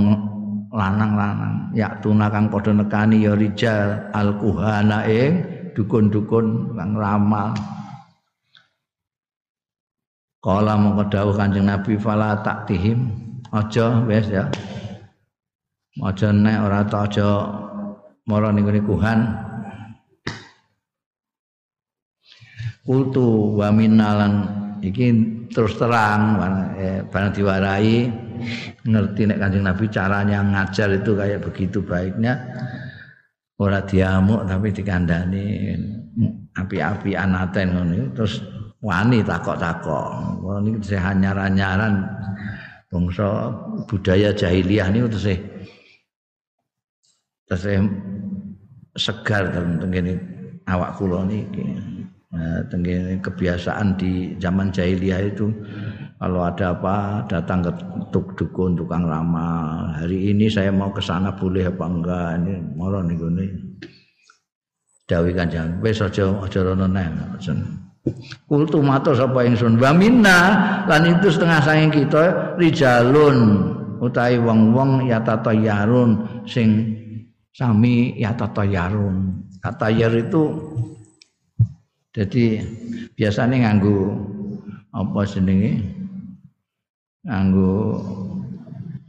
lanang-lanang. 0.69 1.73
Yaktuna 1.73 2.29
kang 2.29 2.53
padha 2.53 2.73
nekani 2.73 3.25
ya 3.25 3.33
rijal 3.33 4.13
al 4.13 4.37
kuhana 4.37 5.09
ing 5.09 5.41
dukun-dukun 5.73 6.77
kang 6.77 6.93
ramal 6.93 7.53
Kala 10.47 10.79
mongko 10.79 11.11
dawuh 11.11 11.35
Kanjeng 11.35 11.67
Nabi 11.67 11.99
fala 11.99 12.39
taktihim 12.39 13.11
aja 13.51 13.99
wis 14.07 14.31
ya. 14.31 14.47
Aja 15.99 16.31
nek 16.31 16.63
ora 16.63 16.87
tak 16.87 17.11
aja 17.11 17.27
mara 18.23 18.55
ning 18.55 18.63
kuhan. 18.63 19.27
Kultu 22.87 23.59
wa 23.59 23.75
minalan 23.75 24.33
iki 24.79 25.11
terus 25.51 25.75
terang 25.75 26.39
eh, 26.79 27.03
barang 27.03 27.35
diwarai 27.35 28.07
ngerti 28.87 29.27
nek 29.27 29.39
Kanjeng 29.43 29.67
Nabi 29.67 29.85
caranya 29.91 30.39
ngajar 30.47 30.95
itu 30.95 31.11
kayak 31.11 31.43
begitu 31.43 31.83
baiknya 31.83 32.39
ora 33.59 33.83
diamuk 33.83 34.47
tapi 34.47 34.71
dikandani 34.71 35.75
api-api 36.55 37.19
anaten 37.19 37.67
ngono 37.75 38.15
terus 38.15 38.39
wani 38.81 39.25
takok-takok. 39.25 40.37
Wong 40.41 40.57
niki 40.65 40.77
tesih 40.85 41.01
anyar-anyaran 41.01 42.05
bangsa 42.87 43.51
budaya 43.89 44.31
jahiliyah 44.31 44.87
niku 44.93 45.11
tesih 45.11 45.37
tesih 47.47 47.83
segar 48.95 49.49
tengene 49.53 50.17
awak 50.69 50.97
kula 50.97 51.25
niki. 51.25 51.63
Nah, 52.27 52.59
kebiasaan 53.23 53.95
di 53.97 54.35
zaman 54.37 54.69
jahiliyah 54.69 55.31
itu 55.31 55.47
kalau 56.19 56.43
ada 56.43 56.75
apa 56.75 57.23
datang 57.25 57.65
ke 57.65 57.71
tuk 58.11 58.35
dukun 58.35 58.75
tukang 58.75 59.07
ramal. 59.07 59.95
Hari 59.95 60.35
ini 60.35 60.51
saya 60.51 60.69
mau 60.69 60.91
ke 60.91 60.99
sana 60.99 61.33
boleh 61.33 61.71
apa 61.71 61.85
enggak? 61.87 62.29
Ini 62.43 62.53
moro 62.75 62.99
niku 63.01 63.31
nih 63.31 63.49
dawi 65.07 65.31
kanjeng. 65.33 65.79
Wis 65.79 66.03
aja 66.03 66.29
aja 66.43 66.59
rono 66.61 66.85
neh 66.85 67.07
Kultu 68.47 68.79
matur 68.83 69.13
sapa 69.15 69.43
ingsun. 69.43 69.77
Wa 69.77 69.91
minna 69.91 70.39
lan 70.87 71.03
itu 71.07 71.31
setengah 71.31 71.59
saking 71.63 71.91
kita 71.91 72.55
rijalun 72.55 73.37
utawi 73.97 74.37
wong-wong 74.37 75.09
ya 75.09 75.21
yarun 75.53 76.43
sing 76.45 76.95
sami 77.53 78.15
ya 78.17 78.33
yarun. 78.65 79.43
Tatayar 79.57 80.13
itu 80.15 80.43
jadi 82.13 82.61
biasanya 83.17 83.67
nganggu 83.67 83.99
apa 84.93 85.21
jenenge? 85.27 85.81
Nganggu 87.27 87.75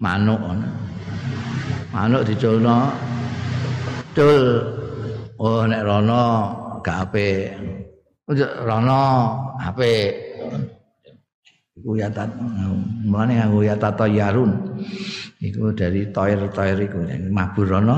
manuk 0.02 0.40
manuk 1.94 2.22
diculno 2.26 2.90
dul. 4.16 4.44
Oh 5.38 5.62
nek 5.62 5.86
rono 5.86 6.50
gak 6.82 7.14
apik 7.14 7.77
rono 8.36 9.00
HP 9.56 9.80
iku 11.78 11.94
ya 11.96 12.12
tat 12.12 12.28
mulane 13.06 13.40
nganggo 13.40 13.64
ya 13.64 13.74
tato 13.78 14.04
yarun. 14.04 14.52
Iku 15.38 15.70
dari 15.72 16.10
toir-toir 16.10 16.76
iku 16.82 16.98
mabur 17.30 17.66
rono 17.70 17.96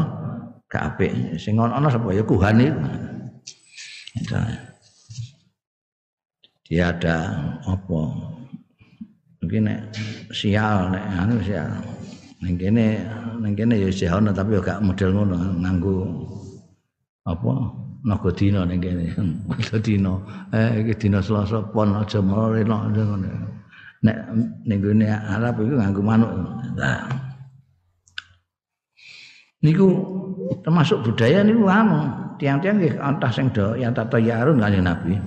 gak 0.71 0.95
apik 0.95 1.41
sing 1.41 1.59
ono 1.59 1.89
sapa? 1.91 2.15
Ya 2.15 2.23
kuhan 2.23 2.63
iku. 2.63 2.81
Dia 6.71 6.95
ada 6.95 7.17
apa? 7.67 8.01
Mungkin 9.43 9.67
nek 9.67 9.81
sial 10.31 10.95
nek 10.95 11.05
anu 11.19 11.43
sial. 11.43 11.75
Ning 12.45 12.55
kene 12.55 13.03
ning 13.43 13.59
kene 13.59 13.75
ya 13.83 13.91
sial 13.91 14.23
tapi 14.31 14.63
gak 14.63 14.79
model 14.79 15.11
ngono 15.11 15.59
nganggo 15.59 15.97
apa 17.27 17.53
naga 18.05 18.31
dina 18.33 18.65
ning 18.65 18.81
kene. 18.81 19.13
Naga 19.49 19.79
dina. 19.81 20.13
Eh 20.53 20.85
iki 20.85 20.95
dina 21.07 21.19
Selasa 21.21 21.61
pon 21.73 21.97
aja 21.97 22.21
mareno 22.21 22.89
ngono. 22.89 23.29
Nek 24.01 24.17
ning 24.65 24.79
gone 24.81 25.07
Arab 25.09 25.61
iku 25.61 25.75
nganggo 25.77 26.03
manuk. 26.05 26.31
Nah. 26.77 27.05
Niku 29.61 29.87
termasuk 30.65 31.05
budaya 31.05 31.45
niku 31.45 31.69
anu, 31.69 32.09
tiang-tiang 32.41 32.81
nggih 32.81 32.97
antah 32.97 33.29
sing 33.29 33.53
do 33.53 33.77
yang 33.77 33.93
tata 33.93 34.17
yarun 34.17 34.57
kanjeng 34.57 34.89
Nabi. 34.89 35.21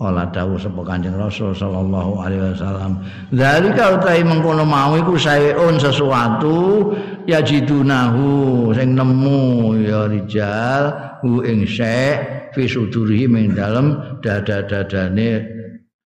Kala 0.00 0.24
dawuh 0.32 0.56
sapa 0.56 0.80
Kanjeng 0.80 1.12
Rasul 1.12 1.52
sallallahu 1.52 2.24
alaihi 2.24 2.40
wasallam, 2.56 3.04
"Dzalika 3.36 4.00
utai 4.00 4.24
mengkono 4.24 4.64
mau 4.64 4.96
iku 4.96 5.20
saeun 5.20 5.76
sesuatu 5.76 6.88
ya 7.28 7.44
jidunahu 7.44 8.72
sing 8.72 8.96
nemu 8.96 9.76
ya 9.84 10.08
rijal 10.08 10.88
hu 11.20 11.44
ing 11.44 11.68
syek 11.68 12.48
fi 12.56 12.64
sudurihi 12.64 13.28
ing 13.28 13.52
dalem 13.52 14.16
dada-dadane 14.24 15.44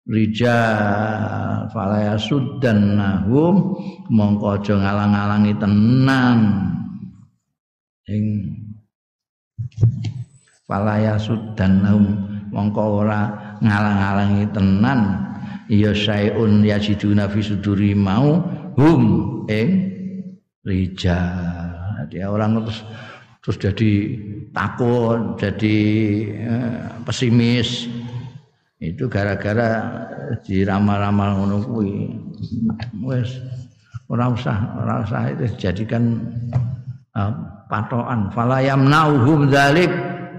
rijal. 0.09 1.69
Falaya 1.69 2.17
sudan 2.17 2.97
nahum 2.97 3.77
mongko 4.09 4.57
aja 4.57 4.73
ngalang-alangi 4.73 5.53
tenan. 5.61 6.39
Ing 8.09 8.25
falaya 10.65 11.13
sudan 11.21 11.85
nahum 11.85 12.32
mongko 12.53 13.03
ora 13.03 13.33
ngalang-alangi 13.59 14.45
tenan 14.53 14.99
ya 15.67 15.91
sayun 15.91 16.61
yajiduna 16.61 17.25
fi 17.25 17.41
suduri 17.41 17.97
mau 17.97 18.39
hum 18.77 19.03
ing 19.49 19.69
rijal. 20.63 22.07
Dia 22.13 22.29
orang 22.29 22.61
terus 22.61 22.79
terus 23.43 23.57
jadi 23.57 23.91
takut 24.53 25.41
jadi 25.41 25.77
eh, 26.29 26.81
pesimis. 27.03 27.89
Itu 28.83 29.07
gara-gara 29.07 30.03
diramal-ramal 30.43 31.39
ngono 31.39 31.57
kuwi. 31.63 32.11
Wis 33.07 33.31
ora 34.11 34.27
usah 34.27 34.57
ora 34.75 35.07
usah 35.07 35.31
itu 35.31 35.47
jadikan 35.55 36.19
uh, 37.15 37.31
patokan. 37.71 38.27
Fala 38.35 38.59
yamnauhum 38.59 39.47
dzalik 39.47 39.87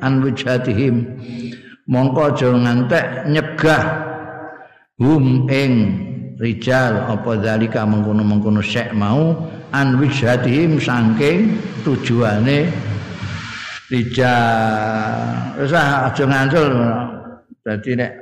an 0.05 0.21
wijhatihim 0.21 1.17
mongko 1.89 2.33
aja 2.33 2.49
ngantek 2.49 3.07
nyegah 3.29 3.85
hum 4.97 5.45
ing 5.53 5.73
rijal 6.39 7.07
apa 7.11 7.39
zalika 7.39 7.87
mengkono-mengkono 7.87 8.59
syek 8.65 8.91
mau 8.97 9.37
an 9.71 9.99
wijhatihim 9.99 10.83
saking 10.83 11.59
tujuane 11.87 12.71
rijal. 13.91 15.29
Wis 15.61 15.75
aja 15.75 16.25
ngancul 16.25 16.69
dadi 17.63 17.93
nek 17.95 18.13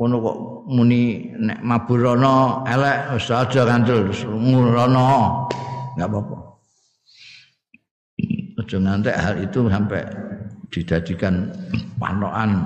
ngono 0.00 0.16
kok 0.24 0.36
muni 0.72 1.32
nek 1.36 1.60
maburono 1.60 2.64
elek 2.64 3.16
wis 3.16 3.28
aja 3.28 3.68
ngancul 3.68 4.08
ngurono 4.24 5.08
enggak 5.96 6.08
apa-apa. 6.08 6.36
Aja 8.60 8.76
ngantek 8.76 9.16
hal 9.16 9.34
itu 9.40 9.60
sampai 9.68 10.04
dijadikan 10.70 11.50
panokan. 11.98 12.64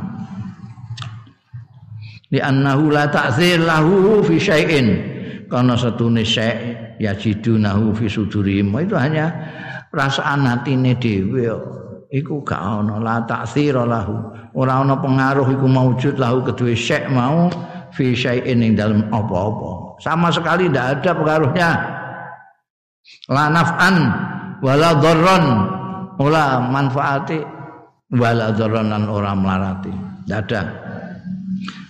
Li 2.31 2.39
annahu 2.39 2.93
la 2.93 3.09
ta'zir 3.09 3.65
lahu 3.65 4.21
fi 4.23 4.37
syai'in. 4.39 4.89
Karena 5.49 5.77
satune 5.77 6.25
syai' 6.25 6.99
yajidunahu 7.01 7.97
fi 7.97 8.07
sudurihim. 8.09 8.75
Itu 8.81 8.97
hanya 8.99 9.33
perasaan 9.89 10.45
hatine 10.49 10.97
dhewe 10.99 11.53
iku 12.11 12.43
gak 12.43 12.61
ana 12.61 13.01
la 13.01 13.17
ta'zir 13.25 13.75
lahu. 13.75 14.35
Ora 14.55 14.83
ana 14.83 14.99
pengaruh 14.99 15.51
iku 15.51 15.67
maujud 15.67 16.15
lahu 16.21 16.45
kedue 16.47 16.75
syai' 16.75 17.11
mau 17.11 17.51
fi 17.95 18.15
syai'in 18.15 18.61
ing 18.63 18.75
dalam 18.75 19.07
apa-apa. 19.11 20.03
Sama 20.03 20.29
sekali 20.31 20.69
tidak 20.69 21.01
ada 21.01 21.11
pengaruhnya. 21.15 21.71
La 23.31 23.47
naf'an 23.49 23.97
wala 24.61 24.91
dharran. 24.99 25.47
Wala 26.15 26.63
manfaati 26.63 27.54
wala 28.15 28.55
dzaranan 28.55 29.11
orang 29.11 29.43
melarati. 29.43 29.93
Tidak 30.25 30.39
ada. 30.49 30.63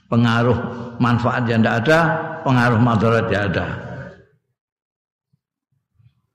Pengaruh 0.09 0.59
manfaat 0.99 1.45
yang 1.49 1.61
tidak 1.63 1.77
ada, 1.87 1.99
pengaruh 2.43 2.81
madarat 2.81 3.27
yang 3.31 3.45
ada. 3.53 3.67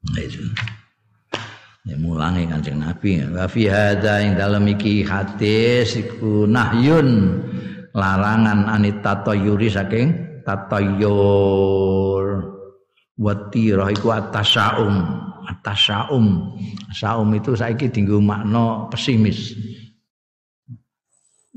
Nah, 0.09 0.21
itu. 0.23 0.41
Ya 1.87 1.95
mulangi 1.97 2.45
Kanjeng 2.45 2.79
Nabi. 2.79 3.23
Wa 3.33 3.47
fi 3.49 3.67
hadza 3.67 4.21
ing 4.21 4.37
dalem 4.37 4.67
iki 4.77 5.01
hadis 5.01 5.97
iku 5.97 6.45
nahyun 6.45 7.39
larangan 7.95 8.69
anit 8.69 9.01
tatayyuri 9.01 9.69
saking 9.71 10.07
tatayyur. 10.45 12.25
Wa 13.19 13.33
tirah 13.51 13.89
iku 13.91 14.11
atasaum. 14.11 14.95
Atasaum. 15.49 16.55
Saum 16.93 17.33
itu 17.33 17.57
saiki 17.57 17.89
dinggo 17.89 18.21
makna 18.21 18.85
pesimis 18.93 19.57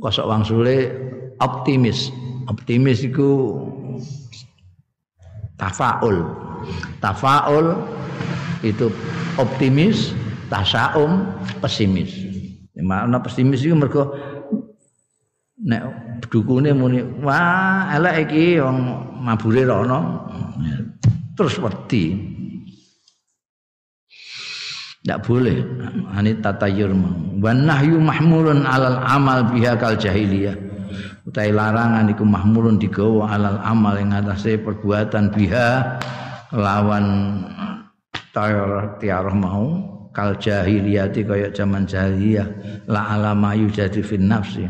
kosok 0.02 0.26
wangsule 0.26 0.90
optimis. 1.38 2.10
Optimis 2.50 3.06
itu 3.06 3.54
tafaul. 5.54 6.26
Tafaul 6.98 7.78
itu 8.66 8.90
optimis 9.38 10.10
tasaum 10.50 11.30
pesimis. 11.62 12.10
Makna 12.82 13.22
pesimis 13.22 13.62
itu 13.62 13.78
mergo 13.78 14.10
nek 15.62 15.82
dukune 16.26 16.74
muni 16.74 17.06
wah 17.22 17.94
elek 17.94 18.26
iki 18.26 18.58
wong 18.58 18.78
mabure 19.22 19.62
rono 19.62 20.26
terus 21.38 21.54
wedi 21.62 22.31
tidak 25.02 25.18
boleh. 25.26 25.58
Ini 26.14 26.38
tatayur 26.38 26.94
wan 27.42 27.66
nahyu 27.66 27.98
mahmulun 27.98 28.62
alal 28.62 29.02
amal 29.02 29.50
biha 29.50 29.74
kal 29.74 29.98
jahiliyah. 29.98 30.54
Utai 31.26 31.50
larangan 31.50 32.06
iku 32.10 32.22
mahmulun 32.22 32.78
digawa 32.78 33.34
alal 33.34 33.58
amal 33.66 33.98
yang 33.98 34.14
atase 34.14 34.58
perbuatan 34.62 35.34
biha 35.34 35.98
lawan 36.54 37.06
tayar 38.30 38.94
tiarah 39.02 39.34
mau. 39.34 39.90
Kal 40.12 40.36
jahiliyati 40.36 41.24
kaya 41.24 41.48
zaman 41.50 41.88
jahiliyah. 41.88 42.46
La 42.86 43.16
alama 43.16 43.56
yujadi 43.58 44.04
fin 44.04 44.28
nafsi. 44.28 44.68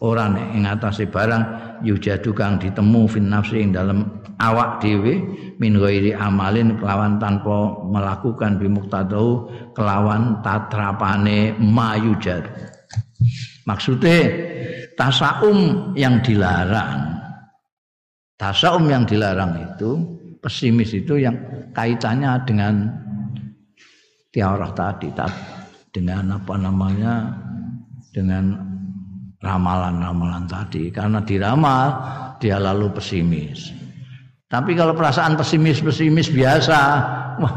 Ora 0.00 0.26
nek 0.26 0.56
ing 0.56 0.64
atase 0.66 1.04
barang 1.04 1.42
yujadu 1.84 2.32
kang 2.32 2.56
ditemu 2.56 3.04
fin 3.04 3.28
nafsi 3.28 3.60
ing 3.60 3.76
dalam 3.76 4.08
awak 4.40 4.80
dhewe 4.80 5.20
min 5.60 5.76
ghairi 5.76 6.16
amalin 6.16 6.80
kelawan 6.80 7.20
tanpa 7.20 7.76
melakukan 7.84 8.56
bimuktadau 8.56 9.52
kelawan 9.76 10.40
tatrapane 10.40 11.52
mayujad. 11.60 12.48
Maksudnya 13.68 14.32
tasaum 14.96 15.92
yang 15.92 16.24
dilarang. 16.24 17.20
Tasaum 18.40 18.88
yang 18.88 19.04
dilarang 19.04 19.76
itu 19.76 20.00
pesimis 20.40 20.96
itu 20.96 21.20
yang 21.20 21.36
kaitannya 21.76 22.40
dengan 22.48 22.88
tiarah 24.32 24.72
tadi 24.72 25.12
dengan 25.92 26.40
apa 26.40 26.54
namanya? 26.56 27.36
Dengan 28.10 28.56
ramalan-ramalan 29.44 30.48
tadi. 30.48 30.88
Karena 30.88 31.20
diramal 31.20 31.86
dia 32.40 32.56
lalu 32.56 32.88
pesimis 32.96 33.89
tapi 34.50 34.74
kalau 34.74 34.92
perasaan 34.98 35.38
pesimis-pesimis 35.38 36.34
biasa 36.34 36.78
wah 37.38 37.54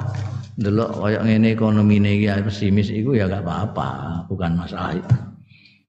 delok 0.54 1.02
koyo 1.02 1.20
ngene 1.26 1.58
ekonomi 1.58 1.98
iki 1.98 2.30
pesimis 2.46 2.94
itu 2.94 3.18
ya 3.18 3.26
gak 3.26 3.42
apa-apa 3.42 3.90
bukan 4.30 4.54
masalah 4.54 4.94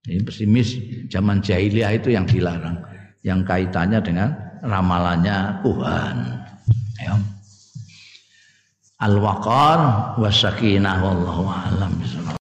ini 0.08 0.24
pesimis 0.24 0.80
zaman 1.12 1.44
jahiliyah 1.44 2.00
itu 2.00 2.16
yang 2.16 2.24
dilarang 2.24 2.80
yang 3.24 3.40
kaitannya 3.40 4.00
dengan 4.04 4.28
ramalannya 4.60 5.64
Tuhan. 5.64 6.16
Ya. 7.00 7.16
Al-waqar 9.00 9.80
was 10.20 10.40
sakinah 10.40 11.00
wallahu 11.00 11.48
alam 11.48 11.92